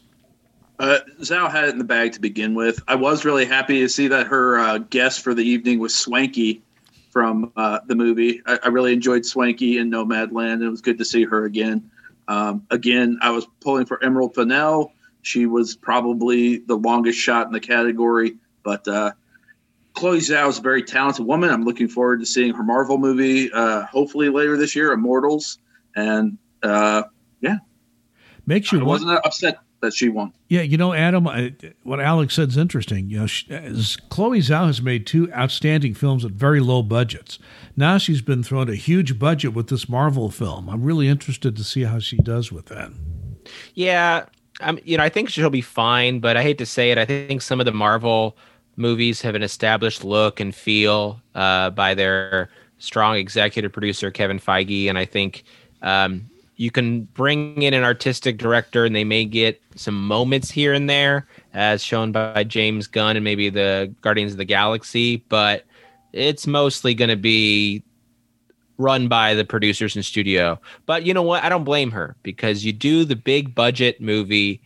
Uh, 0.79 0.99
Zhao 1.19 1.49
had 1.51 1.65
it 1.65 1.69
in 1.69 1.77
the 1.77 1.83
bag 1.83 2.11
to 2.13 2.19
begin 2.19 2.55
with. 2.55 2.81
I 2.87 2.95
was 2.95 3.23
really 3.23 3.45
happy 3.45 3.81
to 3.81 3.89
see 3.89 4.07
that 4.07 4.27
her 4.27 4.57
uh, 4.57 4.77
guest 4.79 5.21
for 5.21 5.33
the 5.33 5.43
evening 5.43 5.79
was 5.79 5.93
Swanky 5.93 6.63
from 7.11 7.51
uh, 7.55 7.79
the 7.85 7.95
movie. 7.95 8.41
I, 8.47 8.57
I, 8.63 8.67
really 8.69 8.93
enjoyed 8.93 9.25
Swanky 9.25 9.77
in 9.77 9.91
Nomadland. 9.91 10.53
And 10.53 10.63
it 10.63 10.69
was 10.69 10.81
good 10.81 10.97
to 10.97 11.05
see 11.05 11.23
her 11.23 11.45
again. 11.45 11.91
Um, 12.27 12.65
again, 12.71 13.19
I 13.21 13.29
was 13.31 13.45
pulling 13.59 13.85
for 13.85 14.03
Emerald 14.03 14.33
Fennell. 14.33 14.93
She 15.21 15.45
was 15.45 15.75
probably 15.75 16.57
the 16.57 16.75
longest 16.75 17.19
shot 17.19 17.47
in 17.47 17.53
the 17.53 17.59
category, 17.59 18.37
but 18.63 18.87
uh, 18.87 19.11
Chloe 19.93 20.19
Zhao 20.19 20.49
is 20.49 20.59
a 20.59 20.61
very 20.61 20.83
talented 20.83 21.25
woman. 21.25 21.49
I'm 21.49 21.63
looking 21.63 21.87
forward 21.87 22.19
to 22.21 22.25
seeing 22.25 22.53
her 22.53 22.63
Marvel 22.63 22.97
movie, 22.97 23.51
uh, 23.51 23.85
hopefully 23.85 24.29
later 24.29 24.57
this 24.57 24.75
year, 24.75 24.91
Immortals. 24.91 25.57
And 25.95 26.37
uh, 26.63 27.03
yeah, 27.41 27.57
makes 28.45 28.71
you. 28.71 28.79
I 28.79 28.83
wasn't 28.83 29.11
upset 29.25 29.59
that 29.81 29.93
she 29.93 30.09
won. 30.09 30.31
Yeah, 30.47 30.61
you 30.61 30.77
know, 30.77 30.93
Adam, 30.93 31.27
I, 31.27 31.53
what 31.83 31.99
Alex 31.99 32.35
said 32.35 32.49
is 32.49 32.57
interesting. 32.57 33.09
You 33.09 33.19
know, 33.21 33.27
she, 33.27 33.47
Chloe 34.09 34.39
Zhao 34.39 34.67
has 34.67 34.81
made 34.81 35.05
two 35.05 35.31
outstanding 35.33 35.93
films 35.93 36.23
at 36.23 36.31
very 36.31 36.59
low 36.59 36.83
budgets. 36.83 37.39
Now 37.75 37.97
she's 37.97 38.21
been 38.21 38.43
thrown 38.43 38.69
a 38.69 38.75
huge 38.75 39.19
budget 39.19 39.53
with 39.53 39.67
this 39.67 39.89
Marvel 39.89 40.29
film. 40.29 40.69
I'm 40.69 40.83
really 40.83 41.07
interested 41.07 41.55
to 41.57 41.63
see 41.63 41.83
how 41.83 41.99
she 41.99 42.17
does 42.17 42.51
with 42.51 42.67
that. 42.67 42.91
Yeah, 43.73 44.25
I'm, 44.61 44.79
you 44.83 44.97
know, 44.97 45.03
I 45.03 45.09
think 45.09 45.29
she'll 45.29 45.49
be 45.49 45.61
fine, 45.61 46.19
but 46.19 46.37
I 46.37 46.43
hate 46.43 46.57
to 46.59 46.65
say 46.65 46.91
it. 46.91 46.97
I 46.97 47.05
think 47.05 47.41
some 47.41 47.59
of 47.59 47.65
the 47.65 47.71
Marvel 47.71 48.37
movies 48.77 49.21
have 49.21 49.35
an 49.35 49.43
established 49.43 50.03
look 50.03 50.39
and 50.39 50.53
feel 50.53 51.21
uh, 51.35 51.69
by 51.71 51.93
their 51.93 52.49
strong 52.77 53.15
executive 53.15 53.71
producer 53.71 54.11
Kevin 54.11 54.39
Feige, 54.39 54.87
and 54.87 54.97
I 54.97 55.05
think 55.05 55.43
um, 55.81 56.29
you 56.55 56.71
can 56.71 57.03
bring 57.03 57.61
in 57.61 57.73
an 57.73 57.83
artistic 57.83 58.37
director 58.37 58.85
and 58.85 58.95
they 58.95 59.03
may 59.03 59.25
get 59.25 59.61
some 59.75 60.07
moments 60.07 60.51
here 60.51 60.73
and 60.73 60.89
there 60.89 61.27
as 61.53 61.83
shown 61.83 62.11
by 62.11 62.43
James 62.43 62.87
Gunn 62.87 63.15
and 63.15 63.23
maybe 63.23 63.49
the 63.49 63.93
Guardians 64.01 64.33
of 64.33 64.37
the 64.37 64.45
Galaxy, 64.45 65.17
but 65.29 65.65
it's 66.13 66.45
mostly 66.45 66.93
going 66.93 67.09
to 67.09 67.15
be 67.15 67.83
run 68.77 69.07
by 69.07 69.33
the 69.33 69.45
producers 69.45 69.95
and 69.95 70.03
studio. 70.03 70.59
But 70.85 71.05
you 71.05 71.13
know 71.13 71.23
what? 71.23 71.43
I 71.43 71.49
don't 71.49 71.63
blame 71.63 71.91
her 71.91 72.15
because 72.23 72.65
you 72.65 72.73
do 72.73 73.05
the 73.05 73.15
big 73.15 73.53
budget 73.53 74.01
movie, 74.01 74.61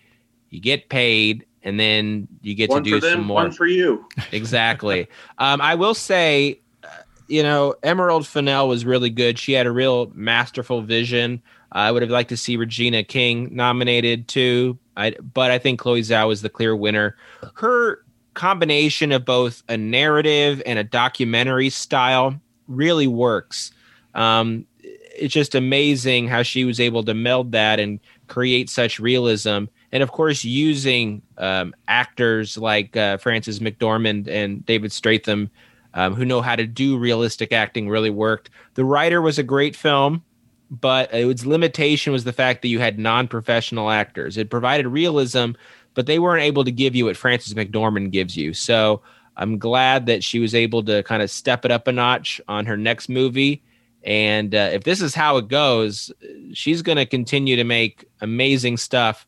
you 0.49 0.59
get 0.59 0.89
paid, 0.89 1.45
and 1.63 1.79
then 1.79 2.27
you 2.41 2.53
get 2.53 2.69
one 2.69 2.83
to 2.83 2.89
do 2.89 2.99
them, 2.99 3.19
some 3.19 3.25
more. 3.25 3.41
One 3.41 3.51
for 3.51 3.65
you. 3.65 4.07
exactly. 4.31 5.07
um, 5.39 5.59
I 5.61 5.75
will 5.75 5.95
say, 5.95 6.59
uh, 6.83 6.87
you 7.27 7.43
know, 7.43 7.75
Emerald 7.83 8.25
Fennell 8.27 8.67
was 8.67 8.85
really 8.85 9.09
good. 9.09 9.37
She 9.37 9.53
had 9.53 9.65
a 9.65 9.71
real 9.71 10.11
masterful 10.13 10.81
vision. 10.81 11.41
I 11.71 11.91
would 11.91 12.03
have 12.03 12.11
liked 12.11 12.29
to 12.29 12.37
see 12.37 12.55
Regina 12.55 13.03
King 13.03 13.53
nominated 13.53 14.29
too, 14.29 14.77
I, 14.95 15.11
but 15.33 15.51
I 15.51 15.59
think 15.59 15.79
Chloe 15.79 16.01
Zhao 16.01 16.31
is 16.31 16.41
the 16.41 16.49
clear 16.49 16.73
winner. 16.75 17.17
Her 17.55 18.05
combination 18.35 19.11
of 19.11 19.25
both 19.25 19.63
a 19.67 19.75
narrative 19.75 20.61
and 20.65 20.77
a 20.77 20.83
documentary 20.83 21.69
style 21.69 22.39
really 22.67 23.07
works. 23.07 23.71
Um, 24.15 24.65
it's 24.81 25.33
just 25.33 25.55
amazing 25.55 26.27
how 26.27 26.43
she 26.43 26.65
was 26.65 26.79
able 26.79 27.03
to 27.03 27.13
meld 27.13 27.51
that 27.53 27.79
and 27.79 27.99
create 28.27 28.69
such 28.69 28.99
realism. 28.99 29.65
And 29.91 30.03
of 30.03 30.11
course, 30.11 30.43
using 30.43 31.21
um, 31.37 31.73
actors 31.87 32.57
like 32.57 32.97
uh, 32.97 33.17
Frances 33.17 33.59
McDormand 33.59 34.27
and 34.27 34.65
David 34.65 34.91
Strathairn, 34.91 35.49
um, 35.93 36.15
who 36.15 36.25
know 36.25 36.41
how 36.41 36.55
to 36.55 36.67
do 36.67 36.97
realistic 36.97 37.53
acting, 37.53 37.87
really 37.87 38.09
worked. 38.09 38.49
The 38.73 38.83
Rider 38.83 39.21
was 39.21 39.39
a 39.39 39.43
great 39.43 39.75
film 39.75 40.23
but 40.69 41.13
its 41.13 41.45
limitation 41.45 42.11
was 42.13 42.23
the 42.23 42.33
fact 42.33 42.61
that 42.61 42.69
you 42.69 42.79
had 42.79 42.99
non-professional 42.99 43.89
actors. 43.89 44.37
It 44.37 44.49
provided 44.49 44.87
realism, 44.87 45.51
but 45.93 46.05
they 46.05 46.19
weren't 46.19 46.43
able 46.43 46.63
to 46.63 46.71
give 46.71 46.95
you 46.95 47.05
what 47.05 47.17
Frances 47.17 47.53
McDormand 47.53 48.11
gives 48.11 48.35
you. 48.35 48.53
So 48.53 49.01
I'm 49.37 49.57
glad 49.57 50.05
that 50.07 50.23
she 50.23 50.39
was 50.39 50.55
able 50.55 50.83
to 50.85 51.03
kind 51.03 51.21
of 51.21 51.29
step 51.29 51.65
it 51.65 51.71
up 51.71 51.87
a 51.87 51.91
notch 51.91 52.41
on 52.47 52.65
her 52.65 52.77
next 52.77 53.09
movie. 53.09 53.61
And 54.05 54.53
uh, 54.53 54.69
if 54.71 54.83
this 54.83 55.01
is 55.01 55.15
how 55.15 55.37
it 55.37 55.47
goes, 55.47 56.11
she's 56.53 56.81
going 56.83 56.97
to 56.97 57.05
continue 57.07 57.55
to 57.55 57.63
make 57.63 58.05
amazing 58.21 58.77
stuff 58.77 59.25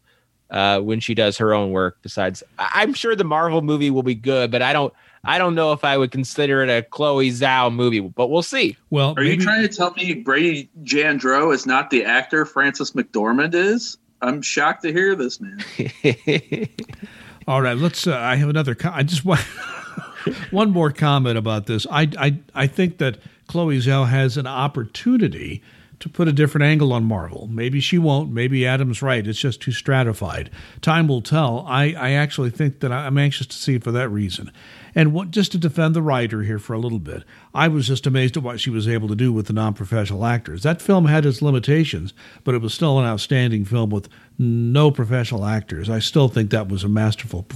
uh, 0.52 0.80
when 0.80 1.00
she 1.00 1.16
does 1.16 1.38
her 1.40 1.54
own 1.54 1.72
work. 1.72 1.98
Besides, 2.04 2.44
I'm 2.60 2.94
sure 2.94 3.16
the 3.16 3.24
Marvel 3.24 3.62
movie 3.64 3.90
will 3.90 4.04
be 4.04 4.16
good, 4.16 4.52
but 4.52 4.62
I 4.62 4.74
don't. 4.74 4.94
I 5.24 5.40
don't 5.40 5.56
know 5.56 5.74
if 5.74 5.84
I 5.84 5.98
would 5.98 6.12
consider 6.12 6.62
it 6.64 6.70
a 6.70 6.84
Chloe 6.84 7.32
Zhao 7.32 7.74
movie, 7.74 8.00
but 8.00 8.28
we'll 8.30 8.44
see. 8.44 8.78
Well, 8.92 9.12
are 9.18 9.24
maybe- 9.24 9.32
you 9.32 9.42
trying 9.42 9.62
to 9.64 9.68
tell 9.68 9.92
me 9.92 10.14
Brady 10.14 10.70
Jandreau 10.84 11.54
is 11.54 11.66
not 11.66 11.90
the 11.90 12.06
actor 12.06 12.46
Frances 12.46 12.92
McDormand 12.92 13.54
is? 13.54 13.98
I'm 14.22 14.42
shocked 14.42 14.84
to 14.84 14.94
hear 14.94 15.16
this, 15.16 15.42
man. 15.42 15.60
All 17.48 17.62
right, 17.62 17.76
let's. 17.78 18.08
Uh, 18.08 18.16
I 18.18 18.36
have 18.36 18.48
another. 18.50 18.76
Com- 18.76 18.94
I 18.94 19.04
just 19.04 19.26
want 19.26 19.42
one 20.52 20.70
more 20.72 20.92
comment 20.92 21.38
about 21.38 21.66
this. 21.66 21.86
I, 21.90 22.10
I 22.18 22.40
I 22.54 22.68
think 22.68 23.00
that 23.00 23.18
Chloe 23.48 23.80
Zhao 23.80 24.08
has 24.08 24.38
an 24.38 24.48
opportunity 24.48 25.62
to 26.00 26.10
put 26.10 26.28
a 26.28 26.34
different 26.34 26.64
angle 26.64 26.94
on 26.94 27.06
Marvel. 27.06 27.48
Maybe 27.52 27.80
she 27.80 27.98
won't. 27.98 28.32
Maybe 28.32 28.68
Adam's 28.68 29.02
right. 29.02 29.26
It's 29.26 29.40
just 29.40 29.62
too 29.62 29.72
stratified. 29.72 30.52
Time 30.82 31.08
will 31.08 31.22
tell. 31.22 31.66
I, 31.68 31.94
I 31.94 32.12
actually 32.12 32.52
think 32.52 32.82
that 32.82 32.92
I'm 32.92 33.18
anxious 33.18 33.48
to 33.48 33.56
see 33.56 33.76
it 33.76 33.84
for 33.84 33.92
that 33.94 34.10
reason. 34.10 34.52
And 34.94 35.12
what, 35.12 35.32
just 35.32 35.52
to 35.54 35.58
defend 35.58 35.96
the 35.96 36.04
Rider 36.04 36.44
here 36.44 36.60
for 36.60 36.74
a 36.74 36.80
little 36.80 37.00
bit, 37.00 37.24
I 37.54 37.68
was 37.68 37.88
just 37.88 38.06
amazed 38.06 38.38
at 38.38 38.44
what 38.44 38.60
she 38.60 38.70
was 38.70 38.88
able 38.88 39.08
to 39.08 39.16
do 39.16 39.34
with 39.34 39.48
the 39.48 39.54
non 39.54 39.74
professional 39.74 40.26
actors. 40.26 40.64
That 40.64 40.82
film 40.82 41.06
had 41.06 41.26
its 41.26 41.42
limitations, 41.42 42.14
but 42.44 42.54
it 42.54 42.62
was 42.62 42.74
still 42.74 43.00
an 43.00 43.06
outstanding 43.06 43.66
film 43.66 43.90
with 43.90 44.08
no 44.38 44.92
professional 44.92 45.46
actors. 45.46 45.90
I 45.90 46.00
still 46.00 46.28
think 46.28 46.52
that 46.52 46.70
was 46.70 46.84
a 46.84 46.90
masterful 46.90 47.48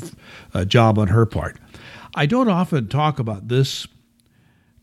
uh, 0.53 0.65
job 0.65 0.97
on 0.97 1.09
her 1.09 1.27
part. 1.27 1.57
I 2.15 2.25
don't 2.25 2.49
often 2.49 2.87
talk 2.87 3.19
about 3.19 3.47
this 3.47 3.87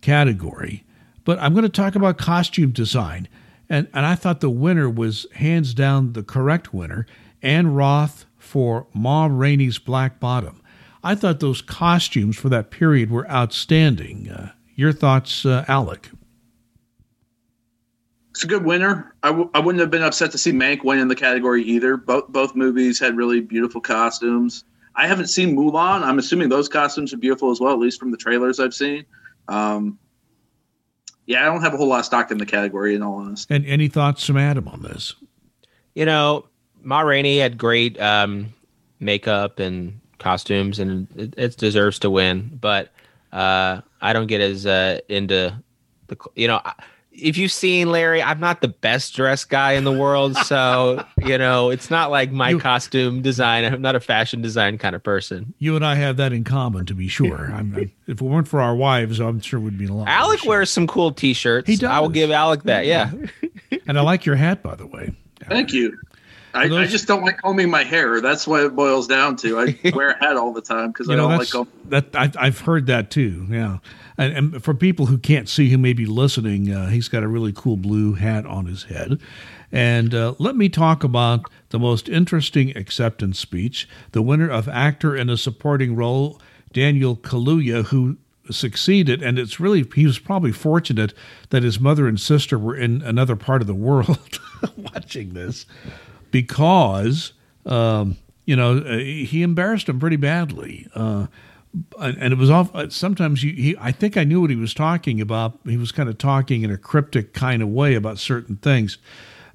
category, 0.01 0.85
but 1.29 1.39
I'm 1.43 1.53
going 1.53 1.65
to 1.65 1.69
talk 1.69 1.95
about 1.95 2.17
costume 2.17 2.71
design. 2.71 3.29
And, 3.69 3.87
and 3.93 4.07
I 4.07 4.15
thought 4.15 4.41
the 4.41 4.49
winner 4.49 4.89
was 4.89 5.27
hands 5.35 5.75
down 5.75 6.15
the 6.15 6.23
correct 6.23 6.73
winner, 6.73 7.05
Ann 7.43 7.75
Roth 7.75 8.25
for 8.39 8.87
Ma 8.95 9.29
Rainey's 9.31 9.79
Black 9.79 10.21
Bottom. 10.21 10.63
I 11.05 11.15
thought 11.15 11.41
those 11.41 11.61
costumes 11.61 12.39
for 12.39 12.49
that 12.49 12.71
period 12.71 13.11
were 13.11 13.31
outstanding. 13.31 14.31
Uh, 14.31 14.53
your 14.75 14.91
thoughts, 14.91 15.45
uh, 15.45 15.67
Alec? 15.69 16.09
It's 18.31 18.45
a 18.45 18.47
good 18.47 18.65
winner. 18.65 19.15
I 19.23 19.29
w- 19.29 19.51
I 19.53 19.61
wouldn't 19.61 19.81
have 19.81 19.91
been 19.91 20.03
upset 20.03 20.31
to 20.31 20.39
see 20.39 20.53
Mank 20.53 20.83
win 20.83 20.99
in 20.99 21.09
the 21.09 21.15
category 21.15 21.63
either. 21.63 21.99
Both 21.99 22.29
both 22.29 22.57
movies 22.57 22.99
had 22.99 23.19
really 23.19 23.43
beautiful 23.43 23.83
costumes. 23.83 24.65
I 24.97 25.07
haven't 25.07 25.27
seen 25.27 25.55
Mulan. 25.55 26.05
I'm 26.05 26.19
assuming 26.19 26.49
those 26.49 26.71
costumes 26.71 27.13
are 27.13 27.19
beautiful 27.19 27.51
as 27.51 27.61
well, 27.61 27.75
at 27.75 27.79
least 27.79 28.01
from 28.01 28.13
the 28.13 28.17
trailers 28.17 28.59
I've 28.59 28.73
seen. 28.73 29.05
Um, 29.49 29.99
yeah, 31.29 31.43
I 31.43 31.45
don't 31.45 31.61
have 31.61 31.75
a 31.75 31.77
whole 31.77 31.89
lot 31.89 32.01
of 32.01 32.07
stock 32.07 32.31
in 32.31 32.39
the 32.39 32.47
category, 32.47 32.95
in 32.95 33.03
all 33.03 33.17
honesty. 33.17 33.55
And 33.55 33.67
any 33.67 33.89
thoughts 33.89 34.25
from 34.25 34.39
Adam 34.39 34.67
on 34.67 34.83
this? 34.83 35.15
You 35.95 36.07
know, 36.07 36.47
Ma 36.83 37.01
Rainey 37.01 37.37
had 37.39 37.59
great 37.59 38.01
um, 38.01 38.55
makeup 38.99 39.59
and 39.59 40.01
costumes, 40.19 40.79
and 40.79 41.07
it, 41.17 41.35
it, 41.37 41.57
deserves 41.59 41.99
to 41.99 42.09
win. 42.09 42.59
But 42.59 42.93
uh, 43.31 43.83
I 44.01 44.15
don't 44.15 44.27
get 44.27 44.41
as 44.41 44.65
uh, 44.65 45.01
into 45.11 45.55
the, 46.07 46.17
you 46.35 46.49
know. 46.49 46.63
If 47.21 47.37
you've 47.37 47.53
seen 47.53 47.91
Larry, 47.91 48.23
I'm 48.23 48.41
not 48.41 48.61
the 48.61 48.69
best 48.69 49.15
dressed 49.15 49.49
guy 49.49 49.73
in 49.73 49.85
the 49.85 49.93
world, 49.93 50.37
so 50.37 51.05
you 51.25 51.39
know 51.39 51.71
it's 51.71 51.91
not 51.91 52.11
like 52.11 52.31
my 52.31 52.51
you, 52.51 52.59
costume 52.59 53.23
design. 53.23 53.65
I'm 53.65 53.83
not 53.83 53.97
a 53.97 54.01
fashion 54.01 54.41
design 54.41 54.79
kind 54.79 54.95
of 54.95 55.03
person. 55.03 55.55
You 55.59 55.77
and 55.77 55.85
I 55.85 55.97
have 55.97 56.17
that 56.19 56.33
in 56.33 56.45
common, 56.45 56.87
to 56.87 56.95
be 56.95 57.09
sure. 57.09 57.51
I'm, 57.53 57.93
if 58.07 58.21
it 58.21 58.23
weren't 58.23 58.49
for 58.49 58.61
our 58.61 58.75
wives, 58.75 59.21
I'm 59.21 59.41
sure 59.41 59.61
we'd 59.61 59.79
be 59.79 59.87
a 59.87 59.93
lot. 59.93 60.09
Alec 60.09 60.45
wears 60.45 60.71
some 60.71 60.87
cool 60.87 61.13
T-shirts. 61.13 61.69
He 61.69 61.77
does. 61.77 61.91
I 61.91 62.01
will 62.01 62.09
give 62.09 62.31
Alec 62.31 62.63
that. 62.65 62.87
Yeah. 62.87 63.11
and 63.87 63.99
I 63.99 64.03
like 64.03 64.25
your 64.25 64.37
hat, 64.37 64.63
by 64.63 64.75
the 64.75 64.87
way. 64.87 65.13
Thank 65.49 65.73
you. 65.73 65.99
I, 66.55 66.69
those, 66.69 66.79
I, 66.79 66.87
just 66.87 67.07
don't 67.07 67.23
like 67.23 67.39
combing 67.39 67.71
my 67.71 67.85
hair. 67.85 68.21
That's 68.21 68.47
what 68.47 68.63
it 68.65 68.75
boils 68.75 69.07
down 69.07 69.37
to. 69.37 69.59
I 69.61 69.79
wear 69.95 70.11
a 70.11 70.19
hat 70.19 70.37
all 70.37 70.53
the 70.53 70.63
time 70.63 70.89
because 70.89 71.09
I 71.09 71.15
know, 71.15 71.29
don't 71.29 71.39
like 71.39 71.51
combing. 71.51 71.73
That 71.87 72.15
I, 72.15 72.47
have 72.47 72.61
heard 72.61 72.87
that 72.87 73.11
too. 73.11 73.47
Yeah, 73.51 73.79
and, 74.17 74.37
and, 74.37 74.65
for 74.65 74.75
people 74.75 75.07
who 75.07 75.19
can't 75.19 75.49
see 75.49 75.69
who 75.71 75.79
may 75.79 75.93
be 75.93 76.07
listening, 76.07 76.73
uh, 76.73 76.89
he's 76.89 77.09
got 77.09 77.23
a 77.23 77.29
really 77.29 77.53
cool 77.53 77.77
blue 77.77 78.15
hat 78.15 78.47
on 78.47 78.67
his 78.67 78.85
head. 78.85 79.21
And 79.71 80.15
uh, 80.15 80.35
let 80.39 80.57
me 80.57 80.69
talk 80.69 81.05
about 81.05 81.43
the 81.69 81.79
most 81.79 82.09
interesting 82.09 82.77
acceptance 82.77 83.39
speech. 83.39 83.89
The 84.13 84.23
winner 84.23 84.49
of 84.49 84.69
actor 84.69 85.15
in 85.15 85.29
a 85.29 85.37
supporting 85.37 85.95
role, 85.95 86.41
Daniel 86.73 87.17
Kaluuya, 87.17 87.87
who 87.87 88.17
succeeded 88.51 89.23
and 89.23 89.39
it's 89.39 89.61
really 89.61 89.87
he 89.95 90.07
was 90.07 90.19
probably 90.19 90.53
fortunate 90.53 91.13
that 91.51 91.63
his 91.63 91.79
mother 91.79 92.07
and 92.09 92.19
sister 92.19 92.59
were 92.59 92.75
in 92.75 93.03
another 93.03 93.37
part 93.37 93.61
of 93.61 93.67
the 93.67 93.75
world 93.75 94.41
watching 94.77 95.35
this 95.35 95.67
because 96.31 97.33
um, 97.67 98.17
you 98.45 98.57
know 98.57 98.79
uh, 98.79 98.99
he 98.99 99.43
embarrassed 99.43 99.89
him 99.89 99.99
pretty 100.01 100.17
badly. 100.17 100.89
Uh, 100.95 101.27
and 102.01 102.33
it 102.33 102.39
was 102.39 102.51
off. 102.51 102.75
Uh, 102.75 102.89
sometimes 102.89 103.45
you, 103.45 103.53
he, 103.53 103.77
I 103.79 103.93
think 103.93 104.17
I 104.17 104.25
knew 104.25 104.41
what 104.41 104.51
he 104.51 104.57
was 104.57 104.75
talking 104.75 105.21
about. 105.21 105.59
He 105.65 105.77
was 105.77 105.93
kind 105.93 106.09
of 106.09 106.19
talking 106.19 106.63
in 106.63 106.71
a 106.71 106.79
cryptic 106.79 107.35
kind 107.35 107.63
of 107.63 107.69
way 107.69 107.95
about 107.95 108.19
certain 108.19 108.57
things. 108.57 108.99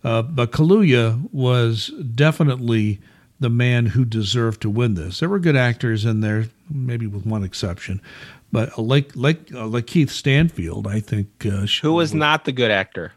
Uh, 0.03 0.21
but 0.21 0.51
Kaluuya 0.51 1.29
was 1.31 1.87
definitely 2.13 2.99
the 3.39 3.49
man 3.49 3.87
who 3.87 4.05
deserved 4.05 4.61
to 4.61 4.69
win 4.69 4.93
this. 4.95 5.19
There 5.19 5.29
were 5.29 5.39
good 5.39 5.55
actors 5.55 6.05
in 6.05 6.21
there, 6.21 6.47
maybe 6.69 7.07
with 7.07 7.25
one 7.25 7.43
exception. 7.43 8.01
But 8.51 8.77
like 8.77 9.15
like 9.15 9.51
uh, 9.53 9.65
like 9.65 9.87
Keith 9.87 10.11
Stanfield, 10.11 10.87
I 10.87 10.99
think 10.99 11.45
uh, 11.45 11.65
who 11.81 11.93
was 11.93 12.13
not 12.13 12.45
the 12.45 12.51
good 12.51 12.71
actor. 12.71 13.13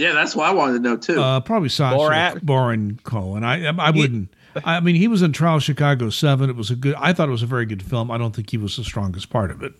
Yeah, 0.00 0.14
that's 0.14 0.34
what 0.34 0.48
I 0.48 0.54
wanted 0.54 0.72
to 0.74 0.78
know 0.78 0.96
too. 0.96 1.20
Uh, 1.20 1.40
probably 1.40 1.68
Sacha 1.68 1.94
Borat? 1.94 2.42
Baron 2.42 2.98
Cohen. 3.04 3.44
I 3.44 3.66
I 3.66 3.90
wouldn't. 3.90 4.32
I 4.64 4.80
mean, 4.80 4.94
he 4.94 5.08
was 5.08 5.20
in 5.20 5.32
Trial 5.32 5.58
Chicago 5.60 6.08
Seven. 6.08 6.48
It 6.48 6.56
was 6.56 6.70
a 6.70 6.74
good. 6.74 6.94
I 6.94 7.12
thought 7.12 7.28
it 7.28 7.32
was 7.32 7.42
a 7.42 7.46
very 7.46 7.66
good 7.66 7.82
film. 7.82 8.10
I 8.10 8.16
don't 8.16 8.34
think 8.34 8.48
he 8.48 8.56
was 8.56 8.76
the 8.78 8.82
strongest 8.82 9.28
part 9.28 9.50
of 9.50 9.62
it. 9.62 9.74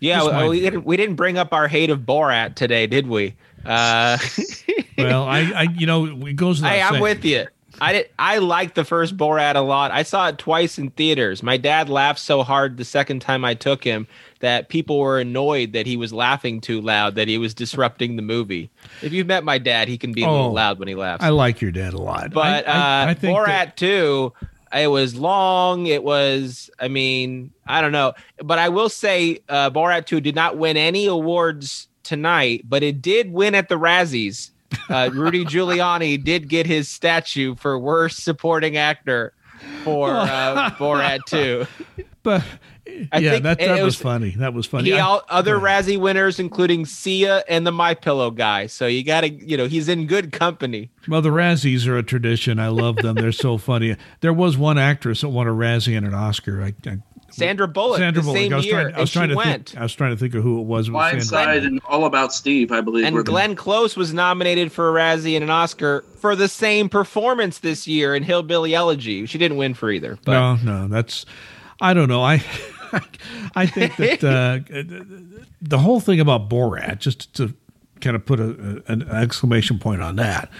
Yeah, 0.00 0.22
well, 0.22 0.48
we 0.48 0.60
didn't 0.60 0.86
we 0.86 0.96
didn't 0.96 1.16
bring 1.16 1.36
up 1.36 1.52
our 1.52 1.68
hate 1.68 1.90
of 1.90 2.00
Borat 2.00 2.54
today, 2.54 2.86
did 2.86 3.06
we? 3.06 3.36
Uh, 3.64 4.16
well, 4.96 5.24
I, 5.24 5.52
I 5.54 5.62
you 5.74 5.86
know 5.86 6.06
it 6.26 6.36
goes. 6.36 6.56
To 6.56 6.62
the 6.62 6.68
Hey, 6.70 6.80
I'm 6.80 7.00
with 7.00 7.26
you. 7.26 7.46
I 7.80 7.92
did, 7.92 8.10
I 8.18 8.38
liked 8.38 8.74
the 8.74 8.84
first 8.84 9.16
Borat 9.16 9.56
a 9.56 9.60
lot. 9.60 9.90
I 9.90 10.02
saw 10.02 10.28
it 10.28 10.38
twice 10.38 10.78
in 10.78 10.90
theaters. 10.90 11.42
My 11.42 11.56
dad 11.56 11.88
laughed 11.88 12.20
so 12.20 12.42
hard 12.42 12.76
the 12.76 12.84
second 12.84 13.20
time 13.20 13.44
I 13.44 13.54
took 13.54 13.84
him 13.84 14.06
that 14.40 14.68
people 14.68 14.98
were 14.98 15.18
annoyed 15.18 15.72
that 15.72 15.86
he 15.86 15.96
was 15.96 16.12
laughing 16.12 16.60
too 16.60 16.80
loud, 16.80 17.14
that 17.16 17.28
he 17.28 17.38
was 17.38 17.54
disrupting 17.54 18.16
the 18.16 18.22
movie. 18.22 18.70
If 19.02 19.12
you've 19.12 19.26
met 19.26 19.44
my 19.44 19.58
dad, 19.58 19.88
he 19.88 19.98
can 19.98 20.12
be 20.12 20.22
a 20.22 20.26
oh, 20.26 20.32
little 20.32 20.52
loud 20.52 20.78
when 20.78 20.88
he 20.88 20.94
laughs. 20.94 21.24
I 21.24 21.30
like 21.30 21.60
your 21.60 21.72
dad 21.72 21.94
a 21.94 21.98
lot. 21.98 22.32
But 22.32 22.66
I, 22.66 22.70
I, 22.70 23.02
uh, 23.02 23.10
I 23.10 23.14
Borat 23.14 23.46
that- 23.46 23.76
2, 23.76 24.32
it 24.74 24.88
was 24.88 25.14
long. 25.14 25.86
It 25.86 26.02
was, 26.02 26.70
I 26.78 26.88
mean, 26.88 27.52
I 27.66 27.80
don't 27.80 27.92
know. 27.92 28.14
But 28.42 28.58
I 28.58 28.68
will 28.68 28.88
say 28.88 29.40
uh, 29.48 29.70
Borat 29.70 30.06
2 30.06 30.20
did 30.20 30.34
not 30.34 30.58
win 30.58 30.76
any 30.76 31.06
awards 31.06 31.88
tonight, 32.02 32.62
but 32.68 32.82
it 32.82 33.00
did 33.00 33.32
win 33.32 33.54
at 33.54 33.68
the 33.68 33.78
Razzies 33.78 34.50
uh, 34.88 35.10
Rudy 35.12 35.44
Giuliani 35.44 36.22
did 36.22 36.48
get 36.48 36.66
his 36.66 36.88
statue 36.88 37.54
for 37.56 37.78
worst 37.78 38.22
supporting 38.24 38.76
actor 38.76 39.32
for 39.82 40.10
uh, 40.12 40.70
Borat 40.72 41.20
2. 41.26 41.66
But 42.22 42.42
I 43.12 43.18
yeah, 43.18 43.30
think 43.32 43.42
that, 43.44 43.58
that 43.58 43.72
was, 43.76 43.84
was- 43.84 43.96
funny. 43.96 44.30
That 44.30 44.54
was 44.54 44.66
funny. 44.66 44.90
He 44.90 44.98
I- 44.98 45.20
other 45.28 45.56
Razzie 45.58 45.98
winners, 45.98 46.38
including 46.38 46.86
Sia 46.86 47.44
and 47.48 47.66
the 47.66 47.72
My 47.72 47.94
Pillow 47.94 48.30
guy. 48.30 48.66
So 48.66 48.86
you 48.86 49.04
got 49.04 49.22
to, 49.22 49.30
you 49.30 49.56
know, 49.56 49.66
he's 49.66 49.88
in 49.88 50.06
good 50.06 50.32
company. 50.32 50.90
well, 51.08 51.20
the 51.22 51.30
Razzies 51.30 51.86
are 51.86 51.96
a 51.98 52.02
tradition. 52.02 52.58
I 52.58 52.68
love 52.68 52.96
them. 52.96 53.14
They're 53.16 53.32
so 53.32 53.58
funny. 53.58 53.96
There 54.20 54.32
was 54.32 54.56
one 54.56 54.78
actress 54.78 55.20
that 55.20 55.28
won 55.30 55.46
a 55.46 55.52
Razzie 55.52 55.96
and 55.96 56.06
an 56.06 56.14
Oscar. 56.14 56.62
I, 56.62 56.74
I, 56.88 56.98
Sandra 57.34 57.68
Bullock, 57.68 57.98
Sandra 57.98 58.22
the 58.22 58.26
Bullock. 58.26 58.38
same 58.40 58.52
I 58.52 58.56
was 58.56 58.66
year, 58.66 58.74
trying. 58.82 58.94
I 58.94 59.00
was 59.00 59.08
and 59.10 59.10
trying 59.12 59.28
she 59.28 59.30
to 59.30 59.36
went. 59.36 59.68
think. 59.70 59.78
I 59.80 59.82
was 59.82 59.94
trying 59.94 60.10
to 60.12 60.16
think 60.16 60.34
of 60.34 60.42
who 60.42 60.60
it 60.60 60.64
was. 60.64 60.88
It 60.88 60.92
was 60.92 61.28
Sandra. 61.28 61.46
Blindside 61.60 61.66
and 61.66 61.80
All 61.88 62.04
About 62.06 62.32
Steve, 62.32 62.72
I 62.72 62.80
believe. 62.80 63.02
were 63.04 63.08
And 63.08 63.16
the- 63.18 63.22
Glenn 63.30 63.54
Close 63.56 63.96
was 63.96 64.14
nominated 64.14 64.70
for 64.72 64.88
a 64.88 64.92
Razzie 64.92 65.34
and 65.34 65.42
an 65.44 65.50
Oscar 65.50 66.04
for 66.18 66.34
the 66.36 66.48
same 66.48 66.88
performance 66.88 67.58
this 67.58 67.86
year 67.86 68.14
in 68.14 68.22
Hillbilly 68.22 68.74
Elegy. 68.74 69.26
She 69.26 69.38
didn't 69.38 69.56
win 69.56 69.74
for 69.74 69.90
either. 69.90 70.18
But 70.24 70.32
no, 70.32 70.56
no, 70.56 70.88
that's. 70.88 71.26
I 71.80 71.92
don't 71.94 72.08
know. 72.08 72.22
I, 72.22 72.42
I 73.56 73.66
think 73.66 73.96
that 73.96 74.22
uh, 74.24 74.60
the 75.62 75.78
whole 75.78 76.00
thing 76.00 76.20
about 76.20 76.48
Borat, 76.48 76.98
just 77.00 77.34
to 77.34 77.52
kind 78.00 78.16
of 78.16 78.24
put 78.24 78.38
a, 78.40 78.82
an 78.86 79.02
exclamation 79.10 79.78
point 79.78 80.02
on 80.02 80.16
that, 80.16 80.50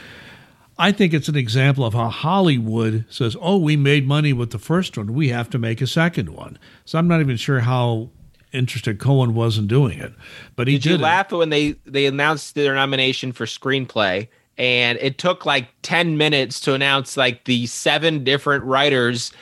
I 0.78 0.90
think 0.92 1.14
it's 1.14 1.28
an 1.28 1.36
example 1.36 1.84
of 1.84 1.94
how 1.94 2.08
Hollywood 2.08 3.04
says, 3.08 3.36
"Oh, 3.40 3.56
we 3.58 3.76
made 3.76 4.06
money 4.06 4.32
with 4.32 4.50
the 4.50 4.58
first 4.58 4.96
one. 4.98 5.14
We 5.14 5.28
have 5.28 5.48
to 5.50 5.58
make 5.58 5.80
a 5.80 5.86
second 5.86 6.30
one." 6.30 6.58
So 6.84 6.98
I'm 6.98 7.06
not 7.08 7.20
even 7.20 7.36
sure 7.36 7.60
how 7.60 8.10
interested 8.52 8.98
Cohen 8.98 9.34
was 9.34 9.58
in 9.58 9.66
doing 9.66 9.98
it, 9.98 10.12
but 10.56 10.66
he 10.68 10.74
did 10.74 10.84
you 10.84 10.90
did 10.92 11.00
it. 11.00 11.04
laugh 11.04 11.32
when 11.32 11.50
they 11.50 11.72
they 11.86 12.06
announced 12.06 12.54
their 12.54 12.74
nomination 12.74 13.32
for 13.32 13.46
screenplay? 13.46 14.28
And 14.56 14.98
it 15.00 15.18
took 15.18 15.44
like 15.44 15.66
10 15.82 16.16
minutes 16.16 16.60
to 16.60 16.74
announce 16.74 17.16
like 17.16 17.44
the 17.44 17.66
seven 17.66 18.22
different 18.22 18.62
writers. 18.62 19.32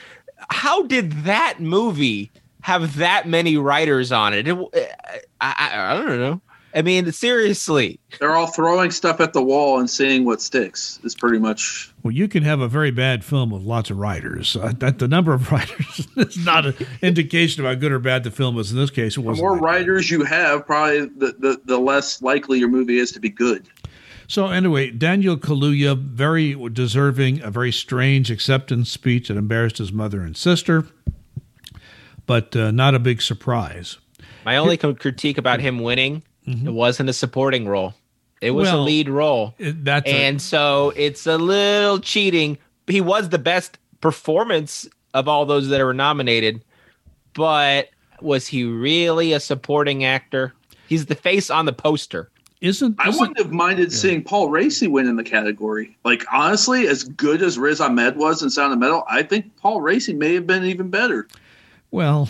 How 0.49 0.83
did 0.83 1.11
that 1.25 1.59
movie 1.59 2.31
have 2.61 2.97
that 2.97 3.27
many 3.27 3.55
writers 3.55 4.11
on 4.11 4.33
it? 4.33 4.47
It- 4.47 4.57
I, 5.39 5.71
I, 5.71 5.91
I 5.93 5.97
don't 5.97 6.19
know. 6.19 6.41
I 6.75 6.81
mean, 6.81 7.11
seriously. 7.11 7.99
They're 8.19 8.35
all 8.35 8.47
throwing 8.47 8.89
stuff 8.91 9.19
at 9.19 9.33
the 9.33 9.43
wall 9.43 9.79
and 9.79 9.89
seeing 9.89 10.25
what 10.25 10.41
sticks. 10.41 10.99
Is 11.03 11.13
pretty 11.15 11.37
much. 11.39 11.91
Well, 12.01 12.11
you 12.11 12.27
can 12.27 12.43
have 12.43 12.59
a 12.61 12.67
very 12.67 12.89
bad 12.91 13.23
film 13.23 13.51
with 13.51 13.61
lots 13.61 13.89
of 13.89 13.97
writers. 13.97 14.55
Uh, 14.55 14.73
that 14.79 14.99
the 14.99 15.07
number 15.07 15.33
of 15.33 15.51
writers 15.51 16.07
is 16.17 16.37
not 16.45 16.65
an 16.65 16.75
indication 17.01 17.63
of 17.63 17.69
how 17.69 17.75
good 17.75 17.91
or 17.91 17.99
bad 17.99 18.23
the 18.23 18.31
film 18.31 18.57
is. 18.57 18.71
In 18.71 18.77
this 18.77 18.89
case, 18.89 19.13
it 19.17 19.21
The 19.21 19.27
wasn't. 19.27 19.43
more 19.45 19.55
that 19.55 19.61
bad. 19.61 19.65
writers 19.65 20.09
you 20.09 20.23
have, 20.23 20.65
probably 20.65 21.01
the, 21.01 21.35
the, 21.39 21.61
the 21.65 21.77
less 21.77 22.21
likely 22.21 22.57
your 22.59 22.69
movie 22.69 22.97
is 22.97 23.11
to 23.11 23.19
be 23.19 23.29
good. 23.29 23.67
So 24.27 24.47
anyway, 24.47 24.89
Daniel 24.89 25.37
Kaluuya, 25.37 25.95
very 25.97 26.53
deserving, 26.69 27.41
a 27.43 27.51
very 27.51 27.71
strange 27.71 28.31
acceptance 28.31 28.89
speech 28.89 29.27
that 29.27 29.37
embarrassed 29.37 29.77
his 29.77 29.91
mother 29.91 30.21
and 30.21 30.35
sister, 30.35 30.87
but 32.25 32.55
uh, 32.55 32.71
not 32.71 32.95
a 32.95 32.99
big 32.99 33.21
surprise. 33.21 33.97
My 34.45 34.57
only 34.57 34.77
critique 34.77 35.37
about 35.37 35.59
him 35.59 35.79
winning, 35.79 36.23
it 36.45 36.73
wasn't 36.73 37.09
a 37.09 37.13
supporting 37.13 37.67
role. 37.67 37.93
It 38.41 38.51
was 38.51 38.67
a 38.69 38.73
Mm-hmm. 38.73 38.83
Lead 38.85 39.09
role. 39.09 39.53
It- 39.57 39.85
that's 39.85 40.09
a- 40.09 40.13
and 40.13 40.41
so 40.41 40.91
it's 40.95 41.25
a 41.25 41.37
little 41.37 41.99
cheating. 41.99 42.57
He 42.87 42.99
was 43.01 43.29
the 43.29 43.37
best 43.39 43.77
performance 44.01 44.87
of 45.13 45.27
all 45.29 45.45
those 45.45 45.69
that 45.69 45.81
were 45.81 45.93
nominated, 45.93 46.63
but 47.33 47.89
was 48.21 48.47
he 48.47 48.63
really 48.65 49.33
a 49.33 49.39
supporting 49.39 50.03
actor? 50.03 50.53
He's 50.87 51.05
the 51.05 51.15
face 51.15 51.49
on 51.49 51.65
the 51.65 51.73
poster. 51.73 52.29
isn't. 52.61 52.95
I 52.99 53.09
isn't- 53.09 53.19
wouldn't 53.19 53.37
have 53.39 53.51
minded 53.51 53.91
seeing 53.91 54.23
Paul 54.23 54.49
Raci 54.49 54.89
win 54.89 55.07
in 55.07 55.15
the 55.17 55.23
category. 55.23 55.97
Like 56.05 56.23
honestly, 56.31 56.87
as 56.87 57.03
good 57.03 57.41
as 57.41 57.57
Riz 57.59 57.81
Ahmed 57.81 58.15
was 58.17 58.41
in 58.41 58.49
Sound 58.49 58.71
of 58.73 58.79
Metal, 58.79 59.03
I 59.09 59.21
think 59.23 59.55
Paul 59.57 59.81
Raci 59.81 60.15
may 60.17 60.33
have 60.33 60.47
been 60.47 60.63
even 60.65 60.89
better. 60.89 61.27
Well, 61.91 62.29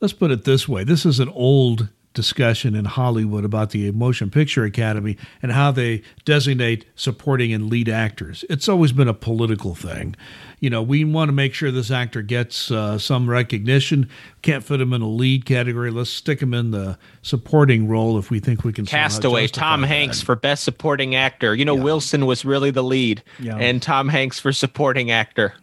let's 0.00 0.12
put 0.12 0.30
it 0.30 0.44
this 0.44 0.68
way: 0.68 0.84
this 0.84 1.04
is 1.04 1.18
an 1.20 1.28
old 1.30 1.88
discussion 2.18 2.74
in 2.74 2.84
Hollywood 2.84 3.44
about 3.44 3.70
the 3.70 3.92
Motion 3.92 4.28
Picture 4.28 4.64
Academy 4.64 5.16
and 5.40 5.52
how 5.52 5.70
they 5.70 6.02
designate 6.24 6.84
supporting 6.96 7.52
and 7.52 7.70
lead 7.70 7.88
actors. 7.88 8.44
It's 8.50 8.68
always 8.68 8.90
been 8.90 9.06
a 9.06 9.14
political 9.14 9.76
thing. 9.76 10.16
You 10.58 10.68
know, 10.68 10.82
we 10.82 11.04
want 11.04 11.28
to 11.28 11.32
make 11.32 11.54
sure 11.54 11.70
this 11.70 11.92
actor 11.92 12.20
gets 12.20 12.72
uh, 12.72 12.98
some 12.98 13.30
recognition. 13.30 14.10
Can't 14.42 14.64
fit 14.64 14.80
him 14.80 14.92
in 14.92 15.00
a 15.00 15.08
lead 15.08 15.46
category. 15.46 15.92
Let's 15.92 16.10
stick 16.10 16.42
him 16.42 16.52
in 16.54 16.72
the 16.72 16.98
supporting 17.22 17.86
role 17.86 18.18
if 18.18 18.32
we 18.32 18.40
think 18.40 18.64
we 18.64 18.72
can. 18.72 18.84
Castaway, 18.84 19.46
Tom 19.46 19.82
that. 19.82 19.86
Hanks 19.86 20.20
for 20.20 20.34
best 20.34 20.64
supporting 20.64 21.14
actor. 21.14 21.54
You 21.54 21.64
know, 21.64 21.76
Wilson 21.76 22.26
was 22.26 22.44
really 22.44 22.72
the 22.72 22.82
lead, 22.82 23.22
Yeah. 23.38 23.56
and 23.58 23.80
Tom 23.80 24.08
Hanks 24.08 24.40
for 24.40 24.52
supporting 24.52 25.12
actor. 25.12 25.54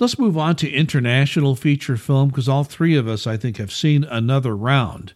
Let's 0.00 0.18
move 0.18 0.36
on 0.36 0.56
to 0.56 0.68
international 0.68 1.54
feature 1.54 1.96
film 1.96 2.30
because 2.30 2.48
all 2.48 2.64
three 2.64 2.96
of 2.96 3.06
us, 3.06 3.24
I 3.28 3.36
think, 3.36 3.58
have 3.58 3.72
seen 3.72 4.02
another 4.02 4.56
round. 4.56 5.14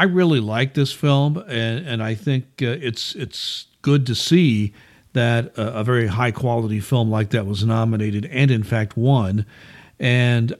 I 0.00 0.04
really 0.04 0.40
like 0.40 0.72
this 0.72 0.94
film, 0.94 1.36
and, 1.46 1.86
and 1.86 2.02
I 2.02 2.14
think 2.14 2.62
uh, 2.62 2.68
it's 2.80 3.14
it's 3.14 3.66
good 3.82 4.06
to 4.06 4.14
see 4.14 4.72
that 5.12 5.58
uh, 5.58 5.72
a 5.74 5.84
very 5.84 6.06
high 6.06 6.30
quality 6.30 6.80
film 6.80 7.10
like 7.10 7.28
that 7.30 7.44
was 7.44 7.66
nominated 7.66 8.24
and 8.24 8.50
in 8.50 8.62
fact 8.62 8.96
won. 8.96 9.44
And 9.98 10.56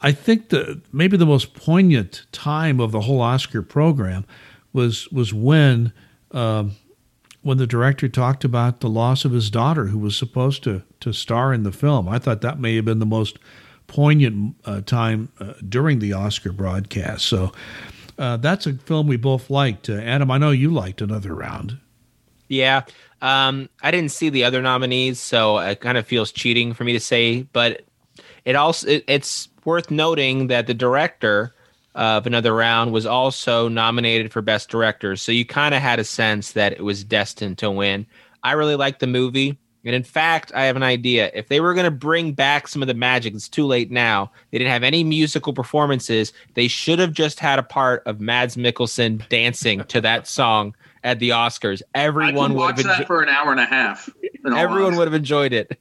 I 0.00 0.12
think 0.12 0.48
the 0.48 0.80
maybe 0.90 1.18
the 1.18 1.26
most 1.26 1.52
poignant 1.52 2.24
time 2.32 2.80
of 2.80 2.92
the 2.92 3.02
whole 3.02 3.20
Oscar 3.20 3.60
program 3.60 4.24
was 4.72 5.12
was 5.12 5.34
when 5.34 5.92
um, 6.30 6.72
when 7.42 7.58
the 7.58 7.66
director 7.66 8.08
talked 8.08 8.42
about 8.42 8.80
the 8.80 8.88
loss 8.88 9.26
of 9.26 9.32
his 9.32 9.50
daughter, 9.50 9.88
who 9.88 9.98
was 9.98 10.16
supposed 10.16 10.62
to 10.62 10.82
to 11.00 11.12
star 11.12 11.52
in 11.52 11.62
the 11.62 11.72
film. 11.72 12.08
I 12.08 12.18
thought 12.18 12.40
that 12.40 12.58
may 12.58 12.76
have 12.76 12.86
been 12.86 13.00
the 13.00 13.04
most 13.04 13.38
poignant 13.86 14.56
uh, 14.64 14.80
time 14.80 15.30
uh, 15.40 15.52
during 15.68 15.98
the 15.98 16.14
Oscar 16.14 16.52
broadcast. 16.52 17.26
So 17.26 17.52
uh, 18.18 18.36
that's 18.36 18.66
a 18.66 18.74
film 18.74 19.06
we 19.06 19.16
both 19.16 19.50
liked. 19.50 19.88
Uh, 19.88 19.94
Adam, 19.94 20.30
I 20.30 20.38
know 20.38 20.50
you 20.50 20.70
liked 20.70 21.00
another 21.00 21.34
round. 21.34 21.78
Yeah. 22.48 22.82
Um, 23.20 23.68
I 23.82 23.90
didn't 23.90 24.10
see 24.10 24.28
the 24.28 24.44
other 24.44 24.62
nominees, 24.62 25.20
so 25.20 25.58
it 25.58 25.80
kind 25.80 25.98
of 25.98 26.06
feels 26.06 26.32
cheating 26.32 26.72
for 26.72 26.84
me 26.84 26.92
to 26.92 27.00
say, 27.00 27.42
but 27.42 27.82
it 28.44 28.56
also 28.56 28.88
it, 28.88 29.04
it's 29.06 29.48
worth 29.64 29.90
noting 29.90 30.46
that 30.46 30.66
the 30.66 30.74
director 30.74 31.54
of 31.94 32.26
another 32.26 32.54
round 32.54 32.92
was 32.92 33.06
also 33.06 33.68
nominated 33.68 34.32
for 34.32 34.40
best 34.40 34.70
director. 34.70 35.16
So 35.16 35.32
you 35.32 35.44
kind 35.44 35.74
of 35.74 35.82
had 35.82 35.98
a 35.98 36.04
sense 36.04 36.52
that 36.52 36.72
it 36.72 36.82
was 36.82 37.02
destined 37.02 37.58
to 37.58 37.70
win. 37.70 38.06
I 38.42 38.52
really 38.52 38.76
liked 38.76 39.00
the 39.00 39.06
movie. 39.06 39.58
And 39.84 39.94
in 39.94 40.02
fact, 40.02 40.52
I 40.54 40.64
have 40.64 40.76
an 40.76 40.82
idea. 40.82 41.30
If 41.34 41.48
they 41.48 41.60
were 41.60 41.72
going 41.72 41.84
to 41.84 41.90
bring 41.90 42.32
back 42.32 42.68
some 42.68 42.82
of 42.82 42.88
the 42.88 42.94
magic, 42.94 43.34
it's 43.34 43.48
too 43.48 43.64
late 43.64 43.90
now. 43.90 44.30
They 44.50 44.58
didn't 44.58 44.72
have 44.72 44.82
any 44.82 45.04
musical 45.04 45.52
performances. 45.52 46.32
They 46.54 46.68
should 46.68 46.98
have 46.98 47.12
just 47.12 47.40
had 47.40 47.58
a 47.58 47.62
part 47.62 48.02
of 48.04 48.20
Mads 48.20 48.56
Mikkelsen 48.56 49.26
dancing 49.28 49.84
to 49.84 50.00
that 50.00 50.26
song 50.26 50.74
at 51.04 51.20
the 51.20 51.30
Oscars. 51.30 51.80
Everyone 51.94 52.50
could 52.50 52.56
would 52.56 52.56
watch 52.56 52.76
have 52.78 52.98
that 52.98 53.06
for 53.06 53.22
an 53.22 53.28
hour 53.28 53.52
and 53.52 53.60
a 53.60 53.66
half. 53.66 54.10
everyone 54.44 54.82
honesty. 54.82 54.98
would 54.98 55.08
have 55.08 55.14
enjoyed 55.14 55.52
it. 55.52 55.78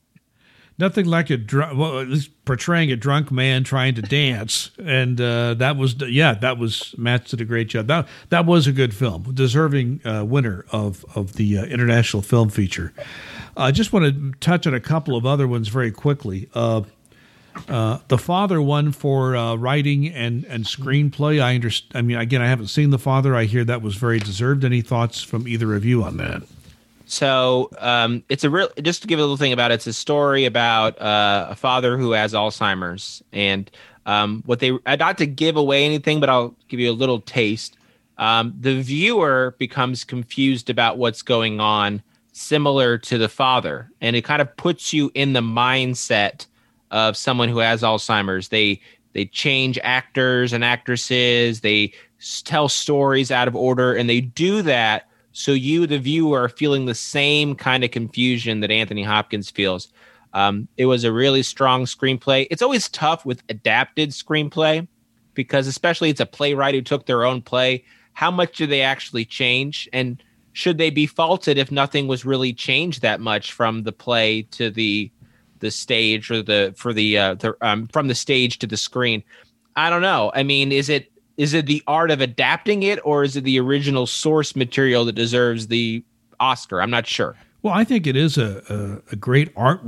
Nothing 0.79 1.07
like 1.07 1.31
a 1.31 1.37
drunk, 1.37 1.75
well, 1.75 1.99
at 1.99 2.07
least 2.07 2.29
portraying 2.45 2.91
a 2.91 2.95
drunk 2.95 3.31
man 3.31 3.63
trying 3.63 3.95
to 3.95 4.03
dance, 4.03 4.69
and 4.77 5.19
uh, 5.19 5.55
that 5.55 5.75
was 5.75 5.95
yeah, 6.03 6.35
that 6.35 6.59
was 6.59 6.93
Matt 6.99 7.25
did 7.25 7.41
a 7.41 7.45
great 7.45 7.67
job. 7.67 7.87
That 7.87 8.07
that 8.29 8.45
was 8.45 8.67
a 8.67 8.71
good 8.71 8.93
film, 8.93 9.33
deserving 9.33 10.01
uh, 10.05 10.23
winner 10.23 10.65
of 10.71 11.03
of 11.15 11.33
the 11.33 11.57
uh, 11.57 11.65
international 11.65 12.21
film 12.21 12.49
feature. 12.49 12.93
I 13.57 13.71
just 13.71 13.91
want 13.91 14.05
to 14.05 14.31
touch 14.39 14.67
on 14.67 14.73
a 14.73 14.79
couple 14.79 15.15
of 15.15 15.25
other 15.25 15.47
ones 15.47 15.67
very 15.67 15.91
quickly. 15.91 16.49
Uh, 16.53 16.83
uh, 17.67 17.99
the 18.07 18.17
father 18.17 18.61
one 18.61 18.91
for 18.91 19.35
uh, 19.35 19.55
writing 19.55 20.07
and 20.09 20.45
and 20.45 20.63
screenplay. 20.63 21.41
I. 21.41 21.57
I 21.97 22.01
mean, 22.01 22.17
again, 22.17 22.41
I 22.41 22.47
haven't 22.47 22.67
seen 22.67 22.91
the 22.91 22.99
father. 22.99 23.35
I 23.35 23.45
hear 23.45 23.65
that 23.65 23.81
was 23.81 23.95
very 23.95 24.19
deserved. 24.19 24.63
Any 24.63 24.81
thoughts 24.81 25.23
from 25.23 25.47
either 25.47 25.75
of 25.75 25.83
you 25.83 26.03
on 26.03 26.17
that? 26.17 26.43
So 27.07 27.69
um, 27.79 28.23
it's 28.29 28.43
a 28.43 28.49
real. 28.49 28.69
Just 28.81 29.01
to 29.01 29.07
give 29.07 29.17
a 29.17 29.21
little 29.21 29.37
thing 29.37 29.53
about 29.53 29.71
it, 29.71 29.75
it's 29.75 29.87
a 29.87 29.93
story 29.93 30.45
about 30.45 31.01
uh, 31.01 31.47
a 31.49 31.55
father 31.55 31.97
who 31.97 32.11
has 32.11 32.33
Alzheimer's, 32.33 33.23
and 33.31 33.71
um, 34.05 34.43
what 34.45 34.59
they 34.59 34.77
not 34.85 35.17
to 35.17 35.25
give 35.25 35.55
away 35.55 35.85
anything, 35.85 36.19
but 36.19 36.29
I'll 36.29 36.55
give 36.67 36.79
you 36.79 36.91
a 36.91 36.93
little 36.93 37.21
taste. 37.21 37.77
Um, 38.17 38.53
the 38.59 38.81
viewer 38.81 39.55
becomes 39.57 40.03
confused 40.03 40.69
about 40.69 40.97
what's 40.97 41.21
going 41.21 41.59
on, 41.59 42.01
similar 42.37 42.97
to 42.97 43.17
the 43.17 43.29
father, 43.29 43.89
and 44.01 44.15
it 44.15 44.23
kind 44.23 44.41
of 44.41 44.55
puts 44.57 44.93
you 44.93 45.11
in 45.13 45.33
the 45.33 45.41
mindset 45.41 46.45
of 46.91 47.17
someone 47.17 47.49
who 47.49 47.59
has 47.59 47.81
Alzheimer's. 47.81 48.49
They 48.49 48.81
they 49.13 49.25
change 49.25 49.79
actors 49.83 50.53
and 50.53 50.63
actresses. 50.63 51.61
They 51.61 51.93
tell 52.43 52.69
stories 52.69 53.31
out 53.31 53.47
of 53.47 53.55
order, 53.55 53.93
and 53.93 54.09
they 54.09 54.21
do 54.21 54.61
that 54.61 55.07
so 55.37 55.51
you, 55.51 55.85
the 55.85 55.99
viewer, 55.99 56.45
are 56.45 56.49
feeling 56.49 56.87
the 56.87 56.95
same 56.95 57.53
kind 57.53 57.83
of 57.83 57.91
confusion 57.91 58.61
that 58.61 58.71
Anthony 58.71 59.03
Hopkins 59.03 59.51
feels. 59.51 59.87
Um, 60.33 60.67
it 60.77 60.87
was 60.87 61.03
a 61.03 61.11
really 61.11 61.43
strong 61.43 61.85
screenplay. 61.85 62.47
It's 62.49 62.63
always 62.63 62.89
tough 62.89 63.23
with 63.23 63.43
adapted 63.47 64.09
screenplay 64.09 64.87
because, 65.35 65.67
especially, 65.67 66.09
it's 66.09 66.19
a 66.19 66.25
playwright 66.25 66.73
who 66.73 66.81
took 66.81 67.05
their 67.05 67.23
own 67.23 67.43
play. 67.43 67.85
How 68.13 68.31
much 68.31 68.57
do 68.57 68.65
they 68.65 68.81
actually 68.81 69.25
change? 69.25 69.87
And 69.93 70.23
should 70.57 70.79
they 70.79 70.89
be 70.89 71.05
faulted 71.05 71.59
if 71.59 71.71
nothing 71.71 72.07
was 72.07 72.25
really 72.25 72.51
changed 72.51 73.03
that 73.03 73.21
much 73.21 73.53
from 73.53 73.83
the 73.83 73.91
play 73.91 74.41
to 74.41 74.71
the 74.71 75.11
the 75.59 75.69
stage 75.69 76.31
or 76.31 76.41
the 76.41 76.73
for 76.75 76.93
the 76.93 77.15
uh 77.15 77.35
the, 77.35 77.55
um 77.61 77.85
from 77.87 78.07
the 78.07 78.15
stage 78.15 78.57
to 78.57 78.65
the 78.65 78.75
screen? 78.75 79.23
I 79.75 79.91
don't 79.91 80.01
know. 80.01 80.31
I 80.33 80.41
mean 80.41 80.71
is 80.71 80.89
it 80.89 81.11
is 81.37 81.53
it 81.53 81.67
the 81.67 81.83
art 81.85 82.09
of 82.09 82.21
adapting 82.21 82.81
it 82.81 82.99
or 83.03 83.23
is 83.23 83.35
it 83.35 83.43
the 83.43 83.59
original 83.59 84.07
source 84.07 84.55
material 84.55 85.05
that 85.05 85.13
deserves 85.13 85.67
the 85.67 86.03
oscar? 86.39 86.81
I'm 86.81 86.89
not 86.89 87.05
sure. 87.05 87.35
Well 87.61 87.73
i 87.73 87.83
think 87.83 88.07
it 88.07 88.15
is 88.15 88.37
a, 88.39 88.63
a, 88.67 89.13
a 89.13 89.15
great 89.15 89.51
art 89.55 89.81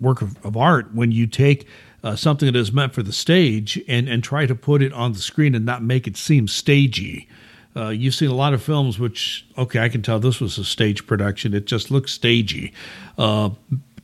work 0.00 0.22
of, 0.22 0.44
of 0.44 0.56
art 0.56 0.92
when 0.92 1.12
you 1.12 1.28
take 1.28 1.68
uh, 2.02 2.16
something 2.16 2.46
that 2.46 2.58
is 2.58 2.72
meant 2.72 2.94
for 2.94 3.04
the 3.04 3.12
stage 3.12 3.80
and 3.86 4.08
and 4.08 4.24
try 4.24 4.46
to 4.46 4.56
put 4.56 4.82
it 4.82 4.92
on 4.92 5.12
the 5.12 5.20
screen 5.20 5.54
and 5.54 5.64
not 5.64 5.84
make 5.84 6.08
it 6.08 6.16
seem 6.16 6.48
stagey 6.48 7.28
uh, 7.76 7.88
you've 7.90 8.14
seen 8.14 8.30
a 8.30 8.34
lot 8.34 8.54
of 8.54 8.62
films 8.62 8.98
which, 8.98 9.46
okay, 9.58 9.80
I 9.80 9.88
can 9.88 10.02
tell 10.02 10.18
this 10.18 10.40
was 10.40 10.56
a 10.58 10.64
stage 10.64 11.06
production. 11.06 11.52
It 11.52 11.66
just 11.66 11.90
looks 11.90 12.12
stagey. 12.12 12.72
Uh, 13.18 13.50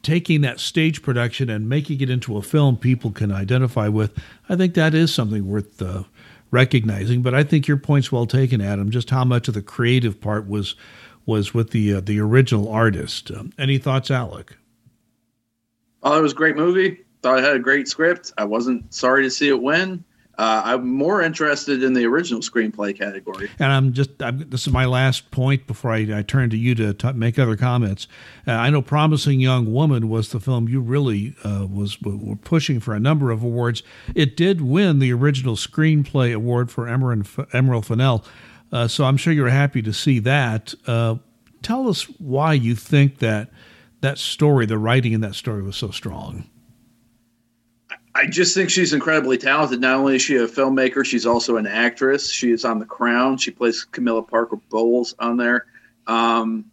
taking 0.02 0.42
that 0.42 0.60
stage 0.60 1.02
production 1.02 1.48
and 1.48 1.68
making 1.68 2.00
it 2.00 2.10
into 2.10 2.36
a 2.36 2.42
film 2.42 2.76
people 2.76 3.10
can 3.10 3.32
identify 3.32 3.88
with, 3.88 4.16
I 4.48 4.56
think 4.56 4.74
that 4.74 4.94
is 4.94 5.14
something 5.14 5.48
worth 5.48 5.80
uh, 5.80 6.02
recognizing. 6.50 7.22
But 7.22 7.34
I 7.34 7.44
think 7.44 7.66
your 7.66 7.76
point's 7.78 8.12
well 8.12 8.26
taken, 8.26 8.60
Adam. 8.60 8.90
Just 8.90 9.10
how 9.10 9.24
much 9.24 9.48
of 9.48 9.54
the 9.54 9.62
creative 9.62 10.20
part 10.20 10.46
was 10.46 10.74
was 11.24 11.54
with 11.54 11.70
the 11.70 11.94
uh, 11.94 12.00
the 12.00 12.20
original 12.20 12.68
artist. 12.68 13.30
Um, 13.30 13.52
any 13.58 13.78
thoughts, 13.78 14.10
Alec? 14.10 14.56
Oh, 16.02 16.18
it 16.18 16.22
was 16.22 16.32
a 16.32 16.36
great 16.36 16.56
movie. 16.56 17.04
Thought 17.22 17.38
it 17.38 17.44
had 17.44 17.56
a 17.56 17.60
great 17.60 17.86
script. 17.88 18.32
I 18.36 18.44
wasn't 18.44 18.92
sorry 18.92 19.22
to 19.22 19.30
see 19.30 19.48
it 19.48 19.62
win. 19.62 20.04
Uh, 20.38 20.62
I'm 20.64 20.88
more 20.88 21.20
interested 21.20 21.82
in 21.82 21.92
the 21.92 22.06
original 22.06 22.40
screenplay 22.40 22.96
category. 22.96 23.50
And 23.58 23.70
I'm 23.70 23.92
just, 23.92 24.10
I'm, 24.22 24.48
this 24.48 24.66
is 24.66 24.72
my 24.72 24.86
last 24.86 25.30
point 25.30 25.66
before 25.66 25.90
I, 25.90 26.18
I 26.18 26.22
turn 26.22 26.48
to 26.50 26.56
you 26.56 26.74
to 26.76 26.94
t- 26.94 27.12
make 27.12 27.38
other 27.38 27.56
comments. 27.56 28.08
Uh, 28.46 28.52
I 28.52 28.70
know 28.70 28.80
Promising 28.80 29.40
Young 29.40 29.70
Woman 29.70 30.08
was 30.08 30.30
the 30.30 30.40
film 30.40 30.68
you 30.68 30.80
really 30.80 31.36
uh, 31.44 31.66
was 31.70 32.00
were 32.00 32.36
pushing 32.36 32.80
for 32.80 32.94
a 32.94 33.00
number 33.00 33.30
of 33.30 33.42
awards. 33.42 33.82
It 34.14 34.36
did 34.36 34.62
win 34.62 35.00
the 35.00 35.12
original 35.12 35.54
screenplay 35.54 36.34
award 36.34 36.70
for 36.70 36.88
Emerald, 36.88 37.28
Emerald 37.52 37.86
Fennell. 37.86 38.24
Uh, 38.72 38.88
so 38.88 39.04
I'm 39.04 39.18
sure 39.18 39.34
you're 39.34 39.50
happy 39.50 39.82
to 39.82 39.92
see 39.92 40.18
that. 40.20 40.72
Uh, 40.86 41.16
tell 41.60 41.88
us 41.88 42.04
why 42.18 42.54
you 42.54 42.74
think 42.74 43.18
that 43.18 43.50
that 44.00 44.18
story, 44.18 44.64
the 44.66 44.78
writing 44.78 45.12
in 45.12 45.20
that 45.20 45.34
story 45.34 45.62
was 45.62 45.76
so 45.76 45.90
strong. 45.90 46.44
I 48.14 48.26
just 48.26 48.54
think 48.54 48.70
she's 48.70 48.92
incredibly 48.92 49.38
talented. 49.38 49.80
Not 49.80 49.96
only 49.96 50.16
is 50.16 50.22
she 50.22 50.36
a 50.36 50.46
filmmaker, 50.46 51.04
she's 51.04 51.24
also 51.24 51.56
an 51.56 51.66
actress. 51.66 52.30
She 52.30 52.50
is 52.50 52.64
on 52.64 52.78
The 52.78 52.84
Crown. 52.84 53.38
She 53.38 53.50
plays 53.50 53.84
Camilla 53.84 54.22
Parker 54.22 54.56
Bowles 54.68 55.14
on 55.18 55.38
there. 55.38 55.66
Um, 56.06 56.66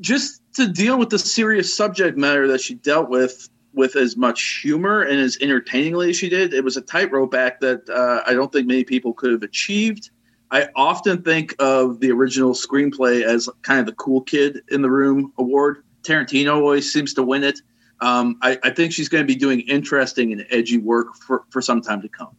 just 0.00 0.40
to 0.54 0.66
deal 0.68 0.98
with 0.98 1.10
the 1.10 1.18
serious 1.18 1.74
subject 1.74 2.16
matter 2.16 2.48
that 2.48 2.60
she 2.60 2.74
dealt 2.74 3.10
with 3.10 3.48
with 3.74 3.94
as 3.94 4.16
much 4.16 4.60
humor 4.62 5.02
and 5.02 5.20
as 5.20 5.36
entertainingly 5.40 6.10
as 6.10 6.16
she 6.16 6.28
did, 6.28 6.54
it 6.54 6.64
was 6.64 6.76
a 6.76 6.80
tightrope 6.80 7.34
act 7.34 7.60
that 7.60 7.88
uh, 7.88 8.22
I 8.26 8.32
don't 8.32 8.50
think 8.50 8.66
many 8.66 8.82
people 8.82 9.12
could 9.12 9.30
have 9.30 9.42
achieved. 9.42 10.10
I 10.50 10.68
often 10.74 11.22
think 11.22 11.54
of 11.58 12.00
the 12.00 12.10
original 12.10 12.54
screenplay 12.54 13.22
as 13.22 13.48
kind 13.62 13.80
of 13.80 13.86
the 13.86 13.92
cool 13.92 14.22
kid 14.22 14.62
in 14.68 14.80
the 14.82 14.90
room 14.90 15.32
award. 15.38 15.84
Tarantino 16.02 16.54
always 16.54 16.90
seems 16.90 17.12
to 17.14 17.22
win 17.22 17.44
it 17.44 17.60
um, 18.00 18.38
I, 18.42 18.58
I, 18.62 18.70
think 18.70 18.92
she's 18.92 19.08
going 19.08 19.22
to 19.22 19.26
be 19.26 19.34
doing 19.34 19.60
interesting 19.60 20.32
and 20.32 20.46
edgy 20.50 20.78
work 20.78 21.14
for, 21.16 21.44
for 21.50 21.60
some 21.60 21.80
time 21.80 22.00
to 22.02 22.08
come. 22.08 22.30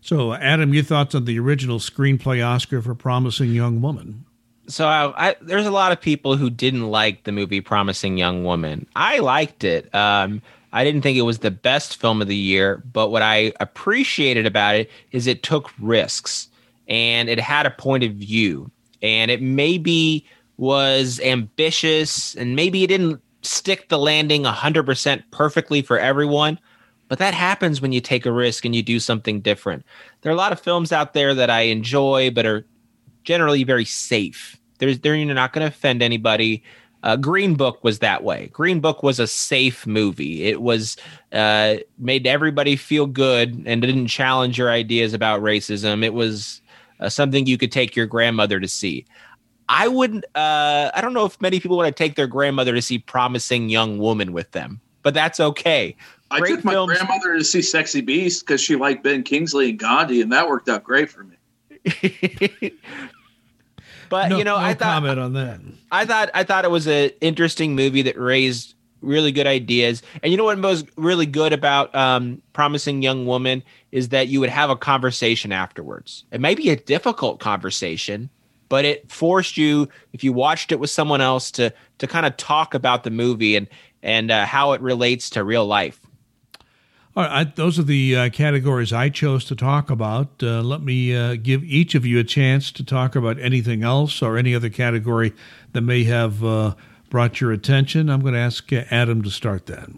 So, 0.00 0.34
Adam, 0.34 0.74
your 0.74 0.84
thoughts 0.84 1.14
on 1.14 1.24
the 1.24 1.38
original 1.38 1.78
screenplay 1.78 2.46
Oscar 2.46 2.82
for 2.82 2.94
Promising 2.94 3.50
Young 3.50 3.80
Woman? 3.80 4.24
So, 4.66 4.86
I, 4.86 5.30
I, 5.30 5.36
there's 5.40 5.66
a 5.66 5.70
lot 5.70 5.92
of 5.92 6.00
people 6.00 6.36
who 6.36 6.50
didn't 6.50 6.88
like 6.88 7.24
the 7.24 7.32
movie 7.32 7.60
Promising 7.60 8.18
Young 8.18 8.44
Woman. 8.44 8.86
I 8.94 9.18
liked 9.18 9.64
it. 9.64 9.92
Um, 9.94 10.42
I 10.72 10.84
didn't 10.84 11.02
think 11.02 11.16
it 11.16 11.22
was 11.22 11.38
the 11.38 11.50
best 11.50 11.96
film 11.96 12.20
of 12.20 12.28
the 12.28 12.36
year, 12.36 12.82
but 12.92 13.10
what 13.10 13.22
I 13.22 13.52
appreciated 13.60 14.44
about 14.44 14.74
it 14.74 14.90
is 15.12 15.26
it 15.26 15.42
took 15.42 15.70
risks 15.80 16.48
and 16.88 17.28
it 17.28 17.40
had 17.40 17.64
a 17.64 17.70
point 17.70 18.04
of 18.04 18.12
view 18.12 18.70
and 19.00 19.30
it 19.30 19.40
maybe 19.40 20.26
was 20.56 21.20
ambitious 21.20 22.34
and 22.34 22.56
maybe 22.56 22.82
it 22.82 22.88
didn't 22.88 23.22
stick 23.44 23.88
the 23.88 23.98
landing 23.98 24.44
100% 24.44 25.22
perfectly 25.30 25.82
for 25.82 25.98
everyone, 25.98 26.58
but 27.08 27.18
that 27.18 27.34
happens 27.34 27.80
when 27.80 27.92
you 27.92 28.00
take 28.00 28.26
a 28.26 28.32
risk 28.32 28.64
and 28.64 28.74
you 28.74 28.82
do 28.82 28.98
something 28.98 29.40
different. 29.40 29.84
There 30.22 30.30
are 30.30 30.34
a 30.34 30.38
lot 30.38 30.52
of 30.52 30.60
films 30.60 30.92
out 30.92 31.12
there 31.12 31.34
that 31.34 31.50
I 31.50 31.62
enjoy, 31.62 32.30
but 32.30 32.46
are 32.46 32.64
generally 33.24 33.64
very 33.64 33.84
safe. 33.84 34.58
There's, 34.78 34.98
they're 35.00 35.22
not 35.24 35.52
going 35.52 35.62
to 35.62 35.68
offend 35.68 36.02
anybody. 36.02 36.62
Uh, 37.02 37.16
Green 37.16 37.54
Book 37.54 37.84
was 37.84 37.98
that 37.98 38.24
way. 38.24 38.48
Green 38.52 38.80
Book 38.80 39.02
was 39.02 39.20
a 39.20 39.26
safe 39.26 39.86
movie. 39.86 40.44
It 40.44 40.62
was 40.62 40.96
uh, 41.32 41.76
made 41.98 42.26
everybody 42.26 42.76
feel 42.76 43.06
good 43.06 43.62
and 43.66 43.82
didn't 43.82 44.08
challenge 44.08 44.56
your 44.56 44.70
ideas 44.70 45.12
about 45.12 45.42
racism. 45.42 46.02
It 46.02 46.14
was 46.14 46.62
uh, 47.00 47.10
something 47.10 47.46
you 47.46 47.58
could 47.58 47.72
take 47.72 47.94
your 47.94 48.06
grandmother 48.06 48.58
to 48.58 48.68
see. 48.68 49.04
I 49.68 49.88
wouldn't. 49.88 50.24
Uh, 50.34 50.90
I 50.94 51.00
don't 51.00 51.14
know 51.14 51.24
if 51.24 51.40
many 51.40 51.60
people 51.60 51.76
want 51.76 51.86
to 51.88 51.92
take 51.92 52.16
their 52.16 52.26
grandmother 52.26 52.74
to 52.74 52.82
see 52.82 52.98
Promising 52.98 53.68
Young 53.68 53.98
Woman 53.98 54.32
with 54.32 54.50
them, 54.52 54.80
but 55.02 55.14
that's 55.14 55.40
okay. 55.40 55.96
I 56.30 56.40
took 56.40 56.64
my 56.64 56.72
films. 56.72 56.96
grandmother 56.96 57.38
to 57.38 57.44
see 57.44 57.62
Sexy 57.62 58.00
Beast 58.00 58.46
because 58.46 58.60
she 58.60 58.76
liked 58.76 59.02
Ben 59.04 59.22
Kingsley 59.22 59.70
and 59.70 59.78
Gandhi, 59.78 60.20
and 60.20 60.32
that 60.32 60.48
worked 60.48 60.68
out 60.68 60.84
great 60.84 61.10
for 61.10 61.24
me. 61.24 61.36
but 64.08 64.28
no, 64.28 64.38
you 64.38 64.44
know, 64.44 64.56
no 64.56 64.64
I 64.64 64.74
thought 64.74 64.94
comment 64.94 65.18
on 65.18 65.32
that. 65.34 65.60
I 65.90 66.04
thought 66.04 66.30
I 66.34 66.44
thought 66.44 66.64
it 66.64 66.70
was 66.70 66.86
an 66.86 67.10
interesting 67.20 67.74
movie 67.74 68.02
that 68.02 68.18
raised 68.18 68.74
really 69.04 69.32
good 69.32 69.46
ideas. 69.46 70.02
And 70.22 70.32
you 70.32 70.36
know 70.38 70.44
what 70.44 70.58
was 70.60 70.84
really 70.96 71.26
good 71.26 71.52
about 71.52 71.94
um, 71.94 72.42
Promising 72.52 73.02
Young 73.02 73.26
Woman 73.26 73.62
is 73.92 74.08
that 74.08 74.28
you 74.28 74.40
would 74.40 74.50
have 74.50 74.70
a 74.70 74.76
conversation 74.76 75.52
afterwards. 75.52 76.24
It 76.32 76.40
may 76.40 76.54
be 76.54 76.70
a 76.70 76.76
difficult 76.76 77.38
conversation, 77.38 78.30
but 78.68 78.84
it 78.84 79.10
forced 79.10 79.56
you 79.56 79.88
if 80.12 80.24
you 80.24 80.32
watched 80.32 80.72
it 80.72 80.80
with 80.80 80.90
someone 80.90 81.20
else 81.20 81.50
to 81.50 81.72
to 81.98 82.06
kind 82.06 82.26
of 82.26 82.36
talk 82.36 82.74
about 82.74 83.04
the 83.04 83.10
movie 83.10 83.56
and 83.56 83.68
and 84.02 84.30
uh, 84.30 84.44
how 84.46 84.72
it 84.72 84.80
relates 84.80 85.30
to 85.30 85.44
real 85.44 85.66
life 85.66 86.00
all 87.16 87.22
right, 87.22 87.32
I, 87.32 87.44
those 87.44 87.78
are 87.78 87.84
the 87.84 88.16
uh, 88.16 88.28
categories 88.30 88.92
I 88.92 89.08
chose 89.08 89.44
to 89.44 89.54
talk 89.54 89.88
about. 89.88 90.42
Uh, 90.42 90.62
let 90.62 90.82
me 90.82 91.14
uh, 91.14 91.36
give 91.36 91.62
each 91.62 91.94
of 91.94 92.04
you 92.04 92.18
a 92.18 92.24
chance 92.24 92.72
to 92.72 92.84
talk 92.84 93.14
about 93.14 93.38
anything 93.38 93.84
else 93.84 94.20
or 94.20 94.36
any 94.36 94.52
other 94.52 94.68
category 94.68 95.32
that 95.72 95.82
may 95.82 96.02
have 96.04 96.42
uh, 96.42 96.74
brought 97.10 97.40
your 97.40 97.52
attention. 97.52 98.10
I'm 98.10 98.20
going 98.20 98.34
to 98.34 98.40
ask 98.40 98.72
uh, 98.72 98.82
Adam 98.90 99.22
to 99.22 99.30
start 99.30 99.66
that. 99.66 99.88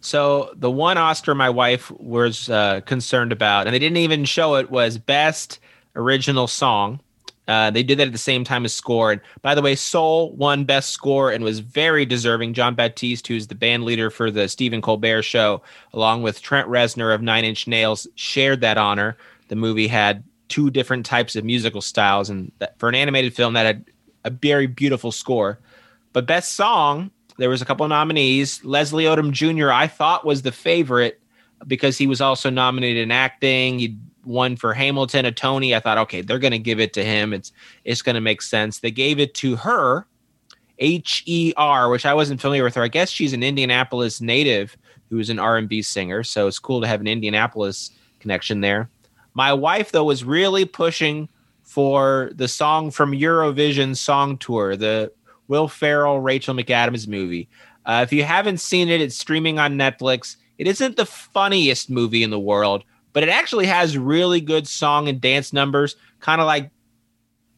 So, 0.00 0.52
the 0.56 0.70
one 0.70 0.98
Oscar 0.98 1.32
my 1.34 1.50
wife 1.50 1.92
was 1.92 2.50
uh, 2.50 2.80
concerned 2.80 3.30
about, 3.30 3.68
and 3.68 3.74
they 3.74 3.78
didn't 3.78 3.98
even 3.98 4.24
show 4.24 4.56
it, 4.56 4.68
was 4.68 4.98
Best 4.98 5.60
Original 5.94 6.48
Song. 6.48 6.98
Uh, 7.48 7.70
they 7.70 7.82
did 7.82 7.98
that 7.98 8.06
at 8.06 8.12
the 8.12 8.18
same 8.18 8.44
time 8.44 8.66
as 8.66 8.74
score. 8.74 9.10
And 9.10 9.20
by 9.40 9.54
the 9.54 9.62
way, 9.62 9.74
Soul 9.74 10.32
won 10.36 10.64
Best 10.64 10.90
Score 10.90 11.32
and 11.32 11.42
was 11.42 11.60
very 11.60 12.04
deserving. 12.04 12.52
Jon 12.52 12.74
Batiste, 12.74 13.26
who's 13.26 13.46
the 13.46 13.54
band 13.54 13.84
leader 13.84 14.10
for 14.10 14.30
the 14.30 14.48
Stephen 14.48 14.82
Colbert 14.82 15.22
Show, 15.22 15.62
along 15.94 16.22
with 16.22 16.42
Trent 16.42 16.68
Reznor 16.68 17.14
of 17.14 17.22
Nine 17.22 17.46
Inch 17.46 17.66
Nails, 17.66 18.06
shared 18.16 18.60
that 18.60 18.76
honor. 18.76 19.16
The 19.48 19.56
movie 19.56 19.88
had 19.88 20.22
two 20.48 20.70
different 20.70 21.06
types 21.06 21.36
of 21.36 21.44
musical 21.44 21.80
styles, 21.80 22.28
and 22.28 22.52
that, 22.58 22.78
for 22.78 22.88
an 22.88 22.94
animated 22.94 23.34
film, 23.34 23.54
that 23.54 23.64
had 23.66 23.84
a 24.24 24.30
very 24.30 24.66
beautiful 24.66 25.10
score. 25.10 25.58
But 26.12 26.26
Best 26.26 26.52
Song, 26.54 27.10
there 27.38 27.48
was 27.48 27.62
a 27.62 27.64
couple 27.64 27.84
of 27.84 27.90
nominees. 27.90 28.62
Leslie 28.62 29.04
Odom 29.04 29.32
Jr. 29.32 29.70
I 29.70 29.86
thought 29.86 30.26
was 30.26 30.42
the 30.42 30.52
favorite 30.52 31.20
because 31.66 31.96
he 31.96 32.06
was 32.06 32.20
also 32.20 32.50
nominated 32.50 33.02
in 33.02 33.10
acting. 33.10 33.78
He 33.78 33.96
one 34.28 34.56
for 34.56 34.74
Hamilton, 34.74 35.24
a 35.24 35.32
Tony. 35.32 35.74
I 35.74 35.80
thought, 35.80 35.98
okay, 35.98 36.20
they're 36.20 36.38
going 36.38 36.52
to 36.52 36.58
give 36.58 36.78
it 36.78 36.92
to 36.92 37.04
him. 37.04 37.32
It's 37.32 37.50
it's 37.84 38.02
going 38.02 38.14
to 38.14 38.20
make 38.20 38.42
sense. 38.42 38.78
They 38.78 38.90
gave 38.90 39.18
it 39.18 39.34
to 39.34 39.56
her, 39.56 40.06
H 40.78 41.24
E 41.26 41.52
R, 41.56 41.88
which 41.88 42.06
I 42.06 42.14
wasn't 42.14 42.40
familiar 42.40 42.64
with 42.64 42.74
her. 42.76 42.82
I 42.82 42.88
guess 42.88 43.10
she's 43.10 43.32
an 43.32 43.42
Indianapolis 43.42 44.20
native 44.20 44.76
who's 45.10 45.30
an 45.30 45.38
R 45.38 45.56
and 45.56 45.68
B 45.68 45.82
singer, 45.82 46.22
so 46.22 46.46
it's 46.46 46.58
cool 46.58 46.80
to 46.82 46.86
have 46.86 47.00
an 47.00 47.08
Indianapolis 47.08 47.90
connection 48.20 48.60
there. 48.60 48.90
My 49.34 49.52
wife 49.52 49.92
though 49.92 50.04
was 50.04 50.22
really 50.22 50.64
pushing 50.64 51.28
for 51.62 52.30
the 52.34 52.48
song 52.48 52.90
from 52.90 53.12
Eurovision 53.12 53.96
Song 53.96 54.38
Tour, 54.38 54.76
the 54.76 55.12
Will 55.48 55.68
Ferrell 55.68 56.20
Rachel 56.20 56.54
McAdams 56.54 57.08
movie. 57.08 57.48
Uh, 57.86 58.00
if 58.02 58.12
you 58.12 58.22
haven't 58.22 58.58
seen 58.58 58.88
it, 58.88 59.00
it's 59.00 59.16
streaming 59.16 59.58
on 59.58 59.76
Netflix. 59.76 60.36
It 60.58 60.66
isn't 60.66 60.96
the 60.96 61.06
funniest 61.06 61.88
movie 61.88 62.22
in 62.22 62.30
the 62.30 62.38
world, 62.38 62.84
but 63.12 63.22
it 63.22 63.28
actually 63.28 63.66
has 63.66 63.96
really 63.96 64.40
good 64.40 64.66
song 64.66 65.08
and 65.08 65.20
dance 65.20 65.52
numbers, 65.52 65.96
kind 66.20 66.40
of 66.40 66.46
like 66.46 66.70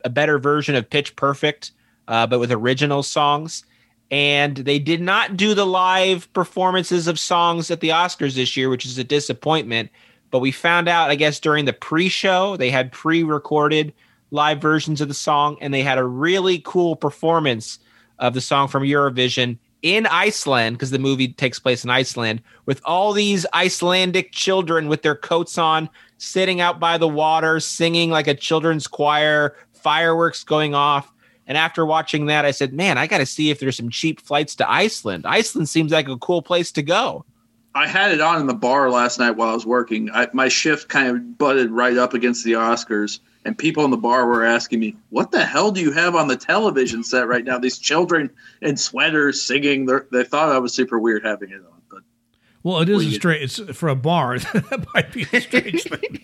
a 0.05 0.11
better 0.11 0.39
version 0.39 0.75
of 0.75 0.89
Pitch 0.89 1.17
Perfect, 1.17 1.73
uh, 2.09 2.27
but 2.27 2.41
with 2.41 2.53
original 2.53 3.03
songs. 3.03 3.65
And 4.11 4.57
they 4.57 4.79
did 4.79 5.01
not 5.01 5.37
do 5.37 5.55
the 5.55 5.67
live 5.67 6.33
performances 6.33 7.07
of 7.07 7.19
songs 7.19 7.71
at 7.71 7.81
the 7.81 7.91
Oscars 7.91 8.35
this 8.35 8.57
year, 8.57 8.69
which 8.69 8.85
is 8.85 8.99
a 8.99 9.05
disappointment. 9.05 9.91
But 10.31 10.41
we 10.41 10.51
found 10.51 10.89
out, 10.89 11.11
I 11.11 11.15
guess, 11.15 11.39
during 11.39 11.65
the 11.65 11.73
pre 11.73 12.09
show, 12.09 12.57
they 12.57 12.71
had 12.71 12.93
pre 12.93 13.23
recorded 13.23 13.93
live 14.31 14.61
versions 14.61 15.01
of 15.01 15.09
the 15.09 15.15
song, 15.15 15.57
and 15.61 15.73
they 15.73 15.83
had 15.83 15.99
a 15.99 16.05
really 16.05 16.59
cool 16.65 16.97
performance 16.97 17.79
of 18.19 18.35
the 18.35 18.41
song 18.41 18.69
from 18.69 18.83
Eurovision 18.83 19.59
in 19.83 20.07
Iceland 20.07 20.77
because 20.77 20.91
the 20.91 20.99
movie 20.99 21.29
takes 21.29 21.59
place 21.59 21.85
in 21.85 21.91
Iceland 21.91 22.43
with 22.67 22.81
all 22.85 23.13
these 23.13 23.47
Icelandic 23.55 24.33
children 24.33 24.89
with 24.89 25.03
their 25.03 25.15
coats 25.15 25.59
on, 25.59 25.89
sitting 26.19 26.61
out 26.61 26.79
by 26.79 26.99
the 26.99 27.09
water, 27.09 27.61
singing 27.61 28.11
like 28.11 28.27
a 28.27 28.35
children's 28.35 28.87
choir, 28.87 29.57
fireworks 29.73 30.45
going 30.45 30.75
off. 30.75 31.13
And 31.47 31.57
after 31.57 31.85
watching 31.85 32.27
that, 32.27 32.45
I 32.45 32.53
said, 32.53 32.73
man, 32.73 32.99
I 32.99 33.07
got 33.07 33.19
to 33.19 33.27
see 33.27 33.51
if 33.51 33.59
there's 33.59 33.77
some 33.77 33.91
cheap 33.91 34.21
flights 34.21 34.55
to 34.57 34.71
Iceland. 34.71 35.27
Iceland 35.27 35.69
seems 35.69 35.91
like 35.91 36.09
a 36.09 36.17
cool 36.19 36.43
place 36.43 36.71
to 36.73 36.83
go. 36.83 37.25
I 37.75 37.87
had 37.87 38.11
it 38.11 38.21
on 38.21 38.41
in 38.41 38.47
the 38.47 38.55
bar 38.55 38.91
last 38.91 39.19
night 39.19 39.33
while 39.33 39.51
I 39.51 39.55
was 39.55 39.67
working. 39.67 40.11
I, 40.11 40.29
my 40.33 40.49
shift 40.49 40.89
kind 40.89 41.09
of 41.09 41.39
butted 41.39 41.71
right 41.71 41.97
up 41.97 42.15
against 42.15 42.45
the 42.45 42.53
Oscars, 42.53 43.21
and 43.45 43.57
people 43.57 43.85
in 43.85 43.91
the 43.91 43.97
bar 43.97 44.27
were 44.27 44.45
asking 44.45 44.81
me, 44.81 44.97
"What 45.11 45.31
the 45.31 45.45
hell 45.45 45.71
do 45.71 45.81
you 45.81 45.93
have 45.93 46.17
on 46.17 46.29
the 46.29 46.37
television 46.37 47.05
set 47.05 47.29
right 47.29 47.45
now?" 47.45 47.59
These 47.59 47.79
children 47.79 48.31
in 48.61 48.77
sweaters 48.77 49.41
singing. 49.41 49.87
They 50.11 50.25
thought 50.25 50.51
I 50.51 50.59
was 50.59 50.75
super 50.75 50.99
weird 50.99 51.25
having 51.25 51.51
it 51.51 51.61
on, 51.61 51.81
but 51.89 52.03
well, 52.65 52.81
it 52.81 52.89
is 52.89 53.07
a 53.07 53.11
strange. 53.13 53.61
It's 53.61 53.79
for 53.79 53.89
a 53.89 53.95
bar. 53.95 54.39
that 54.39 54.87
might 54.93 55.13
be 55.13 55.27
a 55.33 55.41
strange 55.41 55.85
thing. 55.85 56.21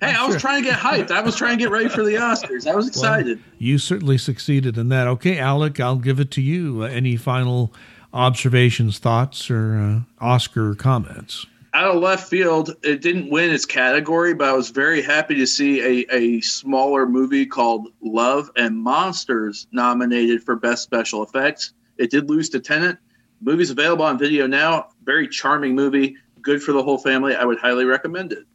hey, 0.00 0.14
I 0.14 0.26
was 0.26 0.34
sure. 0.34 0.40
trying 0.40 0.62
to 0.62 0.68
get 0.68 0.78
hyped. 0.78 1.10
I 1.10 1.22
was 1.22 1.34
trying 1.34 1.56
to 1.56 1.64
get 1.64 1.70
ready 1.70 1.88
for 1.88 2.04
the 2.04 2.16
Oscars. 2.16 2.70
I 2.70 2.74
was 2.74 2.88
excited. 2.88 3.38
Well, 3.38 3.46
you 3.58 3.78
certainly 3.78 4.18
succeeded 4.18 4.76
in 4.76 4.90
that. 4.90 5.06
Okay, 5.06 5.38
Alec, 5.38 5.80
I'll 5.80 5.96
give 5.96 6.20
it 6.20 6.30
to 6.32 6.42
you. 6.42 6.82
Uh, 6.82 6.88
any 6.88 7.16
final 7.16 7.72
observations, 8.12 8.98
thoughts, 8.98 9.50
or 9.50 9.76
uh, 9.76 10.24
Oscar 10.24 10.74
comments? 10.74 11.46
Out 11.74 11.94
of 11.94 12.02
left 12.02 12.28
field, 12.28 12.74
it 12.82 13.02
didn't 13.02 13.30
win 13.30 13.50
its 13.50 13.66
category, 13.66 14.34
but 14.34 14.48
I 14.48 14.52
was 14.52 14.70
very 14.70 15.02
happy 15.02 15.34
to 15.36 15.46
see 15.46 15.80
a, 15.82 16.14
a 16.14 16.40
smaller 16.40 17.06
movie 17.06 17.46
called 17.46 17.88
Love 18.00 18.50
and 18.56 18.76
Monsters 18.76 19.66
nominated 19.70 20.42
for 20.42 20.56
Best 20.56 20.82
Special 20.82 21.22
Effects. 21.22 21.74
It 21.98 22.10
did 22.10 22.30
lose 22.30 22.48
to 22.50 22.60
Tenet. 22.60 22.96
The 23.42 23.50
movie's 23.50 23.70
available 23.70 24.04
on 24.04 24.18
video 24.18 24.46
now. 24.46 24.88
Very 25.04 25.28
charming 25.28 25.74
movie, 25.74 26.16
good 26.40 26.62
for 26.62 26.72
the 26.72 26.82
whole 26.82 26.98
family. 26.98 27.36
I 27.36 27.44
would 27.44 27.58
highly 27.58 27.84
recommend 27.84 28.32
it. 28.32 28.46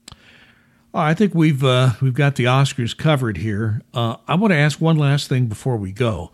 I 0.94 1.14
think 1.14 1.34
we've 1.34 1.64
uh, 1.64 1.92
we've 2.02 2.14
got 2.14 2.36
the 2.36 2.46
Oscars 2.46 2.96
covered 2.96 3.38
here. 3.38 3.82
Uh, 3.94 4.18
I 4.28 4.36
want 4.36 4.52
to 4.52 4.58
ask 4.58 4.80
one 4.80 4.98
last 4.98 5.28
thing 5.28 5.48
before 5.48 5.78
we 5.78 5.92
go. 5.92 6.32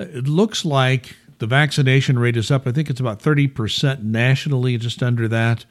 It 0.00 0.26
looks 0.26 0.64
like 0.64 1.16
the 1.42 1.48
vaccination 1.48 2.20
rate 2.20 2.36
is 2.36 2.52
up. 2.52 2.68
I 2.68 2.70
think 2.70 2.88
it's 2.88 3.00
about 3.00 3.18
30% 3.18 4.04
nationally, 4.04 4.78
just 4.78 5.02
under 5.02 5.26
that. 5.26 5.64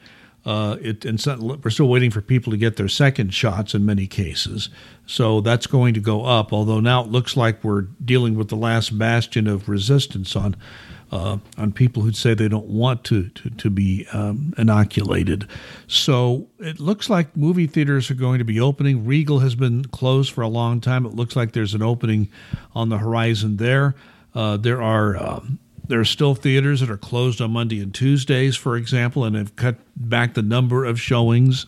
Uh, 0.44 0.76
it, 0.82 1.06
and 1.06 1.18
so 1.18 1.58
we're 1.64 1.70
still 1.70 1.88
waiting 1.88 2.10
for 2.10 2.20
people 2.20 2.50
to 2.50 2.58
get 2.58 2.76
their 2.76 2.88
second 2.88 3.32
shots 3.32 3.74
in 3.74 3.86
many 3.86 4.06
cases. 4.06 4.68
So 5.06 5.40
that's 5.40 5.66
going 5.66 5.94
to 5.94 6.00
go 6.00 6.26
up, 6.26 6.52
although 6.52 6.80
now 6.80 7.02
it 7.02 7.08
looks 7.08 7.38
like 7.38 7.64
we're 7.64 7.86
dealing 8.04 8.34
with 8.34 8.48
the 8.48 8.56
last 8.56 8.98
bastion 8.98 9.46
of 9.46 9.66
resistance 9.66 10.36
on 10.36 10.56
uh, 11.10 11.38
on 11.56 11.72
people 11.72 12.02
who 12.02 12.12
say 12.12 12.34
they 12.34 12.48
don't 12.48 12.66
want 12.66 13.02
to 13.04 13.30
to, 13.30 13.48
to 13.48 13.70
be 13.70 14.06
um, 14.12 14.52
inoculated. 14.58 15.48
So 15.86 16.48
it 16.58 16.80
looks 16.80 17.08
like 17.08 17.34
movie 17.34 17.66
theaters 17.66 18.10
are 18.10 18.14
going 18.14 18.40
to 18.40 18.44
be 18.44 18.60
opening. 18.60 19.06
Regal 19.06 19.38
has 19.38 19.54
been 19.54 19.86
closed 19.86 20.32
for 20.32 20.42
a 20.42 20.48
long 20.48 20.82
time. 20.82 21.06
It 21.06 21.14
looks 21.14 21.34
like 21.34 21.52
there's 21.52 21.72
an 21.72 21.82
opening 21.82 22.28
on 22.74 22.90
the 22.90 22.98
horizon 22.98 23.56
there. 23.56 23.94
Uh, 24.34 24.56
there 24.56 24.80
are 24.80 25.16
um, 25.16 25.58
there 25.86 26.00
are 26.00 26.04
still 26.04 26.34
theaters 26.34 26.80
that 26.80 26.90
are 26.90 26.96
closed 26.96 27.40
on 27.40 27.50
Monday 27.50 27.80
and 27.80 27.94
Tuesdays, 27.94 28.56
for 28.56 28.76
example, 28.76 29.24
and 29.24 29.36
have 29.36 29.56
cut 29.56 29.76
back 29.96 30.34
the 30.34 30.42
number 30.42 30.84
of 30.84 31.00
showings, 31.00 31.66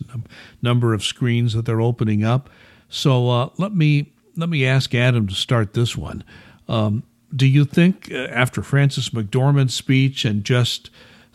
number 0.61 0.93
of 0.93 1.03
screens 1.03 1.53
that 1.53 1.65
they're 1.65 1.81
opening 1.81 2.23
up. 2.23 2.49
So 2.89 3.29
uh, 3.29 3.49
let 3.57 3.73
me 3.73 4.13
let 4.35 4.49
me 4.49 4.65
ask 4.65 4.95
Adam 4.95 5.27
to 5.27 5.35
start 5.35 5.73
this 5.73 5.95
one. 5.95 6.23
Um, 6.67 7.03
do 7.35 7.45
you 7.45 7.65
think 7.65 8.11
uh, 8.11 8.15
after 8.15 8.61
Frances 8.61 9.09
McDormand's 9.09 9.73
speech 9.73 10.25
and 10.25 10.43
just 10.43 10.89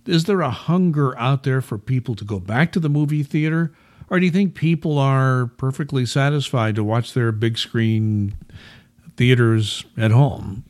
is 0.07 0.25
there 0.25 0.41
a 0.41 0.51
hunger 0.51 1.17
out 1.19 1.43
there 1.43 1.61
for 1.61 1.79
people 1.79 2.15
to 2.17 2.25
go 2.25 2.41
back 2.41 2.73
to 2.73 2.81
the 2.81 2.89
movie 2.89 3.23
theater, 3.23 3.73
or 4.09 4.19
do 4.19 4.27
you 4.27 4.33
think 4.33 4.55
people 4.55 4.99
are 4.99 5.47
perfectly 5.47 6.07
satisfied 6.07 6.75
to 6.75 6.83
watch 6.83 7.13
their 7.13 7.31
big 7.31 7.59
screen 7.59 8.35
theaters 9.17 9.85
at 9.97 10.11
home? 10.11 10.65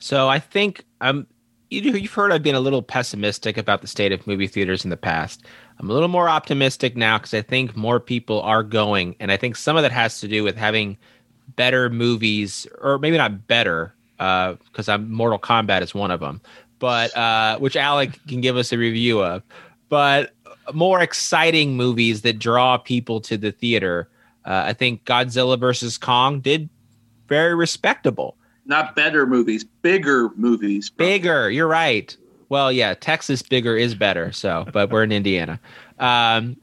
So 0.00 0.28
I 0.28 0.38
think 0.38 0.84
I'm. 1.00 1.26
You've 1.68 2.12
heard 2.12 2.32
I've 2.32 2.42
been 2.42 2.56
a 2.56 2.60
little 2.60 2.82
pessimistic 2.82 3.56
about 3.56 3.80
the 3.80 3.86
state 3.86 4.10
of 4.10 4.26
movie 4.26 4.48
theaters 4.48 4.82
in 4.82 4.90
the 4.90 4.96
past. 4.96 5.44
I'm 5.78 5.88
a 5.88 5.92
little 5.92 6.08
more 6.08 6.28
optimistic 6.28 6.96
now 6.96 7.18
because 7.18 7.32
I 7.32 7.42
think 7.42 7.76
more 7.76 8.00
people 8.00 8.42
are 8.42 8.64
going, 8.64 9.14
and 9.20 9.30
I 9.30 9.36
think 9.36 9.54
some 9.54 9.76
of 9.76 9.82
that 9.82 9.92
has 9.92 10.18
to 10.20 10.26
do 10.26 10.42
with 10.42 10.56
having 10.56 10.98
better 11.54 11.88
movies, 11.88 12.66
or 12.80 12.98
maybe 12.98 13.16
not 13.16 13.46
better, 13.46 13.94
because 14.16 14.88
uh, 14.88 14.94
I'm 14.94 15.12
Mortal 15.12 15.38
Kombat 15.38 15.82
is 15.82 15.94
one 15.94 16.10
of 16.10 16.18
them, 16.18 16.40
but 16.80 17.16
uh, 17.16 17.58
which 17.60 17.76
Alec 17.76 18.18
can 18.26 18.40
give 18.40 18.56
us 18.56 18.72
a 18.72 18.78
review 18.78 19.22
of, 19.22 19.44
but 19.88 20.32
more 20.74 21.00
exciting 21.00 21.76
movies 21.76 22.22
that 22.22 22.40
draw 22.40 22.78
people 22.78 23.20
to 23.20 23.36
the 23.36 23.52
theater. 23.52 24.08
Uh, 24.44 24.64
I 24.66 24.72
think 24.72 25.04
Godzilla 25.04 25.58
versus 25.58 25.98
Kong 25.98 26.40
did 26.40 26.68
very 27.28 27.54
respectable 27.54 28.36
not 28.66 28.96
better 28.96 29.26
movies, 29.26 29.64
bigger 29.64 30.30
movies. 30.36 30.90
Bigger, 30.90 31.50
you're 31.50 31.68
right. 31.68 32.16
Well, 32.48 32.72
yeah, 32.72 32.94
Texas 32.94 33.42
bigger 33.42 33.76
is 33.76 33.94
better. 33.94 34.32
So, 34.32 34.66
but 34.72 34.90
we're 34.90 35.04
in 35.04 35.12
Indiana. 35.12 35.60
Um, 35.98 36.56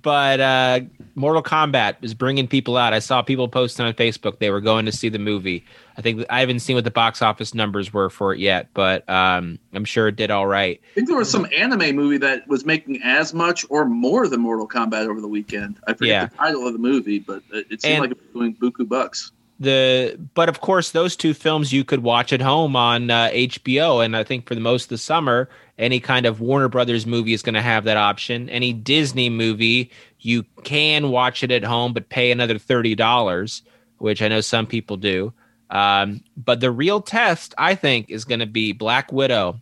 but 0.00 0.40
uh, 0.40 0.80
Mortal 1.14 1.42
Kombat 1.42 1.96
is 2.00 2.14
bringing 2.14 2.48
people 2.48 2.76
out. 2.76 2.94
I 2.94 2.98
saw 3.00 3.20
people 3.20 3.48
posting 3.48 3.84
on 3.84 3.92
Facebook 3.92 4.38
they 4.38 4.50
were 4.50 4.60
going 4.60 4.86
to 4.86 4.92
see 4.92 5.10
the 5.10 5.18
movie. 5.18 5.64
I 5.98 6.00
think 6.00 6.24
I 6.30 6.40
haven't 6.40 6.60
seen 6.60 6.76
what 6.76 6.84
the 6.84 6.90
box 6.90 7.20
office 7.20 7.52
numbers 7.52 7.92
were 7.92 8.08
for 8.08 8.32
it 8.32 8.38
yet, 8.38 8.68
but 8.72 9.06
um, 9.10 9.58
I'm 9.74 9.84
sure 9.84 10.08
it 10.08 10.16
did 10.16 10.30
all 10.30 10.46
right. 10.46 10.80
I 10.92 10.94
think 10.94 11.08
there 11.08 11.18
was 11.18 11.30
some 11.30 11.46
anime 11.54 11.94
movie 11.94 12.16
that 12.18 12.48
was 12.48 12.64
making 12.64 13.02
as 13.02 13.34
much 13.34 13.66
or 13.68 13.84
more 13.84 14.28
than 14.28 14.40
Mortal 14.40 14.66
Kombat 14.66 15.06
over 15.06 15.20
the 15.20 15.28
weekend. 15.28 15.78
I 15.86 15.92
forget 15.92 16.08
yeah. 16.08 16.26
the 16.26 16.36
title 16.36 16.66
of 16.66 16.72
the 16.72 16.78
movie, 16.78 17.18
but 17.18 17.42
it, 17.52 17.82
seemed 17.82 17.94
and, 17.94 18.00
like 18.00 18.10
it 18.12 18.18
was 18.18 18.28
doing 18.32 18.54
buku 18.54 18.88
bucks 18.88 19.32
the 19.62 20.18
but 20.34 20.48
of 20.48 20.60
course 20.60 20.90
those 20.90 21.16
two 21.16 21.34
films 21.34 21.72
you 21.72 21.84
could 21.84 22.02
watch 22.02 22.32
at 22.32 22.40
home 22.42 22.76
on 22.76 23.10
uh, 23.10 23.28
HBO 23.32 24.04
and 24.04 24.16
I 24.16 24.24
think 24.24 24.46
for 24.46 24.54
the 24.54 24.60
most 24.60 24.84
of 24.84 24.88
the 24.90 24.98
summer 24.98 25.48
any 25.78 26.00
kind 26.00 26.26
of 26.26 26.40
Warner 26.40 26.68
Brothers 26.68 27.06
movie 27.06 27.32
is 27.32 27.42
going 27.42 27.54
to 27.54 27.62
have 27.62 27.84
that 27.84 27.96
option. 27.96 28.48
Any 28.50 28.72
Disney 28.72 29.30
movie 29.30 29.90
you 30.20 30.44
can 30.64 31.10
watch 31.10 31.42
it 31.42 31.50
at 31.50 31.64
home 31.64 31.92
but 31.92 32.08
pay 32.08 32.30
another 32.30 32.54
$30 32.54 33.62
which 33.98 34.20
I 34.20 34.28
know 34.28 34.40
some 34.40 34.66
people 34.66 34.96
do. 34.96 35.32
Um, 35.70 36.24
but 36.36 36.60
the 36.60 36.70
real 36.70 37.00
test 37.00 37.54
I 37.56 37.74
think 37.74 38.10
is 38.10 38.24
going 38.24 38.40
to 38.40 38.46
be 38.46 38.72
Black 38.72 39.12
Widow 39.12 39.60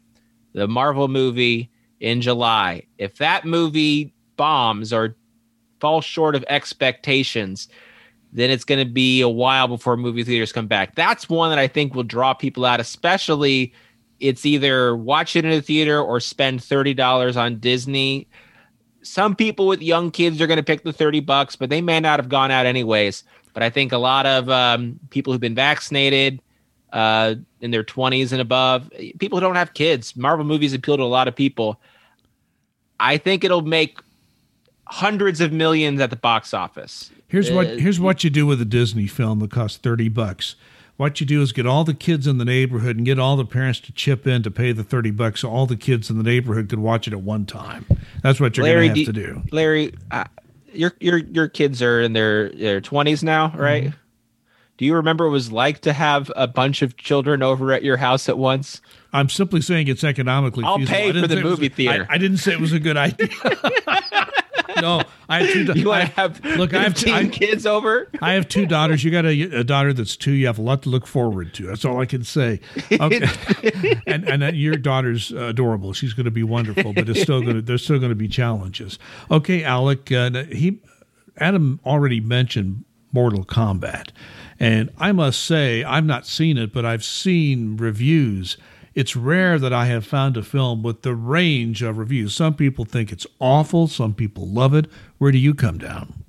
the 0.53 0.67
Marvel 0.67 1.09
movie 1.09 1.71
in 2.01 2.21
July. 2.21 2.83
If 2.99 3.19
that 3.19 3.45
movie 3.45 4.13
bombs 4.37 4.93
or 4.93 5.17
falls 5.81 6.05
short 6.05 6.35
of 6.35 6.45
expectations 6.49 7.69
then 8.33 8.51
it's 8.51 8.65
going 8.65 8.85
to 8.85 8.91
be 8.91 9.21
a 9.21 9.29
while 9.29 9.69
before 9.69 9.97
movie 9.97 10.25
theaters 10.25 10.53
come 10.53 10.67
back. 10.67 10.95
That's 10.95 11.29
one 11.29 11.51
that 11.51 11.59
I 11.59 11.67
think 11.67 11.95
will 11.95 12.05
draw 12.05 12.35
people 12.35 12.65
out, 12.65 12.81
especially 12.81 13.73
it's 14.21 14.47
either 14.47 14.97
watch 14.97 15.35
it 15.35 15.45
in 15.45 15.51
a 15.51 15.63
theater 15.63 16.01
or 16.01 16.21
spend 16.21 16.61
$30 16.61 17.37
on 17.37 17.59
Disney. 17.59 18.29
Some 19.03 19.35
people 19.35 19.67
with 19.67 19.83
young 19.83 20.11
kids 20.11 20.41
are 20.41 20.47
going 20.47 20.59
to 20.59 20.63
pick 20.63 20.85
the 20.85 20.93
30 20.93 21.21
bucks, 21.21 21.57
but 21.57 21.71
they 21.71 21.81
may 21.81 22.01
not 22.01 22.21
have 22.21 22.29
gone 22.29 22.51
out 22.51 22.67
anyways. 22.67 23.25
But 23.55 23.63
I 23.63 23.71
think 23.71 23.93
a 23.93 23.99
lot 23.99 24.27
of 24.27 24.49
um, 24.49 25.01
people 25.09 25.33
who've 25.33 25.41
been 25.41 25.55
vaccinated 25.55 26.41
uh, 26.93 27.37
in 27.61 27.71
their 27.71 27.83
20s 27.83 28.31
and 28.33 28.41
above, 28.41 28.91
people 29.19 29.39
who 29.39 29.41
don't 29.41 29.57
have 29.57 29.75
kids, 29.75 30.15
Marvel 30.17 30.45
movies 30.45 30.75
appeal 30.75 30.99
to 30.99 31.03
a 31.03 31.05
lot 31.05 31.27
of 31.27 31.35
people. 31.35 31.81
I 33.01 33.17
think 33.17 33.43
it'll 33.43 33.63
make 33.63 33.99
hundreds 34.85 35.41
of 35.41 35.53
millions 35.53 36.01
at 36.01 36.11
the 36.11 36.17
box 36.17 36.53
office. 36.53 37.11
Here's 37.31 37.51
what 37.51 37.79
here's 37.79 38.01
what 38.01 38.25
you 38.25 38.31
do 38.31 38.45
with 38.45 38.61
a 38.61 38.65
Disney 38.65 39.07
film 39.07 39.39
that 39.39 39.51
costs 39.51 39.79
thirty 39.79 40.09
bucks. 40.09 40.57
What 40.97 41.19
you 41.21 41.27
do 41.27 41.41
is 41.41 41.53
get 41.53 41.65
all 41.65 41.85
the 41.85 41.95
kids 41.95 42.27
in 42.27 42.37
the 42.37 42.45
neighborhood 42.45 42.97
and 42.97 43.07
get 43.07 43.19
all 43.19 43.37
the 43.37 43.47
parents 43.47 43.81
to 43.81 43.93
chip 43.93 44.27
in 44.27 44.43
to 44.43 44.51
pay 44.51 44.73
the 44.73 44.85
thirty 44.85 45.11
bucks, 45.11 45.41
so 45.41 45.49
all 45.49 45.67
the 45.67 45.77
kids 45.77 46.11
in 46.11 46.19
the 46.19 46.25
neighborhood 46.25 46.69
could 46.69 46.81
watch 46.81 47.07
it 47.07 47.13
at 47.13 47.23
one 47.23 47.47
time. 47.47 47.87
That's 48.23 48.41
what 48.41 48.57
you're 48.57 48.67
going 48.67 48.83
to 48.83 48.87
have 48.89 48.95
do, 48.95 49.05
to 49.07 49.13
do. 49.13 49.43
Larry, 49.53 49.95
uh, 50.11 50.25
your 50.73 50.93
your 51.01 51.19
your 51.19 51.49
kids 51.49 51.81
are 51.83 52.01
in 52.01 52.13
their 52.13 52.51
their 52.51 52.81
twenties 52.81 53.23
now, 53.23 53.53
right? 53.57 53.85
Mm-hmm. 53.85 53.97
Do 54.77 54.87
you 54.87 54.95
remember 54.95 55.27
what 55.27 55.31
it 55.31 55.33
was 55.33 55.53
like 55.53 55.81
to 55.83 55.93
have 55.93 56.33
a 56.37 56.47
bunch 56.47 56.83
of 56.83 56.97
children 56.97 57.43
over 57.43 57.73
at 57.73 57.85
your 57.85 57.99
house 57.99 58.29
at 58.29 58.39
once? 58.39 58.81
I'm 59.13 59.29
simply 59.29 59.61
saying 59.61 59.89
it's 59.89 60.03
economically. 60.03 60.65
I'll 60.65 60.79
feasible. 60.79 60.97
pay 60.97 61.21
for 61.21 61.27
the 61.27 61.43
movie 61.43 61.69
was, 61.69 61.77
theater. 61.77 62.07
I, 62.09 62.15
I, 62.15 62.19
didn't 62.19 62.39
say 62.39 62.55
it 62.55 62.61
was 62.61 62.73
a 62.73 62.81
good 62.81 62.97
idea. 62.97 63.29
no, 64.81 65.03
I 65.29 65.43
have 65.43 65.53
two. 65.53 65.73
You 65.79 65.89
want 65.89 66.07
to 66.07 66.13
have 66.17 66.45
look? 66.45 66.75
I 66.75 66.83
have 66.83 66.95
two 66.95 67.13
I, 67.13 67.29
kids 67.29 67.67
over. 67.67 68.09
I 68.21 68.33
have 68.33 68.49
two 68.49 68.67
daughters. 68.67 69.05
You 69.05 69.11
got 69.11 69.25
a, 69.25 69.43
a, 69.59 69.65
daughter 69.65 69.93
that's 69.93 70.17
two. 70.17 70.33
You 70.33 70.47
have 70.47 70.59
a 70.59 70.63
lot 70.63 70.83
to 70.83 70.89
look 70.89 71.07
forward 71.07 71.55
to. 71.55 71.67
That's 71.67 71.85
all 71.85 72.01
I 72.01 72.07
can 72.07 72.25
say. 72.25 72.61
Okay. 72.93 74.03
and 74.07 74.29
and 74.29 74.57
your 74.57 74.77
daughter's 74.77 75.33
adorable. 75.33 75.93
She's 75.93 76.13
going 76.13 76.25
to 76.25 76.31
be 76.31 76.43
wonderful, 76.43 76.93
but 76.93 77.09
it's 77.09 77.23
still 77.23 77.43
going 77.43 77.57
to 77.57 77.63
there's 77.63 77.85
still 77.85 77.99
going 77.99 78.11
to 78.11 78.17
be 78.17 78.29
challenges. 78.29 78.99
Okay, 79.31 79.65
Alec. 79.65 80.11
Uh, 80.13 80.45
he 80.45 80.81
Adam 81.39 81.81
already 81.85 82.21
mentioned 82.21 82.85
Mortal 83.13 83.45
Kombat. 83.45 84.11
And 84.59 84.91
I 84.99 85.13
must 85.13 85.43
say, 85.43 85.83
I've 85.83 86.05
not 86.05 86.27
seen 86.27 86.59
it, 86.59 86.73
but 86.73 86.85
I've 86.85 87.05
seen 87.05 87.77
reviews. 87.77 88.57
It's 88.95 89.15
rare 89.15 89.59
that 89.59 89.73
I 89.73 89.87
have 89.87 90.05
found 90.05 90.37
a 90.37 90.43
film 90.43 90.83
with 90.83 91.03
the 91.03 91.15
range 91.15 91.83
of 91.83 91.97
reviews. 91.99 92.35
Some 92.35 92.55
people 92.55 92.85
think 92.85 93.13
it's 93.13 93.27
awful, 93.39 93.87
some 93.87 94.15
people 94.15 94.49
love 94.49 94.75
it. 94.75 94.87
Where 95.19 95.31
do 95.31 95.39
you 95.39 95.55
come 95.55 95.79
down? 95.79 96.25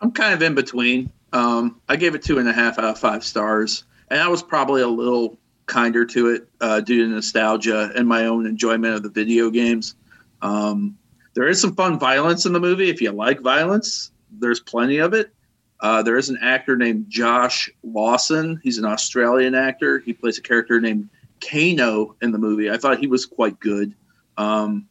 I'm 0.00 0.12
kind 0.12 0.32
of 0.32 0.42
in 0.42 0.54
between. 0.54 1.10
Um, 1.32 1.80
I 1.88 1.96
gave 1.96 2.14
it 2.14 2.22
two 2.22 2.38
and 2.38 2.48
a 2.48 2.52
half 2.52 2.78
out 2.78 2.84
of 2.84 2.98
five 2.98 3.24
stars, 3.24 3.84
and 4.08 4.20
I 4.20 4.28
was 4.28 4.42
probably 4.42 4.82
a 4.82 4.88
little 4.88 5.38
kinder 5.66 6.04
to 6.06 6.28
it 6.28 6.48
uh, 6.60 6.80
due 6.80 7.04
to 7.04 7.10
nostalgia 7.10 7.90
and 7.96 8.06
my 8.06 8.26
own 8.26 8.46
enjoyment 8.46 8.94
of 8.94 9.02
the 9.02 9.10
video 9.10 9.50
games. 9.50 9.96
Um, 10.42 10.96
there 11.34 11.48
is 11.48 11.60
some 11.60 11.74
fun 11.74 11.98
violence 11.98 12.46
in 12.46 12.52
the 12.52 12.60
movie. 12.60 12.88
If 12.88 13.00
you 13.00 13.10
like 13.10 13.40
violence, 13.40 14.12
there's 14.30 14.60
plenty 14.60 14.98
of 14.98 15.12
it. 15.12 15.32
Uh, 15.80 16.02
there 16.02 16.16
is 16.16 16.30
an 16.30 16.38
actor 16.40 16.76
named 16.76 17.06
Josh 17.08 17.68
Lawson. 17.82 18.60
He's 18.62 18.78
an 18.78 18.84
Australian 18.84 19.54
actor. 19.54 19.98
He 19.98 20.12
plays 20.12 20.38
a 20.38 20.42
character 20.42 20.80
named 20.80 21.10
Kano 21.40 22.16
in 22.22 22.32
the 22.32 22.38
movie. 22.38 22.70
I 22.70 22.76
thought 22.76 22.98
he 22.98 23.06
was 23.06 23.26
quite 23.26 23.58
good. 23.60 23.94
Um, 24.36 24.86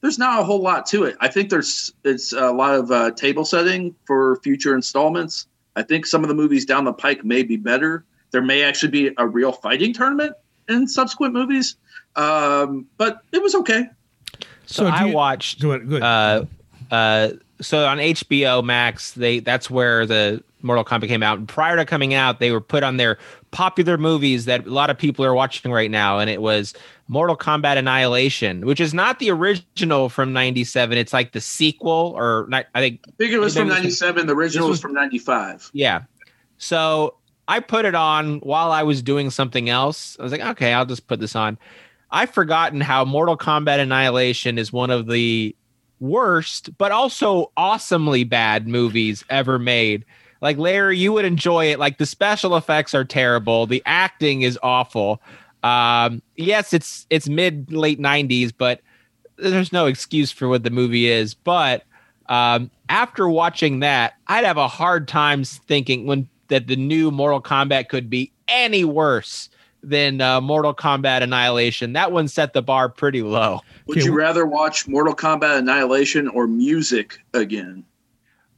there's 0.00 0.18
not 0.18 0.40
a 0.40 0.44
whole 0.44 0.60
lot 0.60 0.86
to 0.86 1.04
it. 1.04 1.16
I 1.20 1.28
think 1.28 1.50
there's 1.50 1.92
it's 2.04 2.32
a 2.32 2.50
lot 2.50 2.74
of 2.74 2.90
uh, 2.90 3.10
table 3.12 3.44
setting 3.44 3.94
for 4.04 4.36
future 4.36 4.74
installments. 4.74 5.46
I 5.74 5.82
think 5.82 6.06
some 6.06 6.22
of 6.22 6.28
the 6.28 6.34
movies 6.34 6.64
down 6.64 6.84
the 6.84 6.92
pike 6.92 7.24
may 7.24 7.42
be 7.42 7.56
better. 7.56 8.04
There 8.30 8.42
may 8.42 8.62
actually 8.62 8.90
be 8.90 9.10
a 9.18 9.26
real 9.26 9.52
fighting 9.52 9.92
tournament 9.92 10.34
in 10.68 10.86
subsequent 10.86 11.32
movies, 11.32 11.76
um, 12.16 12.86
but 12.96 13.22
it 13.32 13.42
was 13.42 13.54
okay. 13.56 13.88
So, 14.66 14.84
so 14.84 14.86
I 14.86 15.06
you, 15.06 15.14
watched. 15.14 15.60
Go 15.60 15.72
ahead, 15.72 15.88
go 15.88 15.96
ahead. 15.96 16.48
Uh, 16.90 16.94
uh, 16.94 17.28
so 17.60 17.86
on 17.86 17.98
HBO 17.98 18.62
Max, 18.62 19.12
they 19.12 19.40
that's 19.40 19.70
where 19.70 20.06
the 20.06 20.42
Mortal 20.62 20.84
Kombat 20.84 21.08
came 21.08 21.22
out. 21.22 21.38
And 21.38 21.48
prior 21.48 21.76
to 21.76 21.84
coming 21.84 22.14
out, 22.14 22.40
they 22.40 22.50
were 22.50 22.60
put 22.60 22.82
on 22.82 22.96
their 22.96 23.18
popular 23.50 23.96
movies 23.96 24.44
that 24.46 24.66
a 24.66 24.70
lot 24.70 24.90
of 24.90 24.98
people 24.98 25.24
are 25.24 25.34
watching 25.34 25.70
right 25.70 25.90
now, 25.90 26.18
and 26.18 26.28
it 26.28 26.42
was 26.42 26.74
Mortal 27.08 27.36
Kombat 27.36 27.76
Annihilation, 27.76 28.66
which 28.66 28.80
is 28.80 28.92
not 28.92 29.18
the 29.18 29.30
original 29.30 30.08
from 30.08 30.32
'97. 30.32 30.98
It's 30.98 31.12
like 31.12 31.32
the 31.32 31.40
sequel, 31.40 32.14
or 32.16 32.48
I 32.52 32.64
think. 32.80 33.00
I 33.06 33.10
think 33.18 33.32
it 33.32 33.38
was 33.38 33.56
from 33.56 33.68
'97. 33.68 34.26
The 34.26 34.34
original 34.34 34.68
was, 34.68 34.74
was 34.74 34.80
from 34.80 34.92
'95. 34.92 35.70
Yeah. 35.72 36.02
So 36.58 37.14
I 37.48 37.60
put 37.60 37.84
it 37.84 37.94
on 37.94 38.40
while 38.40 38.72
I 38.72 38.82
was 38.82 39.02
doing 39.02 39.30
something 39.30 39.68
else. 39.68 40.16
I 40.18 40.22
was 40.22 40.32
like, 40.32 40.40
okay, 40.40 40.72
I'll 40.72 40.86
just 40.86 41.06
put 41.06 41.20
this 41.20 41.36
on. 41.36 41.58
I've 42.10 42.30
forgotten 42.30 42.80
how 42.80 43.04
Mortal 43.04 43.36
Kombat 43.36 43.78
Annihilation 43.78 44.58
is 44.58 44.72
one 44.72 44.90
of 44.90 45.06
the 45.06 45.54
worst, 46.00 46.76
but 46.78 46.92
also 46.92 47.52
awesomely 47.56 48.24
bad 48.24 48.66
movies 48.66 49.24
ever 49.30 49.58
made. 49.58 50.04
Like 50.40 50.58
Larry, 50.58 50.98
you 50.98 51.12
would 51.12 51.24
enjoy 51.24 51.66
it. 51.66 51.78
Like 51.78 51.98
the 51.98 52.06
special 52.06 52.56
effects 52.56 52.94
are 52.94 53.04
terrible, 53.04 53.66
the 53.66 53.82
acting 53.86 54.42
is 54.42 54.58
awful. 54.62 55.20
Um, 55.62 56.22
yes, 56.36 56.72
it's 56.72 57.06
it's 57.10 57.28
mid 57.28 57.72
late 57.72 57.98
'90s, 57.98 58.52
but 58.56 58.80
there's 59.36 59.72
no 59.72 59.86
excuse 59.86 60.30
for 60.30 60.48
what 60.48 60.62
the 60.62 60.70
movie 60.70 61.08
is. 61.08 61.34
But 61.34 61.84
um, 62.28 62.70
after 62.88 63.28
watching 63.28 63.80
that, 63.80 64.14
I'd 64.28 64.44
have 64.44 64.58
a 64.58 64.68
hard 64.68 65.08
time 65.08 65.44
thinking 65.44 66.06
when 66.06 66.28
that 66.48 66.66
the 66.66 66.76
new 66.76 67.10
Mortal 67.10 67.42
Kombat 67.42 67.88
could 67.88 68.08
be 68.08 68.32
any 68.48 68.84
worse 68.84 69.48
than 69.86 70.20
uh, 70.20 70.40
Mortal 70.40 70.74
Kombat 70.74 71.22
Annihilation. 71.22 71.92
That 71.92 72.10
one 72.10 72.28
set 72.28 72.52
the 72.52 72.62
bar 72.62 72.88
pretty 72.88 73.22
low. 73.22 73.60
Would 73.86 74.04
you 74.04 74.12
rather 74.12 74.44
watch 74.44 74.88
Mortal 74.88 75.14
Kombat 75.14 75.58
Annihilation 75.58 76.28
or 76.28 76.46
music 76.46 77.18
again? 77.32 77.84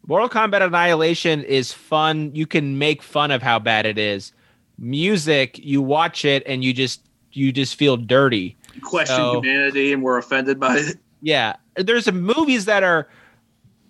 Mortal 0.06 0.30
Kombat 0.30 0.62
Annihilation 0.62 1.44
is 1.44 1.72
fun. 1.72 2.30
You 2.34 2.46
can 2.46 2.78
make 2.78 3.02
fun 3.02 3.30
of 3.30 3.42
how 3.42 3.58
bad 3.58 3.84
it 3.84 3.98
is. 3.98 4.32
Music, 4.78 5.58
you 5.58 5.82
watch 5.82 6.24
it 6.24 6.42
and 6.46 6.64
you 6.64 6.72
just 6.72 7.02
you 7.32 7.52
just 7.52 7.76
feel 7.76 7.98
dirty. 7.98 8.56
You 8.74 8.80
question 8.80 9.16
so, 9.16 9.40
humanity 9.40 9.92
and 9.92 10.02
we're 10.02 10.16
offended 10.16 10.58
by 10.58 10.78
it. 10.78 10.96
Yeah, 11.20 11.56
there's 11.76 12.10
movies 12.10 12.64
that 12.64 12.82
are 12.82 13.08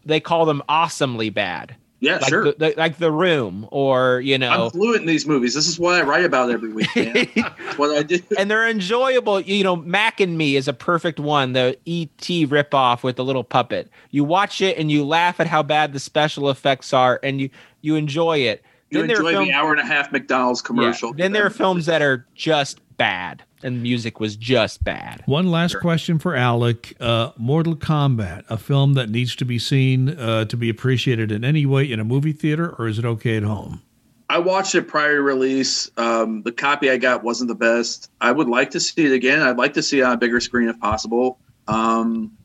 they 0.05 0.19
call 0.19 0.45
them 0.45 0.63
awesomely 0.69 1.31
bad. 1.31 1.77
Yeah, 2.01 2.19
like 2.19 2.29
sure. 2.29 2.45
The, 2.45 2.53
the, 2.53 2.75
like 2.77 2.99
The 2.99 3.11
Room, 3.11 3.67
or 3.73 4.21
you 4.21 4.39
know, 4.39 4.51
I'm 4.51 4.71
fluent 4.71 5.01
in 5.01 5.07
these 5.07 5.27
movies. 5.27 5.55
This 5.55 5.67
is 5.67 5.81
what 5.81 5.95
I 5.97 6.03
write 6.03 6.25
about 6.25 6.51
every 6.51 6.73
week. 6.73 6.89
what 7.77 7.97
I 7.97 8.03
do, 8.05 8.21
and 8.39 8.49
they're 8.49 8.69
enjoyable. 8.69 9.41
You 9.41 9.65
know, 9.65 9.75
Mac 9.75 10.21
and 10.21 10.39
Me 10.39 10.55
is 10.55 10.69
a 10.69 10.73
perfect 10.73 11.19
one. 11.19 11.55
The 11.55 11.77
ET 11.87 12.21
ripoff 12.21 13.03
with 13.03 13.17
the 13.17 13.25
little 13.25 13.43
puppet. 13.43 13.91
You 14.11 14.23
watch 14.23 14.61
it 14.61 14.79
and 14.79 14.93
you 14.93 15.05
laugh 15.05 15.41
at 15.41 15.49
how 15.49 15.65
bad 15.65 15.93
the 15.93 15.99
special 15.99 16.51
effects 16.51 16.93
are, 16.93 17.19
and 17.25 17.41
you 17.41 17.51
you 17.81 17.97
enjoy 17.97 18.39
it. 18.39 18.63
You 18.91 19.01
then 19.01 19.11
enjoy 19.11 19.33
films, 19.33 19.49
the 19.49 19.55
hour 19.55 19.73
and 19.73 19.81
a 19.81 19.85
half 19.85 20.13
McDonald's 20.13 20.63
commercial. 20.63 21.11
Yeah. 21.11 21.25
Then 21.25 21.33
there 21.33 21.47
are 21.47 21.51
films 21.51 21.87
that 21.87 22.01
are 22.01 22.27
just 22.35 22.81
bad 22.97 23.43
and 23.63 23.83
music 23.83 24.21
was 24.21 24.37
just 24.37 24.85
bad. 24.85 25.23
One 25.27 25.51
last 25.51 25.73
sure. 25.73 25.81
question 25.81 26.19
for 26.19 26.35
Alec: 26.35 26.95
uh, 27.01 27.33
Mortal 27.37 27.77
Kombat, 27.77 28.45
a 28.49 28.57
film 28.57 28.95
that 28.95 29.11
needs 29.11 29.35
to 29.37 29.45
be 29.45 29.59
seen 29.59 30.11
uh, 30.11 30.45
to 30.47 30.57
be 30.57 30.69
appreciated 30.69 31.33
in 31.33 31.45
any 31.45 31.67
way 31.67 31.91
in 31.91 32.01
a 32.01 32.05
movie 32.05 32.33
theater, 32.33 32.75
or 32.79 32.89
is 32.89 32.99
it 32.99 33.05
okay 33.05 33.37
at 33.37 33.43
home? 33.43 33.83
I 34.31 34.39
watched 34.39 34.75
it 34.75 34.89
prior 34.89 35.17
to 35.17 35.23
release. 35.23 35.91
Um, 35.97 36.43
the 36.43 36.53
copy 36.53 36.91
I 36.91 36.99
got 36.99 37.25
wasn't 37.25 37.49
the 37.49 37.55
best. 37.55 38.11
I 38.21 38.31
would 38.31 38.49
like 38.49 38.71
to 38.73 38.81
see 38.81 39.07
it 39.07 39.13
again. 39.13 39.41
I'd 39.41 39.57
like 39.57 39.75
to 39.75 39.83
see 39.83 40.01
it 40.01 40.03
on 40.03 40.13
a 40.13 40.17
bigger 40.19 40.39
screen 40.41 40.69
if 40.69 40.79
possible. 40.79 41.39
Um, 41.67 42.37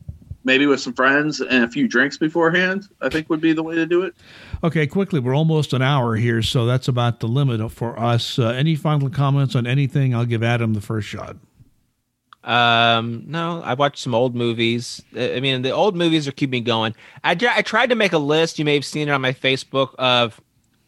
maybe 0.44 0.66
with 0.66 0.80
some 0.80 0.94
friends 0.94 1.40
and 1.40 1.64
a 1.64 1.68
few 1.68 1.86
drinks 1.88 2.16
beforehand, 2.16 2.88
I 3.00 3.10
think 3.10 3.28
would 3.28 3.40
be 3.40 3.52
the 3.52 3.62
way 3.62 3.74
to 3.74 3.86
do 3.86 4.02
it. 4.02 4.14
Okay, 4.64 4.86
quickly, 4.86 5.20
we're 5.20 5.36
almost 5.36 5.74
an 5.74 5.82
hour 5.82 6.16
here, 6.16 6.40
so 6.40 6.64
that's 6.64 6.88
about 6.88 7.20
the 7.20 7.28
limit 7.28 7.70
for 7.70 8.00
us. 8.00 8.38
Uh, 8.38 8.48
any 8.48 8.74
final 8.74 9.10
comments 9.10 9.54
on 9.54 9.66
anything? 9.66 10.14
I'll 10.14 10.24
give 10.24 10.42
Adam 10.42 10.72
the 10.72 10.80
first 10.80 11.06
shot. 11.06 11.36
Um, 12.42 13.24
no, 13.26 13.60
I 13.60 13.74
watched 13.74 13.98
some 13.98 14.14
old 14.14 14.34
movies. 14.34 15.02
I 15.14 15.40
mean, 15.40 15.60
the 15.60 15.70
old 15.70 15.96
movies 15.96 16.26
are 16.26 16.32
keeping 16.32 16.50
me 16.50 16.60
going. 16.62 16.94
I, 17.22 17.36
I 17.54 17.60
tried 17.60 17.90
to 17.90 17.94
make 17.94 18.14
a 18.14 18.18
list. 18.18 18.58
You 18.58 18.64
may 18.64 18.72
have 18.72 18.86
seen 18.86 19.08
it 19.08 19.10
on 19.10 19.20
my 19.20 19.34
Facebook 19.34 19.94
of 19.96 20.40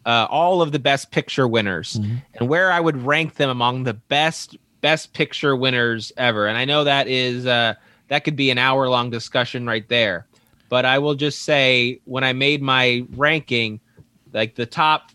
uh, 0.07 0.27
all 0.31 0.63
of 0.63 0.73
the 0.73 0.79
best 0.79 1.11
picture 1.11 1.47
winners 1.47 1.99
mm-hmm. 1.99 2.17
and 2.35 2.49
where 2.49 2.73
I 2.73 2.81
would 2.81 3.05
rank 3.05 3.35
them 3.35 3.51
among 3.51 3.85
the 3.85 3.95
best 3.95 4.57
best 4.81 5.13
picture 5.13 5.55
winners 5.55 6.13
ever. 6.17 6.47
And 6.47 6.57
I 6.57 6.65
know 6.65 6.85
that 6.85 7.09
is 7.09 7.45
uh, 7.45 7.75
that 8.09 8.25
could 8.25 8.37
be 8.37 8.51
an 8.51 8.57
hour 8.57 8.89
long 8.89 9.11
discussion 9.11 9.67
right 9.67 9.87
there. 9.89 10.27
But 10.69 10.85
I 10.85 10.99
will 10.99 11.15
just 11.15 11.43
say 11.43 12.01
when 12.05 12.25
I 12.25 12.33
made 12.33 12.63
my 12.63 13.07
ranking, 13.17 13.81
like 14.33 14.55
the 14.55 14.67
top 14.67 15.11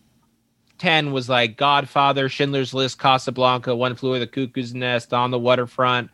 10 0.78 1.12
was 1.12 1.28
like 1.28 1.56
Godfather, 1.56 2.28
Schindler's 2.28 2.74
List, 2.74 2.98
Casablanca, 2.98 3.74
One 3.76 3.94
Flew 3.94 4.10
Over 4.10 4.18
the 4.20 4.26
Cuckoo's 4.26 4.74
Nest, 4.74 5.12
On 5.12 5.30
the 5.30 5.38
Waterfront, 5.38 6.10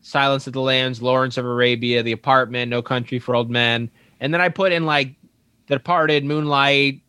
Silence 0.00 0.46
of 0.46 0.52
the 0.52 0.60
Lambs, 0.60 1.02
Lawrence 1.02 1.36
of 1.36 1.44
Arabia, 1.44 2.02
The 2.02 2.12
Apartment, 2.12 2.70
No 2.70 2.82
Country 2.82 3.18
for 3.18 3.34
Old 3.34 3.50
Men. 3.50 3.90
And 4.20 4.32
then 4.32 4.40
I 4.40 4.48
put 4.48 4.72
in 4.72 4.86
like 4.86 5.16
The 5.66 5.76
Departed, 5.76 6.24
Moonlight, 6.24 7.00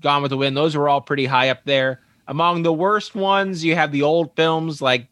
Gone 0.00 0.22
with 0.22 0.30
the 0.30 0.36
Wind. 0.36 0.56
Those 0.56 0.76
were 0.76 0.88
all 0.88 1.00
pretty 1.00 1.24
high 1.24 1.48
up 1.48 1.64
there. 1.64 2.02
Among 2.26 2.62
the 2.62 2.72
worst 2.72 3.14
ones, 3.14 3.64
you 3.64 3.74
have 3.74 3.90
the 3.90 4.02
old 4.02 4.36
films 4.36 4.82
like 4.82 5.08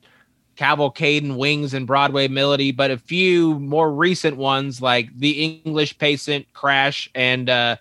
Cavalcade 0.57 1.23
and 1.23 1.37
Wings 1.37 1.75
and 1.75 1.87
Broadway 1.87 2.29
Melody, 2.29 2.73
but 2.73 2.91
a 2.91 2.99
few 2.99 3.59
more 3.61 3.93
recent 3.93 4.37
ones 4.37 4.83
like 4.83 5.17
The 5.17 5.61
English 5.65 5.99
Patient, 5.99 6.47
Crash, 6.53 7.11
and 7.15 7.49
uh, 7.49 7.77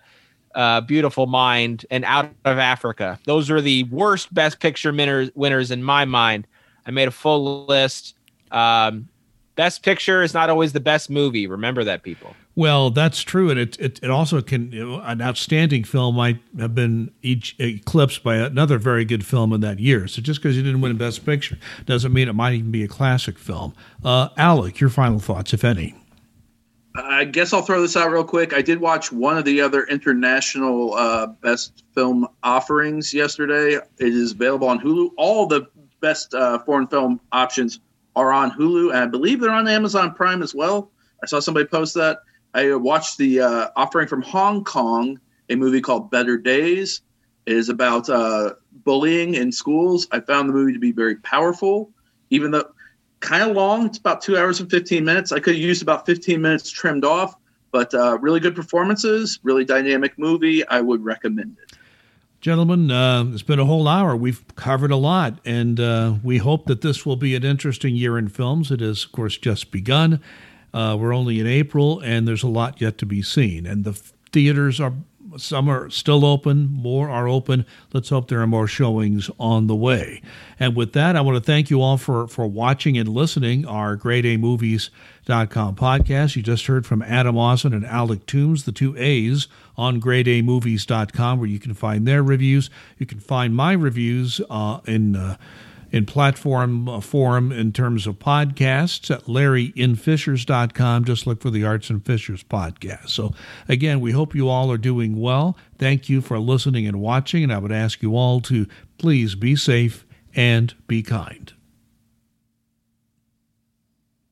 uh, 0.54 0.82
Beautiful 0.82 1.26
Mind 1.26 1.84
and 1.90 2.04
Out 2.04 2.30
of 2.44 2.58
Africa. 2.58 3.18
Those 3.24 3.50
are 3.50 3.60
the 3.60 3.84
worst 3.84 4.32
Best 4.32 4.60
Picture 4.60 4.92
winners, 4.92 5.30
winners 5.34 5.70
in 5.70 5.82
my 5.82 6.04
mind. 6.04 6.46
I 6.86 6.90
made 6.90 7.08
a 7.08 7.12
full 7.12 7.66
list. 7.66 8.14
Um, 8.50 9.08
best 9.56 9.82
Picture 9.82 10.22
is 10.22 10.34
not 10.34 10.50
always 10.50 10.72
the 10.72 10.80
best 10.80 11.10
movie. 11.10 11.46
Remember 11.46 11.82
that, 11.84 12.02
people. 12.02 12.34
Well, 12.58 12.88
that's 12.88 13.20
true, 13.20 13.50
and 13.50 13.60
it 13.60 13.78
it, 13.78 14.00
it 14.02 14.10
also 14.10 14.40
can 14.40 14.72
you 14.72 14.88
know, 14.88 15.00
an 15.00 15.20
outstanding 15.20 15.84
film 15.84 16.16
might 16.16 16.38
have 16.58 16.74
been 16.74 17.12
each 17.20 17.54
eclipsed 17.58 18.22
by 18.22 18.36
another 18.36 18.78
very 18.78 19.04
good 19.04 19.26
film 19.26 19.52
in 19.52 19.60
that 19.60 19.78
year. 19.78 20.08
So 20.08 20.22
just 20.22 20.40
because 20.40 20.56
you 20.56 20.62
didn't 20.62 20.80
win 20.80 20.96
Best 20.96 21.26
Picture 21.26 21.58
doesn't 21.84 22.14
mean 22.14 22.28
it 22.28 22.32
might 22.32 22.54
even 22.54 22.70
be 22.70 22.82
a 22.82 22.88
classic 22.88 23.38
film. 23.38 23.74
Uh, 24.02 24.30
Alec, 24.38 24.80
your 24.80 24.88
final 24.88 25.18
thoughts, 25.18 25.52
if 25.52 25.64
any. 25.64 25.94
I 26.94 27.24
guess 27.24 27.52
I'll 27.52 27.60
throw 27.60 27.82
this 27.82 27.94
out 27.94 28.10
real 28.10 28.24
quick. 28.24 28.54
I 28.54 28.62
did 28.62 28.80
watch 28.80 29.12
one 29.12 29.36
of 29.36 29.44
the 29.44 29.60
other 29.60 29.84
international 29.84 30.94
uh, 30.94 31.26
best 31.26 31.84
film 31.94 32.26
offerings 32.42 33.12
yesterday. 33.12 33.74
It 33.74 33.84
is 33.98 34.32
available 34.32 34.68
on 34.68 34.80
Hulu. 34.80 35.10
All 35.18 35.46
the 35.46 35.66
best 36.00 36.32
uh, 36.32 36.58
foreign 36.60 36.86
film 36.86 37.20
options 37.32 37.80
are 38.14 38.32
on 38.32 38.50
Hulu, 38.50 38.94
and 38.94 38.98
I 38.98 39.06
believe 39.06 39.40
they're 39.40 39.50
on 39.50 39.68
Amazon 39.68 40.14
Prime 40.14 40.42
as 40.42 40.54
well. 40.54 40.90
I 41.22 41.26
saw 41.26 41.38
somebody 41.38 41.66
post 41.66 41.94
that. 41.96 42.20
I 42.56 42.74
watched 42.74 43.18
the 43.18 43.40
uh, 43.40 43.68
offering 43.76 44.08
from 44.08 44.22
Hong 44.22 44.64
Kong, 44.64 45.20
a 45.50 45.56
movie 45.56 45.82
called 45.82 46.10
Better 46.10 46.38
Days. 46.38 47.02
It 47.44 47.54
is 47.54 47.68
about 47.68 48.08
uh, 48.08 48.54
bullying 48.72 49.34
in 49.34 49.52
schools. 49.52 50.08
I 50.10 50.20
found 50.20 50.48
the 50.48 50.54
movie 50.54 50.72
to 50.72 50.78
be 50.78 50.90
very 50.90 51.16
powerful, 51.16 51.90
even 52.30 52.52
though 52.52 52.70
kind 53.20 53.42
of 53.42 53.54
long. 53.54 53.84
It's 53.84 53.98
about 53.98 54.22
two 54.22 54.38
hours 54.38 54.58
and 54.58 54.70
15 54.70 55.04
minutes. 55.04 55.32
I 55.32 55.38
could 55.38 55.54
have 55.54 55.62
used 55.62 55.82
about 55.82 56.06
15 56.06 56.40
minutes 56.40 56.70
trimmed 56.70 57.04
off, 57.04 57.36
but 57.72 57.92
uh, 57.92 58.16
really 58.22 58.40
good 58.40 58.56
performances, 58.56 59.38
really 59.42 59.66
dynamic 59.66 60.18
movie. 60.18 60.66
I 60.66 60.80
would 60.80 61.04
recommend 61.04 61.58
it. 61.62 61.76
Gentlemen, 62.40 62.90
uh, 62.90 63.24
it's 63.34 63.42
been 63.42 63.58
a 63.58 63.66
whole 63.66 63.86
hour. 63.86 64.16
We've 64.16 64.42
covered 64.56 64.92
a 64.92 64.96
lot, 64.96 65.40
and 65.44 65.78
uh, 65.78 66.14
we 66.22 66.38
hope 66.38 66.66
that 66.66 66.80
this 66.80 67.04
will 67.04 67.16
be 67.16 67.34
an 67.34 67.44
interesting 67.44 67.96
year 67.96 68.16
in 68.16 68.28
films. 68.28 68.70
It 68.70 68.80
has, 68.80 69.04
of 69.04 69.12
course, 69.12 69.36
just 69.36 69.70
begun. 69.70 70.22
Uh, 70.76 70.94
we're 70.94 71.14
only 71.14 71.40
in 71.40 71.46
April, 71.46 72.00
and 72.00 72.28
there's 72.28 72.42
a 72.42 72.48
lot 72.48 72.82
yet 72.82 72.98
to 72.98 73.06
be 73.06 73.22
seen. 73.22 73.64
And 73.64 73.84
the 73.84 73.94
theaters 74.30 74.78
are 74.78 74.92
some 75.38 75.68
are 75.70 75.88
still 75.88 76.24
open, 76.24 76.68
more 76.70 77.08
are 77.08 77.28
open. 77.28 77.64
Let's 77.92 78.10
hope 78.10 78.28
there 78.28 78.42
are 78.42 78.46
more 78.46 78.66
showings 78.66 79.30
on 79.38 79.68
the 79.68 79.74
way. 79.74 80.20
And 80.60 80.76
with 80.76 80.92
that, 80.92 81.16
I 81.16 81.22
want 81.22 81.36
to 81.36 81.42
thank 81.42 81.70
you 81.70 81.80
all 81.80 81.96
for, 81.96 82.28
for 82.28 82.46
watching 82.46 82.96
and 82.98 83.08
listening 83.08 83.66
our 83.66 83.96
GrayDayMovies.com 83.96 85.76
podcast. 85.76 86.36
You 86.36 86.42
just 86.42 86.66
heard 86.66 86.86
from 86.86 87.02
Adam 87.02 87.38
Austin 87.38 87.72
and 87.72 87.84
Alec 87.86 88.26
Toombs, 88.26 88.64
the 88.64 88.72
two 88.72 88.94
A's 88.98 89.48
on 89.76 90.00
GrayDayMovies.com, 90.00 91.38
where 91.38 91.48
you 91.48 91.58
can 91.58 91.74
find 91.74 92.06
their 92.06 92.22
reviews. 92.22 92.70
You 92.98 93.06
can 93.06 93.20
find 93.20 93.54
my 93.56 93.72
reviews 93.72 94.40
uh, 94.50 94.80
in. 94.86 95.16
Uh, 95.16 95.36
in 95.96 96.06
platform 96.06 96.88
uh, 96.88 97.00
forum 97.00 97.50
in 97.50 97.72
terms 97.72 98.06
of 98.06 98.18
podcasts 98.18 99.10
at 99.10 99.24
larryinfishers.com. 99.24 101.04
Just 101.04 101.26
look 101.26 101.40
for 101.40 101.50
the 101.50 101.64
Arts 101.64 101.90
and 101.90 102.04
Fishers 102.04 102.44
podcast. 102.44 103.08
So, 103.10 103.34
again, 103.68 104.00
we 104.00 104.12
hope 104.12 104.34
you 104.34 104.48
all 104.48 104.70
are 104.70 104.78
doing 104.78 105.20
well. 105.20 105.56
Thank 105.78 106.08
you 106.08 106.20
for 106.20 106.38
listening 106.38 106.86
and 106.86 107.00
watching, 107.00 107.42
and 107.42 107.52
I 107.52 107.58
would 107.58 107.72
ask 107.72 108.02
you 108.02 108.16
all 108.16 108.40
to 108.42 108.66
please 108.98 109.34
be 109.34 109.56
safe 109.56 110.04
and 110.34 110.74
be 110.86 111.02
kind. 111.02 111.52